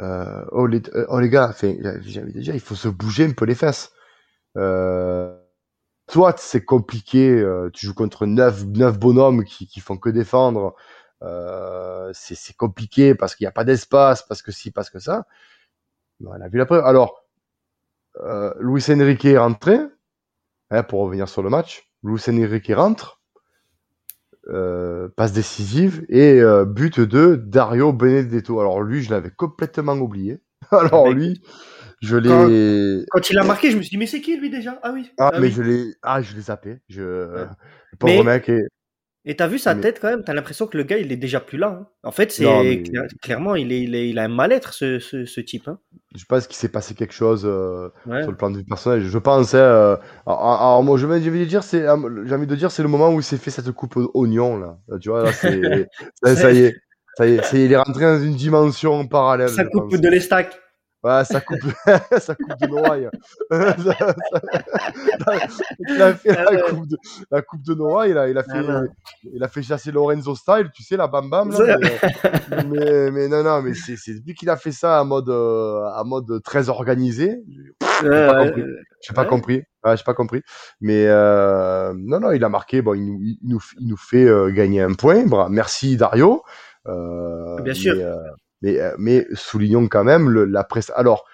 euh, 0.00 0.44
oh, 0.52 0.66
les, 0.66 0.82
euh, 0.94 1.06
oh 1.08 1.20
les 1.20 1.28
gars, 1.28 1.52
fait, 1.52 1.74
déjà, 1.74 2.54
il 2.54 2.60
faut 2.60 2.74
se 2.74 2.88
bouger 2.88 3.26
un 3.26 3.32
peu 3.32 3.44
les 3.44 3.54
fesses. 3.54 3.92
Euh, 4.56 5.36
soit 6.10 6.38
c'est 6.38 6.64
compliqué, 6.64 7.30
euh, 7.30 7.70
tu 7.72 7.86
joues 7.86 7.94
contre 7.94 8.26
neuf, 8.26 8.64
neuf 8.66 8.98
bonhommes 8.98 9.44
qui, 9.44 9.66
qui 9.66 9.80
font 9.80 9.96
que 9.96 10.10
défendre. 10.10 10.74
Euh, 11.22 12.10
c'est 12.12 12.56
compliqué 12.56 13.14
parce 13.14 13.34
qu'il 13.34 13.44
n'y 13.44 13.48
a 13.48 13.52
pas 13.52 13.64
d'espace, 13.64 14.22
parce 14.26 14.42
que 14.42 14.52
si, 14.52 14.70
parce 14.70 14.90
que 14.90 14.98
ça. 14.98 15.26
On 16.24 16.32
a 16.32 16.48
vu 16.48 16.58
la 16.58 16.66
preuve. 16.66 16.84
Alors, 16.84 17.24
euh, 18.20 18.52
Luis 18.60 18.84
Enrique 18.90 19.24
est 19.24 19.38
rentré, 19.38 19.78
hein, 20.70 20.82
pour 20.82 21.00
revenir 21.00 21.28
sur 21.28 21.42
le 21.42 21.50
match. 21.50 21.90
Luis 22.02 22.22
Enrique 22.28 22.72
rentre, 22.74 23.20
euh, 24.48 25.08
passe 25.16 25.32
décisive 25.32 26.04
et 26.08 26.40
euh, 26.40 26.64
but 26.64 27.00
de 27.00 27.36
Dario 27.36 27.92
Benedetto. 27.92 28.60
Alors 28.60 28.82
lui, 28.82 29.02
je 29.02 29.10
l'avais 29.10 29.30
complètement 29.30 29.94
oublié. 29.94 30.40
Alors 30.70 31.10
lui, 31.10 31.42
je 32.00 32.16
l'ai. 32.16 33.04
Quand, 33.10 33.30
il 33.30 33.38
a 33.38 33.44
marqué, 33.44 33.70
je 33.70 33.76
me 33.76 33.82
suis 33.82 33.90
dit 33.90 33.98
mais 33.98 34.06
c'est 34.06 34.20
qui 34.20 34.36
lui 34.36 34.50
déjà? 34.50 34.78
Ah 34.82 34.92
oui. 34.92 35.10
Ah, 35.18 35.30
ah 35.32 35.40
mais 35.40 35.46
oui. 35.46 35.52
je 35.52 35.62
l'ai. 35.62 35.94
Ah 36.02 36.22
je 36.22 36.34
l'ai 36.34 36.42
zappé. 36.42 36.78
Je. 36.88 37.02
Ouais. 37.02 37.46
Le 37.92 37.98
pauvre 37.98 38.24
Mais- 38.24 38.34
mec. 38.34 38.48
est- 38.48 38.68
Et 39.26 39.36
t'as 39.36 39.46
vu 39.46 39.58
sa 39.58 39.74
Mais- 39.74 39.80
tête 39.80 40.00
quand 40.00 40.08
même 40.10 40.22
T'as 40.22 40.34
l'impression 40.34 40.66
que 40.66 40.76
le 40.76 40.82
gars 40.84 40.98
il 40.98 41.10
est 41.10 41.16
déjà 41.16 41.40
plus 41.40 41.56
là. 41.56 41.78
hein. 41.80 41.86
En 42.02 42.10
fait, 42.10 42.30
c'est 42.30 42.44
mais- 42.44 42.82
clairement 43.22 43.54
il, 43.54 43.72
est, 43.72 43.80
il, 43.80 43.94
est- 43.94 44.08
il 44.10 44.18
a 44.18 44.24
un 44.24 44.28
mal-être 44.28 44.74
ce, 44.74 44.98
ce, 44.98 45.24
ce 45.24 45.40
type. 45.40 45.66
Hein. 45.68 45.78
Je 46.14 46.24
pense 46.26 46.46
qu'il 46.46 46.56
s'est 46.56 46.68
passé 46.68 46.94
quelque 46.94 47.14
chose 47.14 47.44
euh, 47.46 47.88
Ouais. 48.06 48.20
sur 48.22 48.30
le 48.30 48.36
plan 48.36 48.50
de 48.50 48.58
vue 48.58 48.64
personnel. 48.64 49.00
Je 49.02 49.18
pense. 49.18 49.54
hein, 49.54 49.58
euh, 49.58 49.96
alors, 50.26 50.60
alors, 50.60 50.82
moi, 50.84 50.98
je 50.98 51.06
vais, 51.06 51.22
je 51.22 51.30
vais 51.30 51.46
dire, 51.46 51.62
c'est, 51.64 51.86
euh, 51.88 51.96
j'ai 52.26 52.34
envie 52.34 52.46
de 52.46 52.54
dire, 52.54 52.70
c'est 52.70 52.82
le 52.82 52.88
moment 52.88 53.10
où 53.14 53.20
il 53.20 53.24
s'est 53.24 53.38
fait 53.38 53.50
cette 53.50 53.70
coupe 53.72 53.96
oignon 54.12 54.58
là. 54.58 54.76
Là, 54.88 54.98
Tu 54.98 55.08
vois, 55.08 55.24
là, 55.24 55.32
c'est, 55.32 55.88
ça, 56.22 56.36
ça 56.36 56.52
y 56.52 56.58
est, 56.64 56.74
ça 57.16 57.26
y 57.26 57.32
est, 57.36 57.42
c'est- 57.44 57.64
il 57.64 57.72
est 57.72 57.76
rentré 57.78 58.04
dans 58.04 58.22
une 58.22 58.36
dimension 58.36 59.06
parallèle. 59.06 59.48
Je 59.48 59.62
coupe 59.62 59.96
de 59.96 60.08
l'estac. 60.08 60.54
Ouais, 61.04 61.22
ça 61.24 61.40
coupe, 61.42 61.58
ça 62.18 62.34
coupe 62.34 62.58
de 62.60 62.66
Noailles. 62.66 63.10
Il 65.88 66.02
a 66.02 66.14
fait 66.14 66.30
Ah 66.36 66.44
la 66.44 66.50
ouais. 66.52 66.62
coupe 66.70 66.88
de, 66.88 66.96
la 67.30 67.42
coupe 67.42 67.62
de 67.62 67.74
Noailles, 67.74 68.10
il 68.12 68.18
a, 68.18 68.28
il 68.28 68.38
a 68.38 68.42
fait, 68.42 68.50
Ah 68.68 68.82
il 69.32 69.42
a 69.44 69.48
fait 69.48 69.62
chasser 69.62 69.92
Lorenzo 69.92 70.34
Style, 70.34 70.70
tu 70.74 70.82
sais, 70.82 70.96
la 70.96 71.06
bam 71.06 71.28
bam, 71.28 71.50
là. 71.50 71.76
Mais, 72.50 72.64
mais, 72.64 73.10
mais 73.10 73.28
non, 73.28 73.42
non, 73.42 73.62
mais 73.62 73.74
c'est, 73.74 73.96
c'est 73.96 74.14
depuis 74.14 74.34
qu'il 74.34 74.48
a 74.50 74.56
fait 74.56 74.72
ça 74.72 75.02
en 75.02 75.04
mode, 75.04 75.28
euh, 75.28 75.82
en 75.94 76.04
mode 76.04 76.42
très 76.42 76.68
organisé. 76.68 77.36
Ouais, 78.02 78.26
pas 78.26 78.44
compris. 78.46 78.62
J'ai 79.02 79.14
pas 79.14 79.22
Ouais. 79.22 79.28
compris. 79.28 79.62
Ouais, 79.84 79.96
j'ai 79.96 80.04
pas 80.04 80.14
compris. 80.14 80.42
Mais 80.80 81.06
euh, 81.06 81.92
non, 81.96 82.20
non, 82.20 82.30
il 82.32 82.42
a 82.44 82.48
marqué. 82.48 82.80
Bon, 82.82 82.94
il 82.94 83.04
nous, 83.06 83.20
il 83.22 83.38
nous, 83.42 83.60
il 83.78 83.88
nous 83.88 83.96
fait 83.96 84.24
euh, 84.26 84.50
gagner 84.50 84.80
un 84.80 84.94
point. 84.94 85.24
Merci 85.50 85.96
Dario. 85.96 86.42
Euh, 86.86 87.60
Bien 87.62 87.74
sûr. 87.74 87.94
Mais, 87.94 88.02
euh, 88.02 88.16
mais, 88.64 88.80
euh, 88.80 88.94
mais 88.98 89.26
soulignons 89.34 89.86
quand 89.88 90.04
même 90.04 90.28
le, 90.30 90.44
la 90.46 90.64
presse. 90.64 90.90
Alors, 90.96 91.24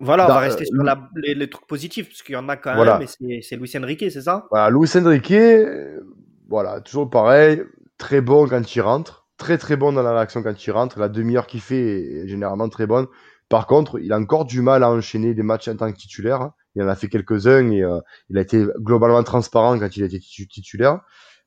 Voilà, 0.00 0.24
on 0.24 0.28
Dans- 0.28 0.34
va 0.34 0.40
rester 0.40 0.64
euh, 0.64 0.74
sur 0.74 0.82
la- 0.82 1.08
les, 1.14 1.34
les 1.36 1.48
trucs 1.48 1.68
positifs, 1.68 2.08
parce 2.08 2.22
qu'il 2.22 2.34
y 2.34 2.36
en 2.36 2.48
a 2.48 2.56
quand 2.56 2.74
Voilà. 2.74 2.98
même, 2.98 3.06
c'est- 3.42 3.56
Luis 3.56 3.70
Enrique, 3.76 4.04
c'est 4.10 4.22
ça? 4.22 4.46
Voilà, 4.50 4.68
Luis 4.68 4.90
Enrique, 4.96 5.30
euh, 5.30 6.00
voilà, 6.48 6.80
toujours 6.80 7.08
pareil, 7.08 7.62
très 7.96 8.20
bon 8.20 8.48
quand 8.48 8.74
il 8.74 8.80
rentre, 8.80 9.28
très 9.36 9.56
très 9.56 9.76
bon 9.76 9.92
dans 9.92 10.02
la 10.02 10.12
réaction 10.12 10.42
quand 10.42 10.66
il 10.66 10.70
rentre. 10.72 10.98
La 10.98 11.08
demi-heure 11.08 11.46
qu'il 11.46 11.60
fait 11.60 11.86
est 12.22 12.26
généralement 12.28 12.68
très 12.68 12.86
bonne. 12.88 13.06
Par 13.48 13.66
contre, 13.68 14.00
il 14.00 14.12
a 14.12 14.18
encore 14.18 14.46
du 14.46 14.62
mal 14.62 14.82
à 14.82 14.90
enchaîner 14.90 15.32
des 15.32 15.44
matchs 15.44 15.68
en 15.68 15.76
tant 15.76 15.90
que 15.92 15.96
titulaire. 15.96 16.40
hein. 16.42 16.54
Il 16.74 16.82
en 16.82 16.88
a 16.88 16.96
fait 16.96 17.08
quelques-uns 17.08 17.70
et 17.70 17.84
euh, 17.84 18.00
il 18.30 18.36
a 18.38 18.40
été 18.40 18.66
globalement 18.80 19.22
transparent 19.22 19.78
quand 19.78 19.96
il 19.96 20.02
a 20.02 20.06
été 20.06 20.18
titu- 20.18 20.48
titulaire. 20.48 21.00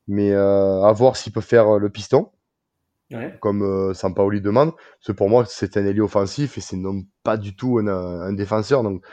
Mais 0.07 0.31
euh, 0.31 0.83
à 0.83 0.93
voir 0.93 1.17
s'il 1.17 1.33
peut 1.33 1.41
faire 1.41 1.79
le 1.79 1.89
piston, 1.89 2.29
Ouais. 3.09 3.37
comme 3.39 3.61
euh, 3.63 3.93
Sampaoli 3.93 4.41
demande. 4.41 4.71
Parce 4.75 5.07
que 5.07 5.11
pour 5.13 5.29
moi, 5.29 5.45
c'est 5.47 5.77
un 5.77 5.85
ailier 5.85 6.01
offensif 6.01 6.57
et 6.57 6.61
c'est 6.61 6.75
non 6.75 7.03
pas 7.23 7.37
du 7.37 7.55
tout 7.55 7.79
un, 7.79 7.87
un 7.87 8.33
défenseur. 8.33 8.83
Donc, 8.83 9.03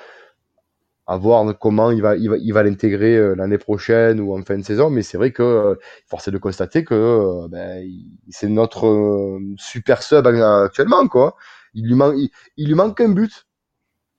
à 1.07 1.17
voir 1.19 1.59
comment 1.59 1.91
il 1.91 2.01
va, 2.01 2.17
il 2.17 2.31
va, 2.31 2.37
il 2.39 2.53
va 2.53 2.63
l'intégrer 2.63 3.15
euh, 3.17 3.35
l'année 3.35 3.59
prochaine 3.59 4.21
ou 4.21 4.37
en 4.37 4.43
fin 4.43 4.57
de 4.57 4.63
saison. 4.65 4.89
Mais 4.91 5.03
c'est 5.03 5.19
vrai 5.19 5.33
que 5.33 5.43
euh, 5.43 5.75
force 6.07 6.29
est 6.29 6.31
de 6.31 6.39
constater 6.39 6.83
que 6.83 6.95
euh, 6.95 7.47
ben, 7.49 7.87
c'est 8.31 8.49
notre 8.49 8.87
euh, 8.87 9.39
super 9.59 10.03
sub 10.03 10.27
actuellement, 10.27 11.07
quoi. 11.07 11.37
Il 11.75 11.87
lui 11.87 11.95
manque, 11.95 12.15
il, 12.17 12.31
il 12.57 12.69
lui 12.69 12.75
manque 12.75 13.01
un 13.01 13.11
but. 13.11 13.47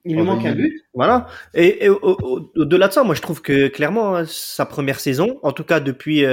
Il 0.06 0.16
lui 0.18 0.24
manque 0.24 0.46
un 0.46 0.54
but, 0.54 0.84
voilà. 0.94 1.26
Et, 1.56 1.86
et 1.86 1.90
au- 1.90 2.00
au- 2.04 2.52
au-delà 2.56 2.90
de 2.90 2.94
ça, 2.94 3.04
moi 3.04 3.16
je 3.16 3.22
trouve 3.22 3.42
que 3.42 3.70
clairement 3.70 4.16
hein, 4.16 4.26
sa 4.28 4.68
première 4.68 5.00
saison, 5.00 5.40
en 5.42 5.52
tout 5.52 5.64
cas 5.64 5.80
depuis 5.80 6.24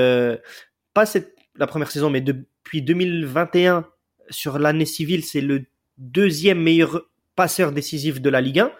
pas 0.94 1.06
cette 1.06 1.34
la 1.56 1.66
première 1.66 1.90
saison, 1.90 2.10
mais 2.10 2.20
depuis 2.64 2.82
2021 2.82 3.86
sur 4.30 4.58
l'année 4.58 4.86
civile, 4.86 5.24
c'est 5.24 5.40
le 5.40 5.64
deuxième 5.98 6.60
meilleur 6.62 7.02
passeur 7.34 7.72
décisif 7.72 8.20
de 8.20 8.30
la 8.30 8.40
Ligue 8.40 8.60
1. 8.60 8.72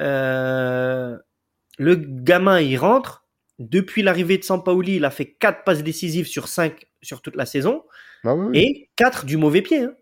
Euh, 0.00 1.16
le 1.78 1.96
gamin, 1.96 2.60
il 2.60 2.76
rentre. 2.76 3.24
Depuis 3.58 4.02
l'arrivée 4.02 4.36
de 4.36 4.44
Sampaoli, 4.44 4.96
il 4.96 5.04
a 5.06 5.10
fait 5.10 5.32
quatre 5.32 5.64
passes 5.64 5.82
décisives 5.82 6.26
sur 6.26 6.46
cinq 6.46 6.84
sur 7.00 7.22
toute 7.22 7.36
la 7.36 7.46
saison 7.46 7.84
Ah 8.24 8.34
oui, 8.34 8.46
oui. 8.50 8.58
et 8.58 8.90
quatre 8.96 9.24
du 9.24 9.38
mauvais 9.38 9.62
pied. 9.62 9.84
Hein. 9.84 9.94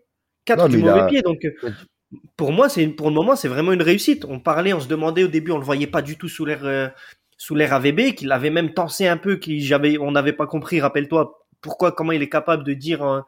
Non, 0.57 0.67
du 0.67 0.77
mauvais 0.79 0.99
a- 0.99 1.05
pied. 1.07 1.21
Donc, 1.21 1.45
euh, 1.45 1.71
pour 2.35 2.51
moi, 2.51 2.67
c'est 2.67 2.85
pour 2.87 3.07
le 3.07 3.13
moment, 3.13 3.37
c'est 3.37 3.47
vraiment 3.47 3.71
une 3.71 3.81
réussite. 3.81 4.25
On 4.25 4.41
parlait, 4.41 4.73
on 4.73 4.81
se 4.81 4.89
demandait 4.89 5.23
au 5.23 5.27
début, 5.29 5.51
on 5.51 5.57
le 5.57 5.63
voyait 5.63 5.87
pas 5.87 6.01
du 6.01 6.17
tout 6.17 6.27
sous 6.27 6.43
l'air 6.43 6.65
euh, 6.65 6.89
sous 7.37 7.55
l'air 7.55 7.73
AVB, 7.73 8.13
qu'il 8.15 8.31
avait 8.33 8.49
même 8.49 8.73
tensé 8.73 9.07
un 9.07 9.17
peu, 9.17 9.37
qu'il 9.37 9.61
j'avais, 9.63 9.97
on 9.99 10.11
n'avait 10.11 10.33
pas 10.33 10.47
compris. 10.47 10.81
Rappelle-toi 10.81 11.44
pourquoi, 11.65 11.91
comment 11.91 12.11
il 12.11 12.21
est 12.21 12.29
capable 12.29 12.63
de 12.63 12.73
dire 12.75 13.01
en, 13.01 13.23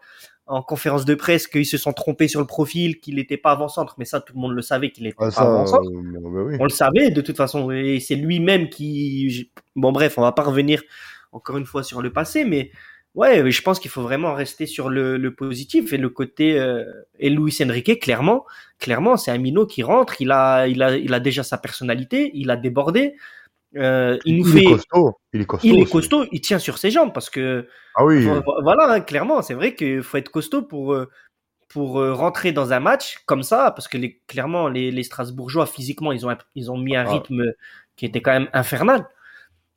en 0.45 0.61
conférence 0.61 1.03
de 1.05 1.15
presse 1.15 1.47
qu'ils 1.47 1.65
se 1.65 1.77
sont 1.77 1.91
trompés 1.91 2.27
sur 2.27 2.39
le 2.39 2.45
profil, 2.45 2.99
qu'il 2.99 3.15
n'était 3.15 3.35
pas 3.35 3.51
avant-centre. 3.51 3.95
Mais 3.97 4.05
ça, 4.05 4.21
tout 4.21 4.33
le 4.35 4.39
monde 4.39 4.53
le 4.53 4.61
savait 4.61 4.91
qu'il 4.91 5.07
était 5.07 5.17
Ah, 5.19 5.31
pas 5.35 5.41
avant-centre. 5.41 5.89
euh, 5.89 6.19
bah 6.21 6.41
oui. 6.45 6.55
On 6.59 6.63
le 6.65 6.69
savait 6.69 7.09
de 7.09 7.21
toute 7.21 7.35
façon, 7.35 7.71
et 7.71 7.99
c'est 7.99 8.15
lui-même 8.15 8.69
qui. 8.69 9.51
Bon, 9.75 9.91
bref, 9.91 10.17
on 10.17 10.21
va 10.21 10.31
pas 10.31 10.43
revenir 10.43 10.83
encore 11.31 11.57
une 11.57 11.65
fois 11.65 11.81
sur 11.83 12.01
le 12.03 12.13
passé, 12.13 12.45
mais 12.45 12.69
ouais, 13.15 13.49
je 13.51 13.61
pense 13.63 13.79
qu'il 13.79 13.89
faut 13.91 14.03
vraiment 14.03 14.33
rester 14.35 14.67
sur 14.67 14.89
le, 14.89 15.17
le 15.17 15.33
positif 15.33 15.91
et 15.93 15.97
le 15.97 16.09
côté. 16.09 16.59
Euh, 16.59 16.85
et 17.19 17.29
Luis 17.31 17.57
Enrique, 17.63 17.99
clairement, 17.99 18.45
clairement, 18.79 19.17
c'est 19.17 19.31
un 19.31 19.39
minot 19.39 19.65
qui 19.65 19.81
rentre. 19.81 20.21
Il 20.21 20.31
a, 20.31 20.67
il 20.67 20.81
a, 20.83 20.95
il 20.95 21.13
a 21.13 21.19
déjà 21.19 21.41
sa 21.43 21.57
personnalité. 21.57 22.29
Il 22.35 22.51
a 22.51 22.55
débordé. 22.57 23.15
Euh, 23.75 24.17
il 24.25 24.37
nous 24.37 24.47
il 24.47 24.53
fait. 24.53 24.63
est 24.63 24.71
costaud. 24.71 25.13
Il 25.33 25.41
est 25.41 25.45
costaud. 25.45 25.67
il 25.67 25.77
est 25.79 25.81
aussi. 25.83 25.91
costaud. 25.91 26.25
Il 26.31 26.41
tient 26.41 26.59
sur 26.59 26.77
ses 26.77 26.89
jambes 26.89 27.13
parce 27.13 27.29
que 27.29 27.67
Ah 27.95 28.05
oui. 28.05 28.23
Vo- 28.23 28.41
vo- 28.41 28.61
Voilà, 28.63 28.91
hein, 28.93 29.01
clairement, 29.01 29.41
c'est 29.41 29.53
vrai 29.53 29.75
qu'il 29.75 30.01
faut 30.03 30.17
être 30.17 30.29
costaud 30.31 30.61
pour 30.63 30.93
euh, 30.93 31.09
pour 31.67 31.99
euh, 31.99 32.13
rentrer 32.13 32.53
dans 32.53 32.71
un 32.71 32.79
match 32.79 33.17
comme 33.25 33.43
ça, 33.43 33.71
parce 33.71 33.89
que 33.89 33.97
les, 33.97 34.21
clairement 34.27 34.69
les, 34.69 34.89
les 34.89 35.03
Strasbourgeois 35.03 35.65
physiquement 35.65 36.13
ils 36.13 36.25
ont 36.25 36.35
ils 36.55 36.71
ont 36.71 36.77
mis 36.77 36.95
un 36.95 37.05
Ah. 37.05 37.11
rythme 37.11 37.43
qui 37.97 38.05
était 38.05 38.21
quand 38.21 38.31
même 38.31 38.49
infernal. 38.53 39.05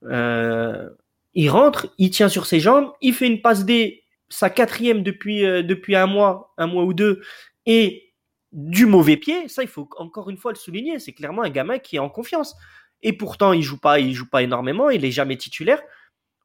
Euh, 0.04 0.88
il 1.34 1.48
rentre, 1.50 1.88
il 1.98 2.10
tient 2.10 2.28
sur 2.28 2.46
ses 2.46 2.60
jambes, 2.60 2.90
il 3.00 3.12
fait 3.14 3.26
une 3.26 3.40
passe 3.42 3.64
D, 3.64 4.02
sa 4.28 4.50
quatrième 4.50 5.02
depuis 5.02 5.44
euh, 5.44 5.62
depuis 5.62 5.96
un 5.96 6.06
mois, 6.06 6.52
un 6.58 6.66
mois 6.66 6.84
ou 6.84 6.94
deux, 6.94 7.20
et 7.66 8.12
du 8.52 8.86
mauvais 8.86 9.16
pied. 9.16 9.48
Ça, 9.48 9.62
il 9.62 9.68
faut 9.68 9.88
encore 9.98 10.30
une 10.30 10.36
fois 10.36 10.52
le 10.52 10.56
souligner. 10.58 10.98
C'est 10.98 11.12
clairement 11.12 11.42
un 11.42 11.50
gamin 11.50 11.78
qui 11.78 11.96
est 11.96 12.00
en 12.00 12.08
confiance. 12.08 12.56
Et 13.02 13.12
pourtant, 13.12 13.52
il 13.52 13.62
joue 13.62 13.78
pas, 13.78 13.98
il 13.98 14.12
joue 14.14 14.28
pas 14.28 14.42
énormément, 14.42 14.90
il 14.90 15.04
est 15.04 15.10
jamais 15.10 15.36
titulaire. 15.36 15.80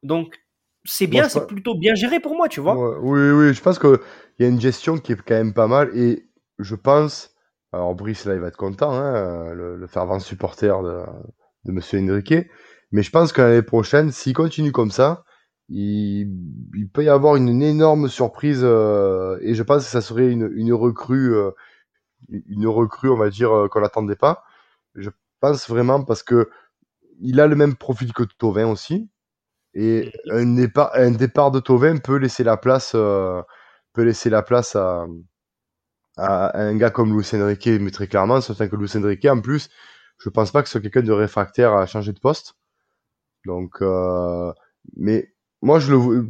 Donc 0.02 0.38
c'est 0.84 1.06
bien, 1.06 1.28
c'est 1.28 1.46
plutôt 1.46 1.74
bien 1.74 1.94
géré 1.94 2.20
pour 2.20 2.36
moi, 2.36 2.48
tu 2.48 2.60
vois. 2.60 2.76
Ouais, 2.76 2.96
oui, 3.00 3.30
oui, 3.30 3.54
je 3.54 3.60
pense 3.60 3.78
qu'il 3.78 3.98
y 4.38 4.44
a 4.44 4.48
une 4.48 4.60
gestion 4.60 4.98
qui 4.98 5.12
est 5.12 5.16
quand 5.16 5.34
même 5.34 5.52
pas 5.54 5.66
mal 5.66 5.90
et 5.96 6.28
je 6.58 6.74
pense, 6.74 7.34
alors 7.72 7.94
Brice 7.94 8.24
là 8.24 8.34
il 8.34 8.40
va 8.40 8.48
être 8.48 8.56
content, 8.56 8.92
hein, 8.92 9.52
le, 9.52 9.76
le 9.76 9.86
fervent 9.86 10.20
supporter 10.20 10.82
de, 10.82 11.02
de 11.64 11.72
Monsieur 11.72 12.00
Enrique, 12.00 12.34
mais 12.92 13.02
je 13.02 13.10
pense 13.10 13.32
que 13.32 13.42
l'année 13.42 13.62
prochaine, 13.62 14.12
s'il 14.12 14.32
continue 14.32 14.72
comme 14.72 14.90
ça, 14.90 15.24
il, 15.68 16.30
il 16.74 16.88
peut 16.88 17.04
y 17.04 17.08
avoir 17.08 17.36
une, 17.36 17.48
une 17.48 17.62
énorme 17.62 18.08
surprise 18.08 18.60
euh, 18.62 19.38
et 19.42 19.54
je 19.54 19.62
pense 19.62 19.84
que 19.84 19.90
ça 19.90 20.00
serait 20.00 20.28
une, 20.28 20.50
une 20.54 20.72
recrue, 20.72 21.34
euh, 21.34 21.50
une 22.28 22.66
recrue, 22.68 23.10
on 23.10 23.16
va 23.16 23.30
dire, 23.30 23.52
euh, 23.52 23.68
qu'on 23.68 23.80
n'attendait 23.80 24.16
pas. 24.16 24.44
Je 24.94 25.10
pense 25.40 25.68
vraiment 25.68 26.04
parce 26.04 26.22
que 26.22 26.50
il 27.20 27.40
a 27.40 27.46
le 27.48 27.56
même 27.56 27.76
profil 27.76 28.12
que 28.12 28.24
Tovin 28.38 28.66
aussi. 28.68 29.10
Et 29.74 30.12
un 30.30 30.54
départ, 30.56 30.92
un 30.94 31.12
départ 31.12 31.50
de 31.52 31.60
Tovin 31.60 31.98
peut 31.98 32.16
laisser 32.18 32.44
la 32.44 32.56
place, 32.58 32.92
euh, 32.96 33.42
peut 33.94 34.02
laisser 34.04 34.30
la 34.30 34.42
place 34.42 34.76
à, 34.76 35.06
à 36.16 36.58
un 36.60 36.76
gars 36.76 36.90
comme 36.90 37.12
Luis 37.16 37.28
Enrique, 37.34 37.66
mais 37.80 37.90
très 37.90 38.06
clairement, 38.06 38.40
sachant 38.40 38.68
que 38.68 38.76
Luis 38.76 38.90
Enrique, 38.96 39.24
en 39.26 39.40
plus, 39.40 39.68
je 40.18 40.28
pense 40.30 40.50
pas 40.50 40.62
que 40.62 40.68
ce 40.68 40.72
soit 40.72 40.80
quelqu'un 40.80 41.02
de 41.02 41.12
réfractaire 41.12 41.72
à 41.74 41.86
changer 41.86 42.12
de 42.12 42.20
poste. 42.20 42.54
Donc, 43.46 43.82
euh, 43.82 44.52
mais 44.96 45.32
moi, 45.62 45.80
je 45.80 45.92
le, 45.94 46.28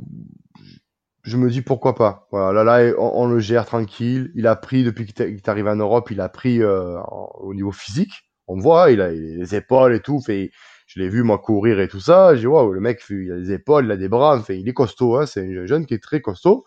je 1.25 1.37
me 1.37 1.51
dis 1.51 1.63
pourquoi 1.63 1.95
pas. 1.95 2.29
Voilà, 2.31 2.65
là, 2.65 2.83
là, 2.85 2.95
on, 2.99 3.23
on 3.25 3.27
le 3.29 3.39
gère 3.41 3.67
tranquille. 3.67 4.31
Il 4.35 4.47
a 4.47 4.57
pris 4.57 4.85
depuis 4.85 5.07
qu'il 5.07 5.23
est- 5.27 5.49
arrivé 5.49 5.71
en 5.71 5.77
Europe, 5.77 6.11
il 6.11 6.21
a 6.21 6.29
pris 6.29 6.63
euh, 6.63 7.01
au 7.41 7.55
niveau 7.55 7.73
physique. 7.73 8.26
On 8.49 8.59
voit, 8.59 8.91
il 8.91 9.01
a 9.01 9.11
les 9.11 9.55
épaules 9.55 9.95
et 9.95 10.01
tout. 10.01 10.21
Fait, 10.21 10.51
je 10.87 11.01
l'ai 11.01 11.09
vu 11.09 11.23
moi 11.23 11.39
courir 11.39 11.81
et 11.81 11.89
tout 11.89 12.01
ça. 12.01 12.37
J'ai 12.37 12.47
waouh, 12.47 12.73
le 12.73 12.81
mec, 12.81 13.03
il 13.11 13.33
a 13.33 13.37
des 13.39 13.53
épaules, 13.53 13.87
il 13.87 13.91
a 13.91 13.97
des 13.97 14.09
bras, 14.09 14.37
enfin, 14.39 14.55
il 14.55 14.69
est 14.69 14.73
costaud. 14.75 15.17
Hein, 15.17 15.27
c'est 15.27 15.43
un 15.43 15.67
jeune 15.67 15.87
qui 15.87 15.95
est 15.95 16.03
très 16.03 16.21
costaud. 16.21 16.65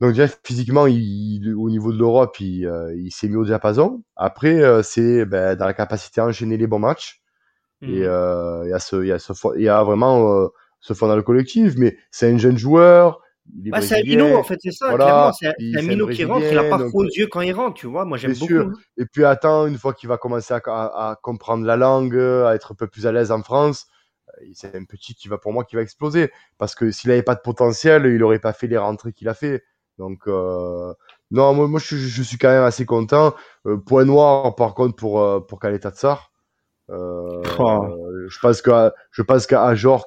Donc 0.00 0.10
déjà 0.12 0.28
physiquement, 0.44 0.86
il, 0.86 1.54
au 1.56 1.70
niveau 1.70 1.92
de 1.92 1.98
l'Europe, 1.98 2.38
il, 2.40 2.66
euh, 2.66 2.94
il 2.96 3.10
s'est 3.10 3.28
mis 3.28 3.36
au 3.36 3.44
diapason. 3.44 4.02
Après, 4.16 4.62
euh, 4.62 4.82
c'est 4.82 5.24
ben, 5.24 5.56
dans 5.56 5.66
la 5.66 5.74
capacité 5.74 6.20
à 6.20 6.26
enchaîner 6.26 6.56
les 6.56 6.66
bons 6.68 6.78
matchs. 6.78 7.20
Et 7.86 8.00
Mhm. 8.00 8.04
euh, 8.04 8.62
il 8.66 8.70
y 8.70 8.74
a 8.74 8.80
ce, 8.80 8.96
il 9.02 9.08
y 9.08 9.12
a 9.12 9.18
ce, 9.20 9.32
il 9.56 9.62
y 9.64 9.68
a 9.70 9.82
vraiment 9.84 10.32
euh, 10.34 10.48
ce 10.80 10.94
fond 10.94 11.08
dans 11.08 11.16
le 11.16 11.22
collectif. 11.22 11.74
Mais 11.78 11.98
c'est 12.12 12.30
un 12.32 12.38
jeune 12.38 12.58
joueur. 12.58 13.20
Bah, 13.54 13.80
c'est 13.82 14.00
un 14.00 14.02
minot, 14.02 14.36
en 14.36 14.42
fait, 14.44 14.58
c'est 14.62 14.70
ça, 14.70 14.88
Voilà. 14.90 15.32
C'est 15.38 15.48
un, 15.48 15.82
minot 15.82 16.06
qui 16.08 16.24
rentre, 16.24 16.40
il 16.46 16.58
a 16.58 16.62
Brésilien, 16.62 16.78
pas 16.78 16.88
froid 16.88 17.04
aux 17.04 17.08
yeux 17.08 17.26
quand 17.28 17.40
il 17.40 17.52
rentre, 17.52 17.74
tu 17.74 17.86
vois. 17.86 18.04
Moi, 18.04 18.16
j'aime 18.18 18.32
Bien 18.32 18.40
beaucoup. 18.40 18.52
sûr. 18.52 18.66
hein. 18.66 18.72
Et 18.98 19.06
puis 19.06 19.24
attends, 19.24 19.66
une 19.66 19.78
fois 19.78 19.94
qu'il 19.94 20.08
va 20.08 20.16
commencer 20.18 20.54
à, 20.54 20.60
à- 20.66 21.10
à 21.10 21.16
comprendre 21.16 21.64
la 21.66 21.76
langue, 21.76 22.16
à 22.16 22.54
être 22.54 22.72
un 22.72 22.74
peu 22.74 22.86
plus 22.86 23.06
à 23.06 23.12
l'aise 23.12 23.32
en 23.32 23.42
France, 23.42 23.86
euh, 24.40 24.44
c'est 24.54 24.74
un 24.76 24.84
petit 24.84 25.14
qui 25.14 25.28
va 25.28 25.38
pour 25.38 25.52
moi 25.52 25.64
qui 25.64 25.76
va 25.76 25.82
exploser. 25.82 26.30
Parce 26.58 26.74
que 26.74 26.90
s'il 26.90 27.10
avait 27.10 27.22
pas 27.22 27.34
de 27.34 27.40
potentiel, 27.40 28.06
il 28.06 28.22
aurait 28.22 28.38
pas 28.38 28.52
fait 28.52 28.66
les 28.66 28.78
rentrées 28.78 29.12
qu'il 29.12 29.28
a 29.28 29.34
fait. 29.34 29.64
Donc 29.98 30.28
euh, 30.28 30.92
non, 31.30 31.54
moi, 31.54 31.66
moi 31.68 31.80
je, 31.80 31.86
suis- 31.86 31.98
je 32.08 32.22
suis 32.22 32.38
quand 32.38 32.48
même 32.50 32.62
assez 32.64 32.84
content. 32.86 33.34
Euh, 33.66 33.76
point 33.78 34.04
noir 34.04 34.54
par 34.56 34.74
contre 34.74 34.94
pour 34.96 35.20
euh, 35.20 35.40
pour 35.40 35.58
Kaleta 35.58 35.90
Tsar. 35.90 36.30
Euh, 36.90 37.42
Oh. 37.58 37.96
je 38.28 38.38
pense 39.24 39.46
qu'à 39.46 39.64
Ajorc, 39.66 40.06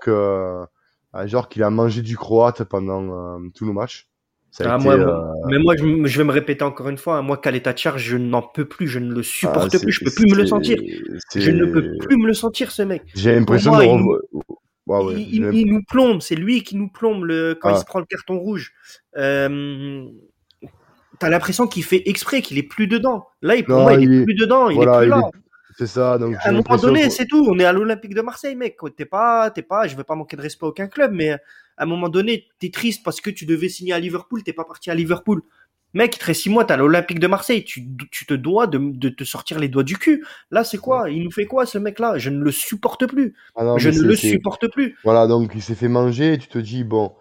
euh, 1.15 1.19
Ajorc, 1.19 1.55
il 1.55 1.63
a 1.63 1.69
mangé 1.69 2.01
du 2.01 2.17
croate 2.17 2.63
pendant 2.63 3.37
euh, 3.37 3.39
tout 3.55 3.65
le 3.65 3.73
match. 3.73 4.07
Ça 4.53 4.65
a 4.65 4.73
Ah, 4.73 4.75
été, 4.75 4.83
moi, 4.83 4.93
euh, 4.95 5.31
mais 5.47 5.59
moi, 5.59 5.75
je, 5.77 6.17
vais 6.17 6.23
me 6.25 6.31
répéter 6.31 6.63
encore 6.65 6.89
une 6.89 6.97
fois. 6.97 7.17
hein, 7.17 7.21
Moi, 7.21 7.37
Kaleta 7.37 7.73
Char, 7.73 7.97
je 7.97 8.17
n'en 8.17 8.41
peux 8.41 8.65
plus, 8.65 8.87
je 8.89 8.99
ne 8.99 9.13
le 9.13 9.21
ah, 9.21 9.23
supporte 9.23 9.79
plus, 9.81 9.91
je 9.93 10.03
peux 10.03 10.11
plus 10.11 10.29
me 10.29 10.35
le 10.35 10.45
sentir. 10.45 10.77
Je 11.35 11.51
ne 11.51 11.65
peux 11.65 11.97
plus 11.99 12.17
me 12.17 12.27
le 12.27 12.33
sentir, 12.33 12.69
ce 12.71 12.81
mec. 12.81 13.03
J'ai 13.15 13.33
l'impression 13.33 13.77
de 13.77 13.83
il 13.83 13.95
nous- 13.97 14.17
Ouais, 14.87 15.03
ouais, 15.05 15.13
il, 15.13 15.19
j'ai 15.19 15.35
il- 15.35 15.41
l'im- 15.43 15.51
il 15.53 15.65
nous 15.73 15.83
plombe, 15.87 16.21
c'est 16.21 16.35
lui 16.35 16.63
qui 16.63 16.75
nous 16.75 16.89
plombe 16.89 17.23
le, 17.23 17.55
quand 17.59 17.69
Ah. 17.69 17.73
il 17.77 17.79
se 17.79 17.85
prend 17.85 17.99
le 17.99 18.05
carton 18.05 18.37
rouge. 18.39 18.73
Euh, 19.17 20.03
T'as 21.19 21.29
l'impression 21.29 21.67
qu'il 21.67 21.83
fait 21.83 22.01
exprès, 22.09 22.41
qu'il 22.41 22.57
est 22.57 22.63
plus 22.63 22.87
dedans. 22.87 23.27
Là, 23.43 23.55
il- 23.55 23.63
pour 23.63 23.75
Non, 23.75 23.83
moi, 23.83 23.93
il, 23.93 24.11
est 24.11 24.23
plus 24.23 24.33
dedans, 24.33 24.69
il 24.69 24.75
voilà, 24.75 24.95
est 24.95 24.99
plus 25.01 25.09
là. 25.09 25.21
Est- 25.71 25.77
C'est 25.77 25.87
ça, 25.87 26.17
donc 26.17 26.35
À 26.35 26.49
un 26.49 26.51
moment 26.53 26.63
donné, 26.87 27.09
c'est 27.09 27.25
tout. 27.25 27.45
On 27.49 27.57
est 27.59 27.65
à 27.65 27.71
l'Olympique 27.73 28.13
de 28.13 28.21
Marseille, 28.21 28.55
mec. 28.55 28.77
T'es 28.95 29.05
pas, 29.05 29.49
t'es 29.51 29.61
pas, 29.63 29.87
je 29.87 29.95
veux 29.95 30.03
pas 30.03 30.15
manquer 30.15 30.37
de 30.37 30.41
respect 30.41 30.65
à 30.65 30.69
aucun 30.69 30.87
club, 30.87 31.11
mais 31.13 31.31
à 31.31 31.39
un 31.77 31.85
moment 31.85 32.09
donné, 32.09 32.47
t'es 32.59 32.69
triste 32.69 33.03
parce 33.03 33.21
que 33.21 33.29
tu 33.29 33.45
devais 33.45 33.69
signer 33.69 33.93
à 33.93 33.99
Liverpool, 33.99 34.43
t'es 34.43 34.53
pas 34.53 34.65
parti 34.65 34.91
à 34.91 34.95
Liverpool. 34.95 35.41
Mec, 35.93 36.15
il 36.15 36.19
te 36.19 36.25
reste 36.25 36.41
six 36.43 36.49
mois, 36.49 36.63
t'es 36.63 36.73
à 36.73 36.77
l'Olympique 36.77 37.19
de 37.19 37.27
Marseille, 37.27 37.65
tu, 37.65 37.85
tu 38.11 38.25
te 38.25 38.33
dois 38.33 38.65
de, 38.65 38.77
de 38.79 39.09
te 39.09 39.25
sortir 39.25 39.59
les 39.59 39.67
doigts 39.67 39.83
du 39.83 39.97
cul. 39.97 40.25
Là, 40.49 40.63
c'est 40.63 40.77
quoi? 40.77 41.09
Il 41.09 41.23
nous 41.23 41.31
fait 41.31 41.45
quoi, 41.45 41.65
ce 41.65 41.77
mec-là? 41.77 42.17
Je 42.17 42.29
ne 42.29 42.41
le 42.41 42.51
supporte 42.51 43.05
plus. 43.07 43.33
Ah 43.55 43.65
non, 43.65 43.77
je 43.77 43.89
ne 43.89 43.99
le 44.01 44.15
supporte 44.15 44.71
plus. 44.71 44.95
Voilà, 45.03 45.27
donc 45.27 45.51
il 45.53 45.61
s'est 45.61 45.75
fait 45.75 45.89
manger 45.89 46.37
tu 46.37 46.47
te 46.47 46.59
dis, 46.59 46.85
bon, 46.85 47.13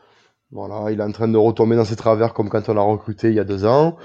voilà, 0.52 0.92
il 0.92 1.00
est 1.00 1.02
en 1.02 1.10
train 1.10 1.26
de 1.26 1.36
retomber 1.36 1.74
dans 1.74 1.84
ses 1.84 1.96
travers 1.96 2.32
comme 2.32 2.48
quand 2.48 2.68
on 2.68 2.74
l'a 2.74 2.80
recruté 2.82 3.28
il 3.28 3.34
y 3.34 3.40
a 3.40 3.44
deux 3.44 3.64
ans. 3.64 3.96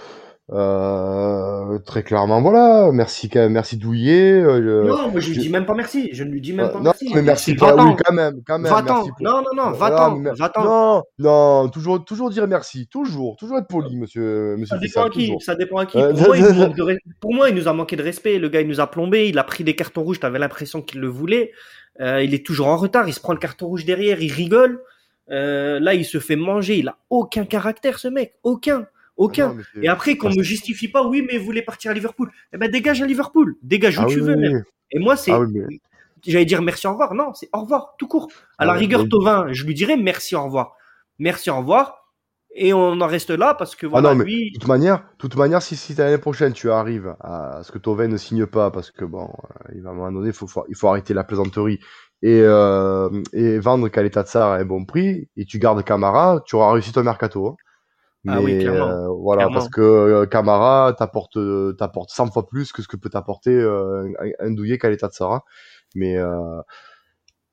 Euh, 0.51 1.79
très 1.79 2.03
clairement, 2.03 2.41
voilà, 2.41 2.91
merci, 2.91 3.29
quand 3.29 3.39
même, 3.39 3.53
merci 3.53 3.77
Douillet. 3.77 4.31
euh, 4.33 4.83
non, 4.85 5.09
moi, 5.09 5.19
je 5.19 5.29
lui 5.31 5.37
dis 5.39 5.49
même 5.49 5.65
pas 5.65 5.73
merci. 5.73 6.09
Je 6.13 6.23
ne 6.23 6.29
lui 6.29 6.39
dis 6.41 6.53
même 6.53 6.67
euh, 6.67 6.69
pas 6.69 6.77
non, 6.77 6.83
merci. 6.83 7.11
mais 7.15 7.21
merci, 7.23 7.51
oui, 7.53 7.57
quand 7.57 8.13
même, 8.13 8.41
quand 8.45 8.59
même, 8.59 8.71
Va-t'en. 8.71 8.93
merci 8.95 9.09
pour- 9.09 9.21
Non, 9.21 9.41
non, 9.41 9.49
non, 9.63 9.71
Voilà, 9.71 9.95
va-t'en. 9.95 10.15
mais- 10.17 10.31
Va-t'en. 10.37 10.63
Non, 10.63 11.03
non, 11.19 11.69
toujours, 11.69 12.05
toujours 12.05 12.29
dire 12.29 12.47
merci, 12.47 12.87
toujours, 12.87 13.37
toujours 13.37 13.57
être 13.57 13.67
poli, 13.67 13.95
monsieur, 13.97 14.55
monsieur 14.57 14.75
Ça 14.75 14.77
dépend 14.77 15.03
à 15.05 15.09
qui. 15.09 15.19
toujours. 15.25 15.41
Ça 15.41 15.55
dépend 15.55 15.77
à 15.77 15.85
qui. 15.87 15.97
Euh, 15.97 16.13
Pour, 16.13 16.27
moi, 16.27 16.37
de 16.37 16.99
pour 17.19 17.33
moi, 17.33 17.49
il 17.49 17.55
nous 17.55 17.67
a 17.67 17.73
manqué 17.73 17.95
de 17.95 18.03
respect. 18.03 18.37
Le 18.37 18.49
gars, 18.49 18.61
il 18.61 18.67
nous 18.67 18.79
a 18.79 18.87
plombé. 18.87 19.27
Il 19.29 19.39
a 19.39 19.43
pris 19.43 19.63
des 19.63 19.75
cartons 19.75 20.03
rouges. 20.03 20.19
T'avais 20.19 20.39
l'impression 20.39 20.81
qu'il 20.81 20.99
le 21.01 21.07
voulait. 21.07 21.51
Euh, 22.01 22.21
il 22.23 22.33
est 22.33 22.45
toujours 22.45 22.67
en 22.67 22.77
retard. 22.77 23.07
Il 23.07 23.13
se 23.13 23.19
prend 23.19 23.33
le 23.33 23.39
carton 23.39 23.65
rouge 23.67 23.85
derrière. 23.85 24.21
Il 24.21 24.31
rigole. 24.31 24.79
Euh, 25.31 25.79
là, 25.79 25.95
il 25.95 26.05
se 26.05 26.19
fait 26.19 26.35
manger. 26.35 26.77
Il 26.77 26.87
a 26.87 26.97
aucun 27.09 27.45
caractère, 27.45 27.97
ce 27.97 28.07
mec. 28.07 28.35
Aucun. 28.43 28.85
Aucun. 29.17 29.53
Non, 29.53 29.61
Et 29.81 29.87
après, 29.87 30.17
qu'on 30.17 30.29
Ah, 30.29 30.35
me 30.37 30.43
justifie 30.43 30.87
pas, 30.89 31.05
oui, 31.07 31.25
mais 31.25 31.37
vous 31.37 31.45
voulez 31.45 31.61
partir 31.61 31.91
à 31.91 31.93
Liverpool. 31.93 32.31
Eh 32.53 32.57
ben, 32.57 32.69
dégage 32.69 33.01
à 33.01 33.05
Liverpool. 33.05 33.55
Dégage 33.61 33.97
où 33.97 34.01
ah 34.03 34.07
tu 34.07 34.15
oui, 34.19 34.21
veux, 34.27 34.35
oui, 34.35 34.41
même. 34.41 34.53
oui. 34.57 34.61
Et 34.91 34.99
moi, 34.99 35.15
c'est, 35.15 35.31
Ah 35.31 35.39
oui, 35.39 35.47
mais- 35.53 35.79
j'allais 36.27 36.45
dire 36.45 36.61
merci, 36.61 36.85
au 36.87 36.91
revoir. 36.91 37.13
Non, 37.13 37.33
c'est 37.33 37.49
au 37.53 37.61
revoir, 37.61 37.95
tout 37.97 38.07
court. 38.07 38.27
À 38.57 38.63
Ah 38.63 38.65
la 38.65 38.73
rigueur, 38.73 39.03
mais- 39.03 39.09
Tovin, 39.09 39.47
je 39.51 39.63
lui 39.65 39.73
dirais 39.73 39.95
merci, 39.97 40.35
au 40.35 40.43
revoir. 40.43 40.73
Merci, 41.19 41.49
au 41.49 41.57
revoir. 41.57 42.01
Et 42.57 42.73
on 42.73 43.01
en 43.01 43.07
reste 43.07 43.31
là 43.31 43.53
parce 43.53 43.75
que 43.75 43.85
voilà, 43.85 44.09
non, 44.11 44.15
mais 44.15 44.23
lui, 44.23 44.51
de 44.51 44.59
toute 44.59 44.67
manière, 44.69 45.03
toute 45.17 45.35
manière, 45.35 45.61
si, 45.61 45.75
si 45.75 45.93
l'année 45.93 46.17
prochaine 46.17 46.53
tu 46.53 46.71
arrives 46.71 47.13
à 47.19 47.59
ce 47.63 47.71
que 47.73 47.77
Tovin 47.77 48.07
ne 48.07 48.15
signe 48.15 48.45
pas, 48.45 48.71
parce 48.71 48.91
que 48.91 49.03
bon, 49.03 49.25
euh, 49.25 49.73
il 49.75 49.81
va 49.81 49.89
à 49.89 49.91
un 49.91 49.95
moment 49.95 50.11
donné, 50.13 50.31
faut, 50.31 50.47
faut- 50.47 50.63
il 50.69 50.75
faut 50.75 50.87
arrêter 50.87 51.13
la 51.13 51.25
plaisanterie 51.25 51.79
et, 52.21 52.39
euh, 52.41 53.09
et 53.33 53.59
vendre 53.59 53.89
Kaleta 53.89 54.23
Tsar 54.23 54.51
à 54.51 54.55
un 54.55 54.63
bon 54.63 54.85
prix, 54.85 55.27
et 55.35 55.43
tu 55.45 55.59
gardes 55.59 55.83
Camara, 55.83 56.41
tu 56.45 56.55
auras 56.55 56.71
réussi 56.71 56.93
ton 56.93 57.03
mercato. 57.03 57.45
hein. 57.47 57.55
Ah 58.27 58.41
oui, 58.41 58.55
Mais, 58.55 58.63
clairement. 58.63 58.89
euh, 58.89 59.07
voilà, 59.09 59.39
Clairement. 59.43 59.53
parce 59.53 59.69
que 59.69 59.81
euh, 59.81 60.25
Camara 60.25 60.93
t'apporte, 60.97 61.37
euh, 61.37 61.73
t'apporte 61.73 62.09
100 62.11 62.31
fois 62.31 62.47
plus 62.47 62.71
que 62.71 62.81
ce 62.81 62.87
que 62.87 62.97
peut 62.97 63.09
t'apporter 63.09 63.51
euh, 63.51 64.11
un, 64.39 64.51
douillet 64.51 64.77
Kaleta 64.77 65.09
Tsar. 65.09 65.31
hein. 65.31 65.41
Mais 65.95 66.17
euh, 66.17 66.61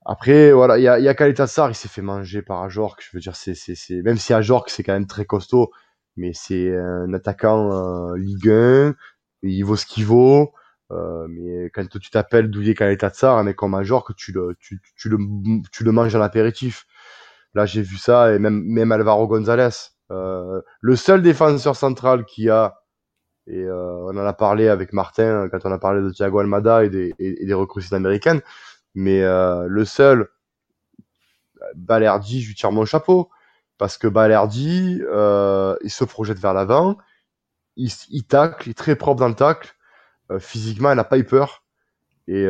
après, 0.04 0.52
voilà, 0.52 0.78
il 0.78 0.82
y 0.82 0.88
a, 0.88 0.98
il 0.98 1.04
y 1.04 1.08
a 1.08 1.14
Kaleta 1.14 1.46
Tsar, 1.46 1.70
il 1.70 1.74
s'est 1.74 1.88
fait 1.88 2.02
manger 2.02 2.42
par 2.42 2.62
Ajorc. 2.62 2.96
Je 3.00 3.16
veux 3.16 3.20
dire, 3.20 3.36
c'est, 3.36 3.54
c'est, 3.54 3.74
c'est, 3.76 4.02
même 4.02 4.16
si 4.18 4.32
Ajorc, 4.34 4.68
c'est 4.68 4.82
quand 4.82 4.92
même 4.94 5.06
très 5.06 5.24
costaud, 5.26 5.70
mais 6.16 6.32
c'est 6.34 6.76
un 6.76 7.12
attaquant 7.14 8.12
euh, 8.12 8.16
Ligue 8.18 8.48
1, 8.50 8.94
il 9.42 9.62
vaut 9.62 9.76
ce 9.76 9.86
qu'il 9.86 10.04
vaut. 10.06 10.52
Euh, 10.90 11.26
mais 11.30 11.70
quand 11.70 11.86
tu 11.88 12.10
t'appelles 12.10 12.50
Douillet 12.50 12.74
Kaleta 12.74 13.10
Tsar, 13.10 13.38
un 13.38 13.44
mec 13.44 13.56
comme 13.56 13.74
Ajorc, 13.74 14.14
tu 14.16 14.32
le, 14.32 14.56
tu, 14.60 14.80
tu 14.96 15.08
le, 15.08 15.18
tu 15.72 15.84
le 15.84 15.92
manges 15.92 16.14
en 16.16 16.20
apéritif. 16.20 16.84
Là, 17.54 17.66
j'ai 17.66 17.82
vu 17.82 17.96
ça, 17.98 18.34
et 18.34 18.38
même, 18.38 18.62
même 18.64 18.92
Alvaro 18.92 19.26
Gonzalez. 19.28 19.68
Euh, 20.12 20.60
le 20.80 20.96
seul 20.96 21.22
défenseur 21.22 21.74
central 21.74 22.24
qui 22.24 22.50
a, 22.50 22.82
et 23.46 23.64
euh, 23.64 23.94
on 24.04 24.16
en 24.16 24.26
a 24.26 24.32
parlé 24.34 24.68
avec 24.68 24.92
Martin 24.92 25.48
quand 25.48 25.64
on 25.64 25.72
a 25.72 25.78
parlé 25.78 26.02
de 26.02 26.10
Thiago 26.10 26.38
Almada 26.40 26.84
et 26.84 26.90
des, 26.90 27.14
et, 27.18 27.48
et 27.48 27.54
recrues 27.54 27.82
sud-américaines, 27.82 28.42
mais 28.94 29.22
euh, 29.22 29.66
le 29.68 29.84
seul, 29.84 30.28
Balerdi, 31.74 32.42
je 32.42 32.48
lui 32.48 32.54
tire 32.54 32.72
mon 32.72 32.84
chapeau, 32.84 33.30
parce 33.78 33.96
que 33.96 34.06
Balerdi, 34.06 35.00
il 35.00 35.90
se 35.90 36.04
projette 36.04 36.38
vers 36.38 36.54
l'avant, 36.54 36.98
il, 37.76 37.90
il 38.10 38.24
tacle, 38.24 38.68
il 38.68 38.72
est 38.72 38.74
très 38.74 38.96
propre 38.96 39.20
dans 39.20 39.28
le 39.28 39.34
tacle, 39.34 39.74
physiquement, 40.38 40.92
il 40.92 40.96
n'a 40.96 41.04
pas 41.04 41.18
eu 41.18 41.24
peur, 41.24 41.64
et 42.28 42.46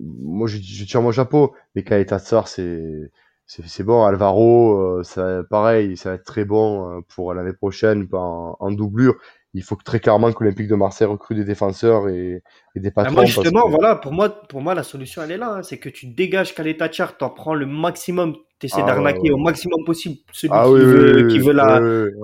moi 0.00 0.48
je, 0.48 0.58
je 0.58 0.84
tire 0.84 1.02
mon 1.02 1.12
chapeau, 1.12 1.54
mais 1.74 1.84
Kaeta 1.84 2.18
Tsar, 2.18 2.48
c'est 2.48 3.12
c'est 3.48 3.82
bon, 3.82 4.04
Alvaro, 4.04 4.98
euh, 4.98 5.02
ça, 5.04 5.42
pareil, 5.48 5.96
ça 5.96 6.10
va 6.10 6.14
être 6.16 6.24
très 6.24 6.44
bon 6.44 6.98
euh, 6.98 7.00
pour 7.08 7.32
l'année 7.32 7.54
prochaine 7.54 8.06
en, 8.12 8.56
en 8.60 8.70
doublure. 8.70 9.14
Il 9.54 9.62
faut 9.62 9.74
que, 9.74 9.82
très 9.84 10.00
clairement 10.00 10.30
que 10.32 10.44
l'Olympique 10.44 10.68
de 10.68 10.74
Marseille 10.74 11.06
recrute 11.08 11.38
des 11.38 11.44
défenseurs 11.44 12.08
et, 12.10 12.42
et 12.74 12.80
des 12.80 12.88
Ah, 12.90 12.92
patrons. 12.92 13.14
moi, 13.14 13.22
parce 13.22 13.34
justement, 13.34 13.62
que- 13.64 13.70
voilà, 13.70 13.96
pour 13.96 14.12
moi, 14.12 14.28
pour 14.28 14.60
moi, 14.60 14.74
la 14.74 14.82
solution, 14.82 15.22
elle 15.22 15.32
est 15.32 15.38
là. 15.38 15.54
hein. 15.56 15.62
c'est 15.62 15.78
que 15.78 15.88
tu 15.88 16.06
dégages 16.06 16.54
Kaleta 16.54 16.92
Char, 16.92 17.16
t'en 17.16 17.30
prends 17.30 17.54
le 17.54 17.64
maximum, 17.64 18.36
t'essaies 18.58 18.82
Ah, 18.82 18.86
d'arnaquer 18.86 19.30
ouais, 19.30 19.30
au 19.30 19.38
maximum 19.38 19.82
possible 19.86 20.16
celui 20.32 20.52
Ah 20.52 20.66
qui, 20.66 20.72
oui, 20.74 20.80
veut, 20.80 21.14
oui, 21.14 21.22
oui, 21.22 21.28
qui 21.28 21.38
oui, 21.38 21.46
veut 21.46 21.52
la, 21.54 21.76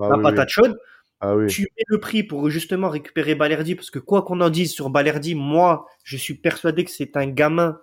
ah 0.02 0.08
la 0.10 0.18
patate 0.18 0.48
chaude. 0.50 0.78
Ah 1.20 1.34
oui. 1.34 1.46
Tu 1.48 1.62
mets 1.62 1.84
le 1.88 1.98
prix 2.00 2.22
pour 2.22 2.50
justement 2.50 2.90
récupérer 2.90 3.34
Balerdi, 3.34 3.74
parce 3.74 3.90
que 3.90 3.98
quoi 3.98 4.22
qu'on 4.22 4.40
en 4.42 4.50
dise 4.50 4.72
sur 4.72 4.90
Balerdi, 4.90 5.34
moi, 5.34 5.86
je 6.02 6.18
suis 6.18 6.34
persuadé 6.34 6.84
que 6.84 6.90
c'est 6.90 7.16
un 7.16 7.26
gamin. 7.26 7.78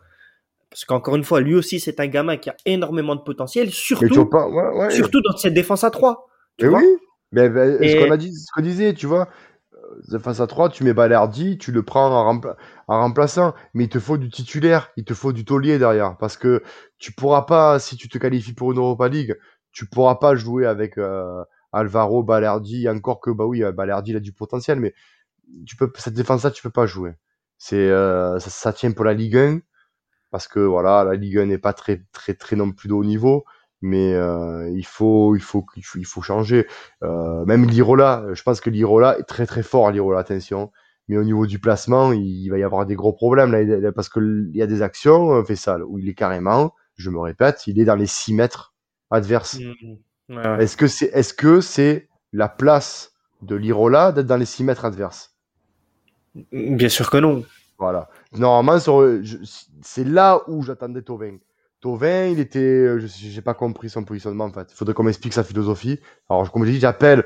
Parce 0.72 0.86
qu'encore 0.86 1.18
une 1.18 1.26
fois, 1.26 1.42
lui 1.42 1.54
aussi, 1.54 1.82
c'est 1.82 2.00
un 2.00 2.08
gamin 2.08 2.38
qui 2.38 2.50
a 2.50 2.56
énormément 2.66 3.16
de 3.16 3.22
potentiel, 3.22 3.70
surtout, 3.72 4.08
vois 4.16 4.30
pas, 4.30 4.48
ouais, 4.48 4.78
ouais. 4.78 4.90
surtout 4.92 5.22
dans 5.22 5.36
cette 5.36 5.54
défense 5.54 5.84
à 5.84 5.92
3. 5.92 6.30
Tu 6.58 6.66
Mais 6.66 6.72
vois 6.72 6.80
oui. 6.80 6.98
Mais, 7.34 7.50
mais 7.50 7.90
ce 7.90 7.96
qu'on 7.98 8.12
a 8.12 8.18
dit, 8.18 8.34
ce 8.34 8.52
qu'on 8.54 8.62
disait, 8.62 8.94
tu 8.94 9.06
vois, 9.06 9.28
euh, 10.14 10.20
face 10.20 10.40
à 10.40 10.48
3, 10.48 10.70
tu 10.70 10.86
mets 10.86 10.94
Balerdi, 10.94 11.58
tu 11.58 11.74
le 11.74 11.84
prends 11.84 12.10
en, 12.10 12.34
rempla- 12.34 12.56
en 12.88 13.02
remplaçant, 13.02 13.54
mais 13.74 13.86
il 13.86 13.90
te 13.90 14.00
faut 14.00 14.18
du 14.18 14.30
titulaire, 14.30 14.92
il 14.96 15.04
te 15.04 15.14
faut 15.14 15.34
du 15.34 15.44
taulier 15.44 15.78
derrière, 15.78 16.18
parce 16.18 16.38
que 16.38 16.64
tu 17.00 17.12
pourras 17.12 17.44
pas, 17.44 17.80
si 17.80 17.98
tu 17.98 18.08
te 18.08 18.18
qualifies 18.18 18.54
pour 18.54 18.72
une 18.72 18.78
Europa 18.78 19.10
League, 19.10 19.38
tu 19.74 19.88
pourras 19.88 20.16
pas 20.16 20.36
jouer 20.36 20.66
avec 20.66 20.98
euh, 20.98 21.44
Alvaro, 21.74 22.24
Balerdi, 22.24 22.88
encore 22.90 23.20
que 23.20 23.30
bah 23.32 23.46
oui, 23.46 23.64
euh, 23.64 23.72
Balerdi 23.72 24.12
il 24.12 24.18
a 24.18 24.22
du 24.22 24.34
potentiel, 24.34 24.80
mais 24.80 24.94
tu 25.66 25.76
peux 25.76 25.92
cette 25.98 26.14
défense-là, 26.14 26.52
tu 26.52 26.62
peux 26.64 26.70
pas 26.70 26.86
jouer. 26.86 27.14
C'est 27.58 27.76
euh, 27.78 28.40
ça, 28.40 28.50
ça 28.50 28.74
tient 28.74 28.92
pour 28.92 29.06
la 29.06 29.14
Ligue 29.14 29.38
1 29.38 29.60
parce 30.32 30.48
que 30.48 30.60
voilà, 30.60 31.04
la 31.04 31.16
Ligue 31.16 31.38
1 31.38 31.46
n'est 31.48 31.58
pas 31.58 31.74
très 31.74 32.04
très 32.12 32.34
très 32.34 32.56
non 32.56 32.72
plus 32.72 32.88
de 32.88 32.94
haut 32.94 33.04
niveau, 33.04 33.46
mais 33.82 34.14
euh, 34.14 34.70
il 34.76 34.86
faut 34.86 35.36
il 35.36 35.42
faut 35.42 35.66
il 35.76 35.84
faut, 35.84 36.00
il 36.00 36.06
faut 36.06 36.22
changer. 36.22 36.68
Euh, 37.04 37.46
même 37.46 37.66
l'Irola, 37.66 38.26
je 38.34 38.42
pense 38.42 38.62
que 38.62 38.70
l'Irola 38.70 39.20
est 39.20 39.24
très 39.24 39.46
très 39.46 39.64
fort 39.64 39.92
l'Irola, 39.92 40.20
attention. 40.20 40.72
Mais 41.08 41.18
au 41.18 41.24
niveau 41.24 41.46
du 41.46 41.60
placement, 41.60 42.14
il 42.14 42.48
va 42.50 42.58
y 42.58 42.64
avoir 42.64 42.86
des 42.86 42.96
gros 42.96 43.12
problèmes 43.12 43.52
là, 43.52 43.92
parce 43.92 44.08
que 44.08 44.20
il 44.20 44.56
y 44.56 44.62
a 44.62 44.68
des 44.68 44.82
actions, 44.82 45.34
euh, 45.34 45.44
fait 45.44 45.58
ça, 45.58 45.78
où 45.80 46.00
il 46.00 46.08
est 46.08 46.14
carrément, 46.14 46.74
je 46.96 47.10
me 47.10 47.20
répète, 47.20 47.68
il 47.68 47.80
est 47.80 47.86
dans 47.86 47.96
les 47.96 48.06
6 48.06 48.34
mètres 48.34 48.74
adverses. 49.10 49.60
Mm. 49.60 49.96
Ouais, 50.30 50.48
ouais. 50.48 50.64
Est-ce 50.64 50.78
que 50.78 50.88
c'est 50.88 51.08
est-ce 51.08 51.34
que 51.34 51.60
c'est 51.60 52.08
la 52.32 52.48
place 52.48 53.12
de 53.42 53.56
l'Irola 53.56 54.14
d'être 54.14 54.28
dans 54.28 54.38
les 54.38 54.46
6 54.46 54.64
mètres 54.64 54.86
adverses? 54.86 55.36
Bien 56.54 56.88
sûr 56.88 57.10
que 57.10 57.18
non. 57.18 57.44
Voilà. 57.82 58.10
Normalement, 58.34 58.80
c'est 59.82 60.04
là 60.04 60.40
où 60.48 60.62
j'attendais 60.62 61.02
Tovin. 61.02 61.38
Tovin, 61.80 62.28
il 62.28 62.40
était, 62.40 62.60
euh, 62.60 63.00
je 63.00 63.36
n'ai 63.36 63.42
pas 63.42 63.56
compris 63.56 63.90
son 63.90 64.04
positionnement 64.04 64.46
en 64.46 64.52
fait. 64.52 64.68
Il 64.72 64.76
faudrait 64.76 64.94
qu'on 64.94 65.02
m'explique 65.02 65.34
sa 65.34 65.44
philosophie. 65.44 66.00
Alors, 66.30 66.52
comme 66.52 66.64
je 66.64 66.70
dis, 66.70 66.80
j'appelle 66.80 67.26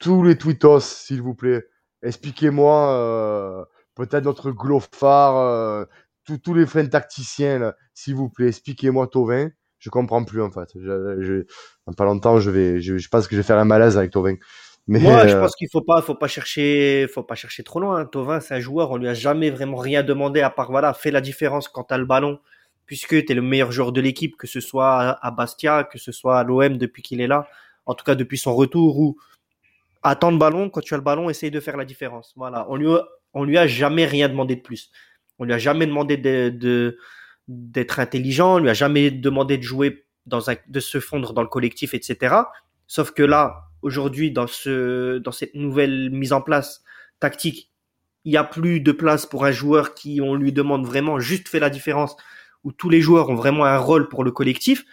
tous 0.00 0.24
les 0.24 0.36
tweetos, 0.36 0.80
s'il 0.80 1.22
vous 1.22 1.36
plaît. 1.36 1.64
Expliquez-moi 2.02 2.90
euh, 2.90 3.64
peut-être 3.94 4.24
notre 4.24 4.50
glofard, 4.50 5.36
euh, 5.36 5.84
tous 6.42 6.52
les 6.52 6.66
fins 6.66 6.84
tacticiens, 6.86 7.72
s'il 7.94 8.16
vous 8.16 8.28
plaît. 8.28 8.48
Expliquez-moi 8.48 9.06
Tovin. 9.06 9.50
Je 9.78 9.88
comprends 9.90 10.24
plus 10.24 10.42
en 10.42 10.50
fait. 10.50 10.68
Je, 10.74 11.44
pas 11.96 12.04
longtemps, 12.04 12.40
je 12.40 12.50
vais, 12.50 12.80
je, 12.80 13.08
pense 13.08 13.28
que 13.28 13.36
je 13.36 13.40
vais 13.40 13.46
faire 13.46 13.58
un 13.58 13.64
malaise 13.64 13.96
avec 13.96 14.10
Tovin. 14.10 14.34
Mais 14.88 15.00
Moi, 15.00 15.26
je 15.26 15.36
pense 15.36 15.56
qu'il 15.56 15.68
faut 15.68 15.82
pas, 15.82 16.00
faut 16.00 16.14
pas 16.14 16.28
chercher, 16.28 17.08
faut 17.12 17.24
pas 17.24 17.34
chercher 17.34 17.64
trop 17.64 17.80
loin. 17.80 18.04
Tovin, 18.06 18.38
c'est 18.38 18.54
un 18.54 18.60
joueur, 18.60 18.92
on 18.92 18.96
lui 18.96 19.08
a 19.08 19.14
jamais 19.14 19.50
vraiment 19.50 19.78
rien 19.78 20.04
demandé 20.04 20.42
à 20.42 20.50
part 20.50 20.70
voilà, 20.70 20.94
fais 20.94 21.10
la 21.10 21.20
différence 21.20 21.68
quand 21.68 21.84
t'as 21.84 21.98
le 21.98 22.04
ballon 22.04 22.38
puisque 22.86 23.24
tu 23.24 23.32
es 23.32 23.34
le 23.34 23.42
meilleur 23.42 23.72
joueur 23.72 23.92
de 23.92 24.00
l'équipe, 24.00 24.36
que 24.36 24.46
ce 24.46 24.60
soit 24.60 25.18
à 25.20 25.30
Bastia, 25.30 25.84
que 25.84 25.98
ce 25.98 26.12
soit 26.12 26.38
à 26.38 26.44
l'OM 26.44 26.78
depuis 26.78 27.02
qu'il 27.02 27.20
est 27.20 27.26
là, 27.26 27.48
en 27.84 27.94
tout 27.94 28.04
cas 28.04 28.14
depuis 28.14 28.38
son 28.38 28.54
retour, 28.54 28.98
ou 28.98 29.18
attends 30.02 30.30
le 30.30 30.38
ballon, 30.38 30.70
quand 30.70 30.80
tu 30.80 30.94
as 30.94 30.96
le 30.96 31.02
ballon, 31.02 31.28
essaye 31.28 31.50
de 31.50 31.60
faire 31.60 31.76
la 31.76 31.84
différence. 31.84 32.32
Voilà, 32.36 32.64
on 32.70 32.76
lui, 32.76 32.88
on 33.34 33.44
lui 33.44 33.58
a 33.58 33.66
jamais 33.66 34.06
rien 34.06 34.28
demandé 34.28 34.56
de 34.56 34.60
plus. 34.60 34.90
On 35.38 35.44
lui 35.44 35.52
a 35.52 35.58
jamais 35.58 35.86
demandé 35.86 36.16
de, 36.16 36.96
d'être 37.48 37.98
intelligent, 37.98 38.56
on 38.56 38.58
lui 38.58 38.70
a 38.70 38.74
jamais 38.74 39.10
demandé 39.10 39.58
de 39.58 39.62
jouer 39.62 40.06
dans 40.24 40.48
un, 40.50 40.54
de 40.68 40.80
se 40.80 41.00
fondre 41.00 41.32
dans 41.32 41.42
le 41.42 41.48
collectif, 41.48 41.92
etc. 41.92 42.36
Sauf 42.86 43.10
que 43.10 43.22
là, 43.22 43.64
aujourd'hui, 43.86 44.32
dans 44.32 44.48
ce, 44.48 45.18
dans 45.18 45.30
cette 45.30 45.54
nouvelle 45.54 46.10
mise 46.10 46.32
en 46.32 46.40
place 46.40 46.82
tactique, 47.20 47.70
il 48.24 48.32
n'y 48.32 48.36
a 48.36 48.42
plus 48.42 48.80
de 48.80 48.90
place 48.90 49.26
pour 49.26 49.44
un 49.44 49.52
joueur 49.52 49.94
qui, 49.94 50.20
on 50.20 50.34
lui 50.34 50.52
demande 50.52 50.84
vraiment 50.84 51.20
juste 51.20 51.48
fait 51.48 51.60
la 51.60 51.70
différence 51.70 52.16
où 52.64 52.72
tous 52.72 52.90
les 52.90 53.00
joueurs 53.00 53.30
ont 53.30 53.36
vraiment 53.36 53.64
un 53.64 53.78
rôle 53.78 54.08
pour 54.08 54.24
le 54.24 54.32
collectif, 54.32 54.84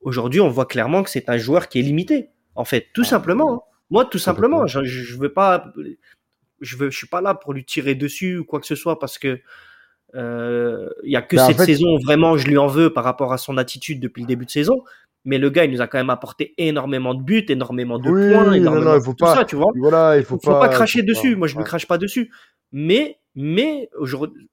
aujourd'hui, 0.00 0.40
on 0.40 0.48
voit 0.48 0.64
clairement 0.64 1.02
que 1.02 1.10
c'est 1.10 1.28
un 1.28 1.36
joueur 1.36 1.68
qui 1.68 1.78
est 1.78 1.82
limité. 1.82 2.30
En 2.54 2.64
fait, 2.64 2.88
tout 2.94 3.02
ah, 3.04 3.10
simplement. 3.10 3.66
Moi, 3.90 4.06
tout 4.06 4.18
simplement, 4.18 4.66
je, 4.66 4.82
je 4.82 5.16
veux 5.16 5.32
pas, 5.32 5.70
je 6.62 6.76
veux, 6.76 6.90
je 6.90 6.96
suis 6.96 7.06
pas 7.06 7.20
là 7.20 7.34
pour 7.34 7.52
lui 7.52 7.66
tirer 7.66 7.94
dessus 7.94 8.38
ou 8.38 8.44
quoi 8.44 8.60
que 8.60 8.66
ce 8.66 8.74
soit 8.74 8.98
parce 8.98 9.18
que 9.18 9.40
euh, 10.14 10.88
il 11.04 11.12
y 11.12 11.16
a 11.16 11.22
que 11.22 11.36
cette 11.36 11.60
saison 11.60 11.98
vraiment 12.02 12.38
je 12.38 12.46
lui 12.46 12.56
en 12.56 12.66
veux 12.66 12.90
par 12.90 13.04
rapport 13.04 13.30
à 13.30 13.36
son 13.36 13.58
attitude 13.58 14.00
depuis 14.00 14.22
le 14.22 14.26
début 14.26 14.46
de 14.46 14.50
saison. 14.50 14.82
Mais 15.24 15.38
le 15.38 15.50
gars, 15.50 15.64
il 15.64 15.72
nous 15.72 15.80
a 15.80 15.86
quand 15.86 15.98
même 15.98 16.10
apporté 16.10 16.54
énormément 16.58 17.14
de 17.14 17.22
buts, 17.22 17.44
énormément 17.48 17.98
de 17.98 18.08
points, 18.08 18.52
énormément 18.52 18.94
il 18.94 19.02
faut 19.02 19.14
pas, 19.14 19.34
ça, 19.34 19.44
tu 19.44 19.56
vois. 19.56 19.70
Voilà, 19.76 20.16
il 20.16 20.24
faut, 20.24 20.38
faut 20.42 20.52
pas, 20.52 20.68
cracher 20.68 21.02
dessus. 21.02 21.36
Moi, 21.36 21.48
je 21.48 21.54
ne 21.56 21.60
me 21.60 21.64
crache 21.64 21.86
pas 21.86 21.98
dessus. 21.98 22.30
Mais, 22.72 23.18
mais 23.34 23.90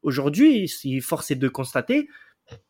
aujourd'hui, 0.02 0.68
si 0.68 1.00
force 1.02 1.32
est 1.32 1.36
de 1.36 1.48
constater, 1.48 2.10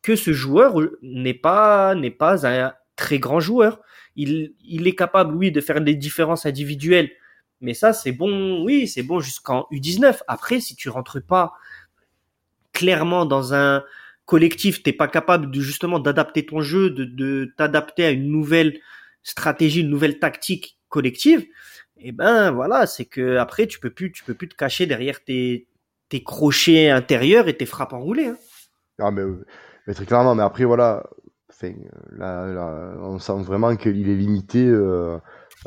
que 0.01 0.15
ce 0.15 0.33
joueur 0.33 0.75
n'est 1.01 1.33
pas, 1.33 1.95
n'est 1.95 2.11
pas 2.11 2.47
un 2.47 2.73
très 2.95 3.19
grand 3.19 3.39
joueur. 3.39 3.79
Il, 4.15 4.53
il 4.63 4.87
est 4.87 4.95
capable, 4.95 5.35
oui, 5.35 5.51
de 5.51 5.61
faire 5.61 5.81
des 5.81 5.95
différences 5.95 6.45
individuelles. 6.45 7.09
Mais 7.61 7.73
ça, 7.73 7.93
c'est 7.93 8.11
bon, 8.11 8.63
oui, 8.63 8.87
c'est 8.87 9.03
bon 9.03 9.19
jusqu'en 9.19 9.67
U19. 9.71 10.19
Après, 10.27 10.59
si 10.59 10.75
tu 10.75 10.89
rentres 10.89 11.25
pas 11.25 11.53
clairement 12.73 13.25
dans 13.25 13.53
un 13.53 13.83
collectif, 14.25 14.83
t'es 14.83 14.93
pas 14.93 15.07
capable 15.07 15.51
de 15.51 15.59
justement 15.61 15.99
d'adapter 15.99 16.45
ton 16.45 16.61
jeu, 16.61 16.89
de, 16.89 17.05
de 17.05 17.53
t'adapter 17.57 18.05
à 18.05 18.11
une 18.11 18.29
nouvelle 18.29 18.79
stratégie, 19.23 19.81
une 19.81 19.89
nouvelle 19.89 20.19
tactique 20.19 20.79
collective, 20.89 21.41
et 21.97 22.09
eh 22.09 22.11
ben 22.11 22.51
voilà, 22.51 22.87
c'est 22.87 23.05
que 23.05 23.37
après 23.37 23.67
tu 23.67 23.79
peux 23.79 23.89
plus, 23.89 24.11
tu 24.11 24.23
peux 24.23 24.33
plus 24.33 24.49
te 24.49 24.55
cacher 24.55 24.85
derrière 24.85 25.23
tes, 25.23 25.67
tes 26.09 26.23
crochets 26.23 26.89
intérieurs 26.89 27.47
et 27.47 27.55
tes 27.55 27.65
frappes 27.65 27.93
enroulées. 27.93 28.27
Hein. 28.27 28.37
Ah, 28.99 29.11
mais, 29.11 29.23
mais, 29.87 29.93
très 29.93 30.05
clairement, 30.05 30.35
mais 30.35 30.43
après, 30.43 30.65
voilà, 30.65 31.03
enfin, 31.49 31.73
là, 32.11 32.45
là, 32.47 32.95
on 33.01 33.19
sent 33.19 33.43
vraiment 33.43 33.75
qu'il 33.75 34.09
est 34.09 34.15
limité, 34.15 34.65
euh, 34.65 35.17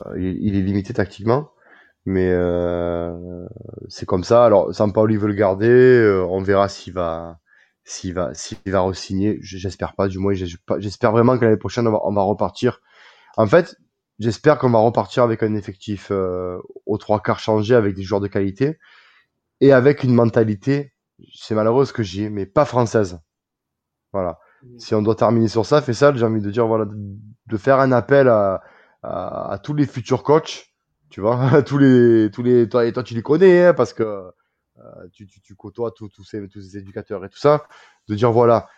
euh, 0.06 0.18
il, 0.18 0.56
est, 0.56 0.62
limité 0.62 0.92
tactiquement. 0.94 1.50
Mais 2.06 2.30
euh, 2.32 3.46
c'est 3.88 4.06
comme 4.06 4.24
ça. 4.24 4.44
Alors, 4.44 4.74
Sampaoli 4.74 5.16
veut 5.16 5.28
le 5.28 5.34
garder. 5.34 5.68
Euh, 5.68 6.24
on 6.24 6.40
verra 6.40 6.68
s'il 6.68 6.94
va, 6.94 7.38
s'il 7.88 8.14
va, 8.14 8.34
s'il 8.34 8.58
va 8.66 8.80
re-signer. 8.80 9.38
J'espère 9.40 9.94
pas, 9.94 10.08
du 10.08 10.18
moins. 10.18 10.34
J'espère 10.34 11.12
vraiment 11.12 11.38
que 11.38 11.44
l'année 11.44 11.56
prochaine, 11.56 11.86
on 11.86 11.92
va, 11.92 12.00
on 12.04 12.12
va, 12.12 12.22
repartir. 12.22 12.80
En 13.36 13.46
fait, 13.46 13.76
j'espère 14.18 14.58
qu'on 14.58 14.70
va 14.70 14.78
repartir 14.78 15.22
avec 15.22 15.42
un 15.42 15.54
effectif 15.54 16.08
euh, 16.10 16.58
aux 16.86 16.98
trois 16.98 17.20
quarts 17.20 17.40
changé, 17.40 17.74
avec 17.74 17.94
des 17.94 18.02
joueurs 18.02 18.20
de 18.20 18.28
qualité 18.28 18.78
et 19.60 19.72
avec 19.72 20.04
une 20.04 20.14
mentalité 20.14 20.92
c'est 21.34 21.54
malheureux 21.54 21.84
ce 21.84 21.92
que 21.92 22.02
j'ai, 22.02 22.30
mais 22.30 22.46
pas 22.46 22.64
française. 22.64 23.20
Voilà. 24.12 24.38
Mm. 24.62 24.78
Si 24.78 24.94
on 24.94 25.02
doit 25.02 25.14
terminer 25.14 25.48
sur 25.48 25.66
ça, 25.66 25.82
fais 25.82 25.94
ça, 25.94 26.12
j'ai 26.14 26.24
envie 26.24 26.40
de 26.40 26.50
dire, 26.50 26.66
voilà, 26.66 26.86
de, 26.86 27.56
faire 27.56 27.80
un 27.80 27.92
appel 27.92 28.28
à, 28.28 28.62
à, 29.02 29.58
tous 29.62 29.74
les 29.74 29.86
futurs 29.86 30.22
coachs, 30.22 30.66
tu 31.10 31.20
vois, 31.20 31.62
tous 31.66 31.78
les, 31.78 32.30
tous 32.30 32.42
les, 32.42 32.68
toi, 32.68 32.86
et 32.86 32.92
toi 32.92 33.02
tu 33.02 33.14
les 33.14 33.22
connais, 33.22 33.66
hein, 33.66 33.74
parce 33.74 33.92
que 33.92 34.30
tu, 35.12 35.26
tu, 35.26 35.40
tu, 35.40 35.54
côtoies 35.54 35.90
tous, 35.92 36.08
tous, 36.08 36.24
ces, 36.24 36.46
tous 36.48 36.60
ces 36.60 36.78
éducateurs 36.78 37.24
et 37.24 37.28
tout 37.28 37.38
ça, 37.38 37.66
de 38.08 38.14
dire, 38.14 38.32
voilà, 38.32 38.68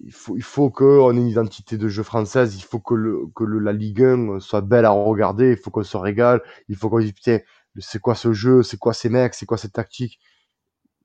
il 0.00 0.12
faut, 0.12 0.36
il 0.36 0.42
faut 0.42 0.70
qu'on 0.70 1.16
ait 1.16 1.20
une 1.20 1.28
identité 1.28 1.78
de 1.78 1.88
jeu 1.88 2.02
française, 2.02 2.56
il 2.56 2.62
faut 2.62 2.80
que, 2.80 2.94
le, 2.94 3.26
que 3.34 3.44
le, 3.44 3.58
la 3.58 3.72
Ligue 3.72 4.02
1 4.02 4.40
soit 4.40 4.60
belle 4.60 4.84
à 4.84 4.90
regarder, 4.90 5.52
il 5.52 5.56
faut 5.56 5.70
qu'on 5.70 5.82
se 5.82 5.96
régale, 5.96 6.42
il 6.68 6.76
faut 6.76 6.88
qu'on 6.88 7.00
dise, 7.00 7.12
putain, 7.12 7.38
c'est 7.78 8.00
quoi 8.00 8.14
ce 8.14 8.32
jeu, 8.32 8.62
c'est 8.62 8.78
quoi 8.78 8.92
ces 8.94 9.08
mecs, 9.08 9.34
c'est 9.34 9.46
quoi 9.46 9.58
cette 9.58 9.72
tactique? 9.72 10.20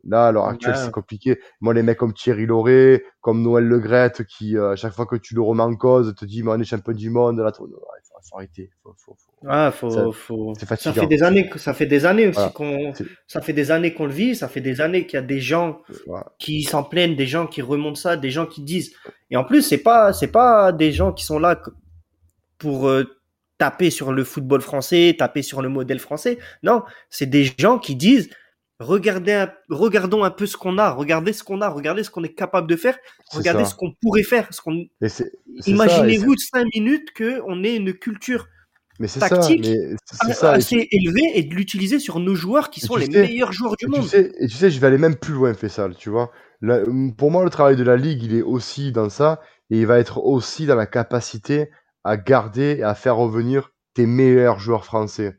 Là, 0.04 0.28
à 0.28 0.32
l'heure 0.32 0.46
actuelle, 0.46 0.78
c'est 0.78 0.92
compliqué. 0.92 1.40
Moi, 1.62 1.74
les 1.74 1.82
mecs 1.82 1.98
comme 1.98 2.14
Thierry 2.14 2.46
Lauré, 2.46 3.04
comme 3.22 3.42
Noël 3.42 3.68
Legrette, 3.68 4.24
qui, 4.26 4.56
euh, 4.56 4.74
à 4.74 4.76
chaque 4.76 4.94
fois 4.94 5.08
que 5.08 5.16
tu 5.16 5.34
le 5.34 5.42
remets 5.42 5.64
en 5.64 5.76
cause, 5.76 6.14
te 6.16 6.26
dit, 6.26 6.44
mais 6.44 6.52
on 6.52 6.60
est 6.60 6.64
champion 6.64 6.94
du 6.94 7.10
monde, 7.10 7.40
là, 7.40 7.52
faut, 8.30 8.38
arrêter. 8.38 8.70
Faut, 8.84 8.94
faut, 8.98 9.16
faut... 9.16 9.48
Ah, 9.48 9.72
faut, 9.72 9.90
ça, 9.90 10.06
faut... 10.12 10.54
Ça 10.56 10.94
fait 10.94 11.08
des 11.08 11.24
années, 11.24 11.50
ça 11.56 11.74
fait 11.74 11.86
des 11.86 12.06
années 12.06 12.28
aussi 12.28 12.54
qu'on, 12.54 12.94
ça 13.28 13.42
fait 13.42 13.54
des 13.54 13.72
années 13.72 13.94
qu'on 13.94 14.06
le 14.06 14.14
vit, 14.14 14.36
ça 14.36 14.48
fait 14.48 14.62
des 14.62 14.82
années 14.82 15.06
qu'il 15.06 15.18
y 15.18 15.24
a 15.24 15.26
des 15.26 15.40
gens 15.40 15.82
qui 16.40 16.64
s'en 16.64 16.84
plaignent, 16.84 17.16
des 17.16 17.28
gens 17.28 17.48
qui 17.48 17.62
remontent 17.62 17.96
ça, 17.96 18.18
des 18.18 18.32
gens 18.32 18.46
qui 18.46 18.62
disent. 18.62 18.94
Et 19.30 19.38
en 19.38 19.44
plus, 19.44 19.62
c'est 19.62 19.78
pas, 19.78 20.14
c'est 20.14 20.32
pas 20.32 20.72
des 20.72 20.92
gens 20.92 21.14
qui 21.14 21.26
sont 21.26 21.40
là 21.40 21.62
pour 22.58 22.88
euh, 22.88 23.04
taper 23.58 23.90
sur 23.90 24.12
le 24.12 24.24
football 24.24 24.62
français, 24.62 25.16
taper 25.18 25.42
sur 25.42 25.62
le 25.62 25.70
modèle 25.70 26.00
français. 26.00 26.40
Non, 26.64 26.84
c'est 27.10 27.30
des 27.30 27.52
gens 27.58 27.80
qui 27.80 27.96
disent, 27.96 28.30
regardez 28.80 29.46
regardons 29.70 30.24
un 30.24 30.32
peu 30.32 30.46
ce 30.46 30.58
qu'on 30.58 30.78
a, 30.78 30.92
regardez 30.92 31.34
ce 31.34 31.44
qu'on 31.44 31.62
a, 31.62 31.70
regardez 31.70 32.04
ce 32.04 32.10
qu'on 32.10 32.24
est 32.24 32.34
capable 32.34 32.70
de 32.70 32.76
faire, 32.76 32.98
regardez 33.32 33.66
ce 33.66 33.76
qu'on 33.76 33.94
pourrait 34.02 34.24
faire. 34.24 34.48
Ce 34.52 34.62
qu'on... 34.62 34.86
Imaginez-vous 35.66 36.36
cinq 36.38 36.66
minutes 36.74 37.10
qu'on 37.16 37.64
ait 37.64 37.76
une 37.76 37.94
culture 37.94 38.48
mais 39.00 39.08
tactique 39.08 39.68
ça, 40.06 40.52
assez 40.52 40.88
élevée 40.90 41.32
et 41.34 41.44
de 41.44 41.54
l'utiliser 41.54 42.00
sur 42.00 42.20
nos 42.20 42.36
joueurs 42.36 42.70
qui 42.70 42.80
sont 42.80 42.96
les 42.96 43.08
meilleurs 43.08 43.52
joueurs 43.52 43.76
du 43.76 43.88
monde. 43.88 44.04
Tu 44.04 44.08
sais, 44.08 44.32
et 44.40 44.48
tu 44.48 44.56
sais, 44.56 44.72
je 44.72 44.80
vais 44.80 44.88
aller 44.88 44.98
même 44.98 45.18
plus 45.18 45.34
loin, 45.34 45.54
Fessal, 45.54 45.96
tu 45.96 46.10
vois. 46.10 46.32
pour 47.18 47.30
moi, 47.30 47.44
le 47.44 47.50
travail 47.50 47.76
de 47.76 47.84
la 47.84 47.98
Ligue, 47.98 48.24
il 48.24 48.36
est 48.36 48.42
aussi 48.42 48.94
dans 48.94 49.10
ça, 49.10 49.42
et 49.70 49.80
il 49.80 49.86
va 49.86 50.00
être 50.00 50.20
aussi 50.20 50.66
dans 50.66 50.76
la 50.76 50.86
capacité 50.86 51.70
à 52.06 52.16
garder 52.16 52.78
et 52.80 52.84
à 52.84 52.96
faire 52.96 53.18
revenir 53.18 53.72
tes 53.96 54.06
meilleurs 54.06 54.60
joueurs 54.60 54.86
français. 54.86 55.36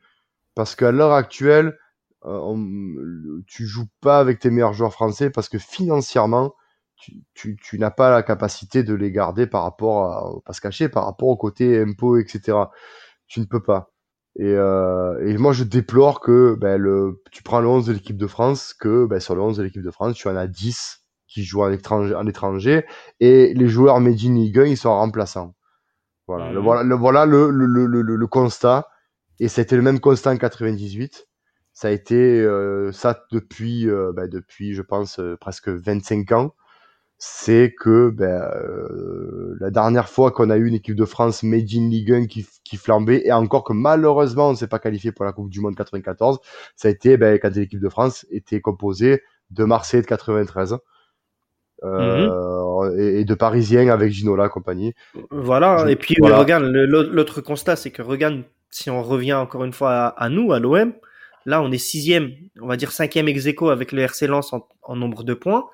Parce 0.55 0.75
qu'à 0.75 0.91
l'heure 0.91 1.13
actuelle, 1.13 1.79
euh, 2.27 3.43
tu 3.47 3.67
joues 3.67 3.89
pas 4.01 4.19
avec 4.19 4.39
tes 4.41 4.51
meilleurs 4.51 4.73
joueurs 4.73 4.93
français 4.93 5.31
parce 5.31 5.49
que 5.49 5.59
financièrement, 5.59 6.55
tu, 6.97 7.25
tu, 7.35 7.57
tu 7.57 7.79
n'as 7.79 7.91
pas 7.91 8.11
la 8.11 8.23
capacité 8.23 8.83
de 8.83 8.95
les 8.95 9.13
garder 9.13 9.47
par 9.47 9.63
rapport 9.63 10.05
à, 10.05 10.41
pas 10.45 10.53
se 10.53 10.61
cacher, 10.61 10.89
par 10.89 11.05
rapport 11.05 11.29
au 11.29 11.37
côté 11.37 11.81
impôts, 11.81 12.17
etc. 12.19 12.59
Tu 13.27 13.41
ne 13.41 13.45
peux 13.45 13.63
pas. 13.63 13.93
Et, 14.39 14.45
euh, 14.45 15.27
et 15.27 15.37
moi, 15.39 15.53
je 15.53 15.65
déplore 15.65 16.21
que 16.21 16.57
ben, 16.61 16.77
le, 16.81 17.23
tu 17.33 17.43
prends 17.43 17.61
le 17.61 17.69
11 17.69 17.87
de 17.87 17.93
l'équipe 17.93 18.17
de 18.17 18.27
France, 18.27 18.75
que 18.75 19.07
ben, 19.07 19.21
sur 19.21 19.35
le 19.35 19.43
11 19.43 19.57
de 19.59 19.63
l'équipe 19.63 19.83
de 19.83 19.91
France, 19.91 20.15
tu 20.15 20.29
en 20.29 20.37
as 20.37 20.47
10 20.47 21.03
qui 21.27 21.45
jouent 21.45 21.63
en 21.63 21.71
étranger, 21.71 22.15
en 22.15 22.27
étranger 22.27 22.85
et 23.21 23.53
les 23.55 23.69
joueurs 23.69 24.01
made 24.01 24.19
in 24.25 24.35
Ligue 24.35 24.59
1, 24.59 24.65
ils 24.65 24.77
sont 24.77 24.91
remplaçants. 24.91 25.55
Voilà, 26.29 26.51
le, 26.53 26.61
mmh. 26.61 26.65
voilà, 26.65 26.83
le, 26.83 26.95
voilà 26.95 27.27
le, 27.27 27.51
le, 27.51 27.67
le, 27.67 28.03
le, 28.03 28.27
constat. 28.27 28.89
Et 29.39 29.49
c'était 29.49 29.77
le 29.77 29.83
même 29.83 30.01
constat 30.01 30.33
en 30.33 30.37
98 30.37 31.27
ça 31.77 31.89
a 31.89 31.91
été 31.91 32.41
euh, 32.41 32.91
ça 32.91 33.27
depuis, 33.31 33.87
euh, 33.87 34.11
bah, 34.11 34.29
depuis, 34.29 34.73
je 34.73 34.81
pense, 34.81 35.19
euh, 35.19 35.37
presque 35.39 35.69
25 35.69 36.33
ans. 36.33 36.55
C'est 37.19 37.75
que 37.79 38.11
ben, 38.11 38.51
la 39.61 39.71
dernière 39.71 40.09
fois 40.09 40.31
qu'on 40.33 40.51
a 40.51 40.57
eu 40.57 40.67
une 40.67 40.75
équipe 40.75 40.97
de 40.97 41.05
France 41.05 41.43
made 41.43 41.69
in 41.75 41.89
Ligue 41.89 42.13
1 42.13 42.27
qui, 42.27 42.47
qui 42.65 42.77
flambait, 42.77 43.23
et 43.27 43.33
encore 43.33 43.65
que 43.65 43.73
malheureusement 43.73 44.49
on 44.49 44.51
ne 44.53 44.57
s'est 44.57 44.69
pas 44.69 44.79
qualifié 44.79 45.13
pour 45.13 45.25
la 45.25 45.33
Coupe 45.33 45.49
du 45.49 45.61
Monde 45.61 45.77
94, 45.77 46.39
ça 46.77 46.89
a 46.89 46.91
été 46.91 47.17
ben, 47.17 47.39
quand 47.39 47.55
l'équipe 47.55 47.81
de 47.81 47.89
France 47.89 48.27
était 48.31 48.61
composée 48.61 49.23
de 49.51 49.65
Marseille 49.65 50.03
de 50.03 50.07
93. 50.07 50.77
Euh, 51.85 52.97
et, 52.99 53.25
de 53.25 53.35
Parisiens 53.35 53.89
avec 53.89 54.13
Ginola 54.13 54.49
compagnie. 54.49 54.95
Voilà, 55.31 55.91
et 55.91 55.97
puis 55.97 56.17
regarde, 56.21 56.65
l'autre 56.65 57.43
constat, 57.43 57.77
c'est 57.77 57.91
que 57.91 58.03
regarde, 58.03 58.45
si 58.71 58.91
on 58.91 59.03
revient 59.03 59.35
encore 59.35 59.65
une 59.65 59.75
fois 59.75 59.93
à, 59.93 60.25
à 60.25 60.29
nous, 60.31 60.53
à 60.53 60.59
l'OM, 60.59 60.93
Là, 61.47 61.63
on 61.63 61.71
est 61.73 61.79
sixième, 61.79 62.33
on 62.61 62.67
va 62.67 62.77
dire 62.77 62.91
cinquième 62.93 63.29
ex 63.29 63.47
avec 63.71 63.93
le 63.93 64.03
RC 64.03 64.27
Lens 64.27 64.53
en, 64.53 64.97
nombre 64.97 65.23
de 65.25 65.33
points. 65.33 65.67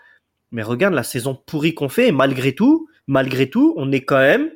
Mais 0.53 0.63
regarde 0.63 0.93
la 0.95 1.03
saison 1.03 1.35
pourrie 1.35 1.75
qu'on 1.75 1.89
fait 1.89 2.09
et 2.09 2.13
malgré 2.13 2.55
tout, 2.55 2.89
malgré 3.07 3.49
tout, 3.49 3.73
on 3.79 3.91
est 3.91 4.05
quand 4.05 4.19
même, 4.19 4.51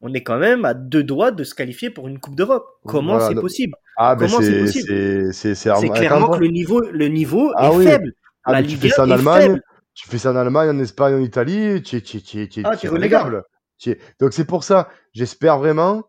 on 0.00 0.12
est 0.14 0.22
quand 0.22 0.38
même 0.38 0.64
à 0.64 0.72
deux 0.72 1.04
doigts 1.04 1.30
de 1.30 1.44
se 1.44 1.54
qualifier 1.54 1.90
pour 1.90 2.08
une 2.08 2.18
Coupe 2.18 2.34
d'Europe. 2.36 2.66
Comment 2.86 3.12
Voilà, 3.12 3.28
c'est 3.28 3.34
donc- 3.34 3.42
possible? 3.42 3.74
Ah, 3.98 4.16
ben 4.16 4.26
Comment 4.26 4.40
c'est 4.40 4.50
c'est 4.50 4.60
possible? 4.60 4.86
c'est 4.88 5.32
c'est 5.32 5.54
c'est 5.54 5.76
C'est 5.76 5.88
clairement 5.90 6.30
que 6.30 6.40
le 6.40 6.46
niveau, 6.48 6.80
le 6.80 7.08
niveau 7.08 7.52
Ah 7.56 7.68
est 7.68 7.76
oui. 7.76 7.84
faible. 7.84 8.12
Ah, 8.44 8.52
la 8.52 8.62
tu 8.62 8.76
fais 8.76 8.88
ça 8.88 9.02
en 9.02 9.06
1 9.06 9.10
est 9.10 9.12
Allemagne, 9.12 9.42
faible. 9.48 9.62
tu 9.94 10.08
fais 10.08 10.18
ça 10.18 10.32
en 10.32 10.36
Allemagne, 10.36 10.70
en 10.70 10.78
Espagne, 10.78 11.14
en 11.14 11.20
Italie, 11.20 11.82
tu 11.82 11.96
es, 11.96 12.00
tu 12.00 12.16
es- 12.16 12.20
tu 12.20 12.40
es- 12.42 12.48
tu 12.48 12.60
es- 12.60 12.62
Ah, 12.64 12.70
tu 12.70 12.86
es 12.86 12.88
t'es 12.88 12.88
relégable. 12.88 13.24
relégable. 13.26 13.44
Tu 13.78 13.90
es- 13.90 13.98
Donc 14.20 14.32
c'est 14.32 14.46
pour 14.46 14.64
ça, 14.64 14.88
j'espère 15.12 15.58
vraiment 15.58 16.04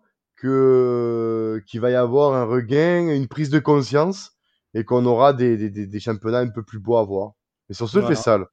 que 0.57 1.61
qu'il 1.68 1.82
va 1.82 1.91
y 1.91 1.95
avoir 1.95 2.34
un 2.34 2.45
regain, 2.45 3.09
une 3.14 3.28
prise 3.28 3.49
de 3.49 3.59
conscience 3.59 4.33
et 4.74 4.84
qu'on 4.84 5.06
aura 5.06 5.34
des, 5.34 5.58
des, 5.58 5.70
des, 5.70 5.86
des 5.88 6.00
championnats 6.00 6.40
un 6.40 6.50
peu 6.50 6.64
plus 6.64 6.80
beaux 6.80 6.98
à 6.98 7.04
voir. 7.04 7.32
Mais 7.70 7.76
sur 7.76 7.88
ce, 7.90 8.00
Voilà. 8.00 8.16
fait 8.16 8.22
sale. 8.22 8.46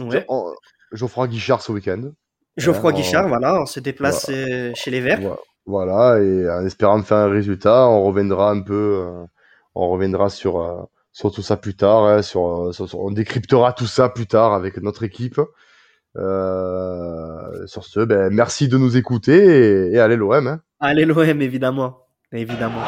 Ouais. 0.00 0.24
on- 0.28 0.52
Geoffroy 0.92 1.28
Guichard 1.28 1.60
ce 1.62 1.72
week-end? 1.72 2.10
Geoffroy 2.56 2.92
Ouais, 2.92 2.96
Guichard, 2.98 3.26
on- 3.26 3.28
voilà, 3.28 3.60
on 3.62 3.66
se 3.66 3.80
déplace 3.80 4.26
euh, 4.30 4.70
chez 4.74 4.90
les 4.90 5.00
Verts. 5.00 5.20
Voilà. 5.20 5.36
Voilà, 5.66 6.22
et 6.22 6.48
en 6.50 6.64
espérant 6.66 7.02
faire 7.02 7.16
un 7.18 7.30
résultat, 7.30 7.88
on 7.88 8.04
reviendra 8.04 8.50
un 8.50 8.60
peu, 8.60 9.02
euh, 9.02 9.24
on 9.74 9.88
reviendra 9.88 10.28
sur, 10.28 10.60
euh, 10.60 10.82
sur 11.12 11.32
tout 11.32 11.40
ça 11.42 11.56
plus 11.56 11.74
tard, 11.74 12.04
hein, 12.04 12.20
sur- 12.22 12.70
on 12.94 13.10
décryptera 13.10 13.72
tout 13.72 13.86
ça 13.86 14.08
plus 14.10 14.26
tard 14.26 14.52
avec 14.52 14.76
notre 14.82 15.02
équipe. 15.04 15.40
Euh, 16.16 17.66
sur 17.66 17.84
ce, 17.84 18.00
ben, 18.00 18.32
merci 18.32 18.68
de 18.68 18.76
nous 18.78 18.96
écouter 18.96 19.88
et, 19.88 19.94
et 19.94 19.98
allez 19.98 20.16
l'OM. 20.16 20.46
Hein. 20.46 20.60
Allez 20.80 21.04
l'OM, 21.06 21.40
évidemment. 21.42 21.98
Évidemment. 22.32 22.82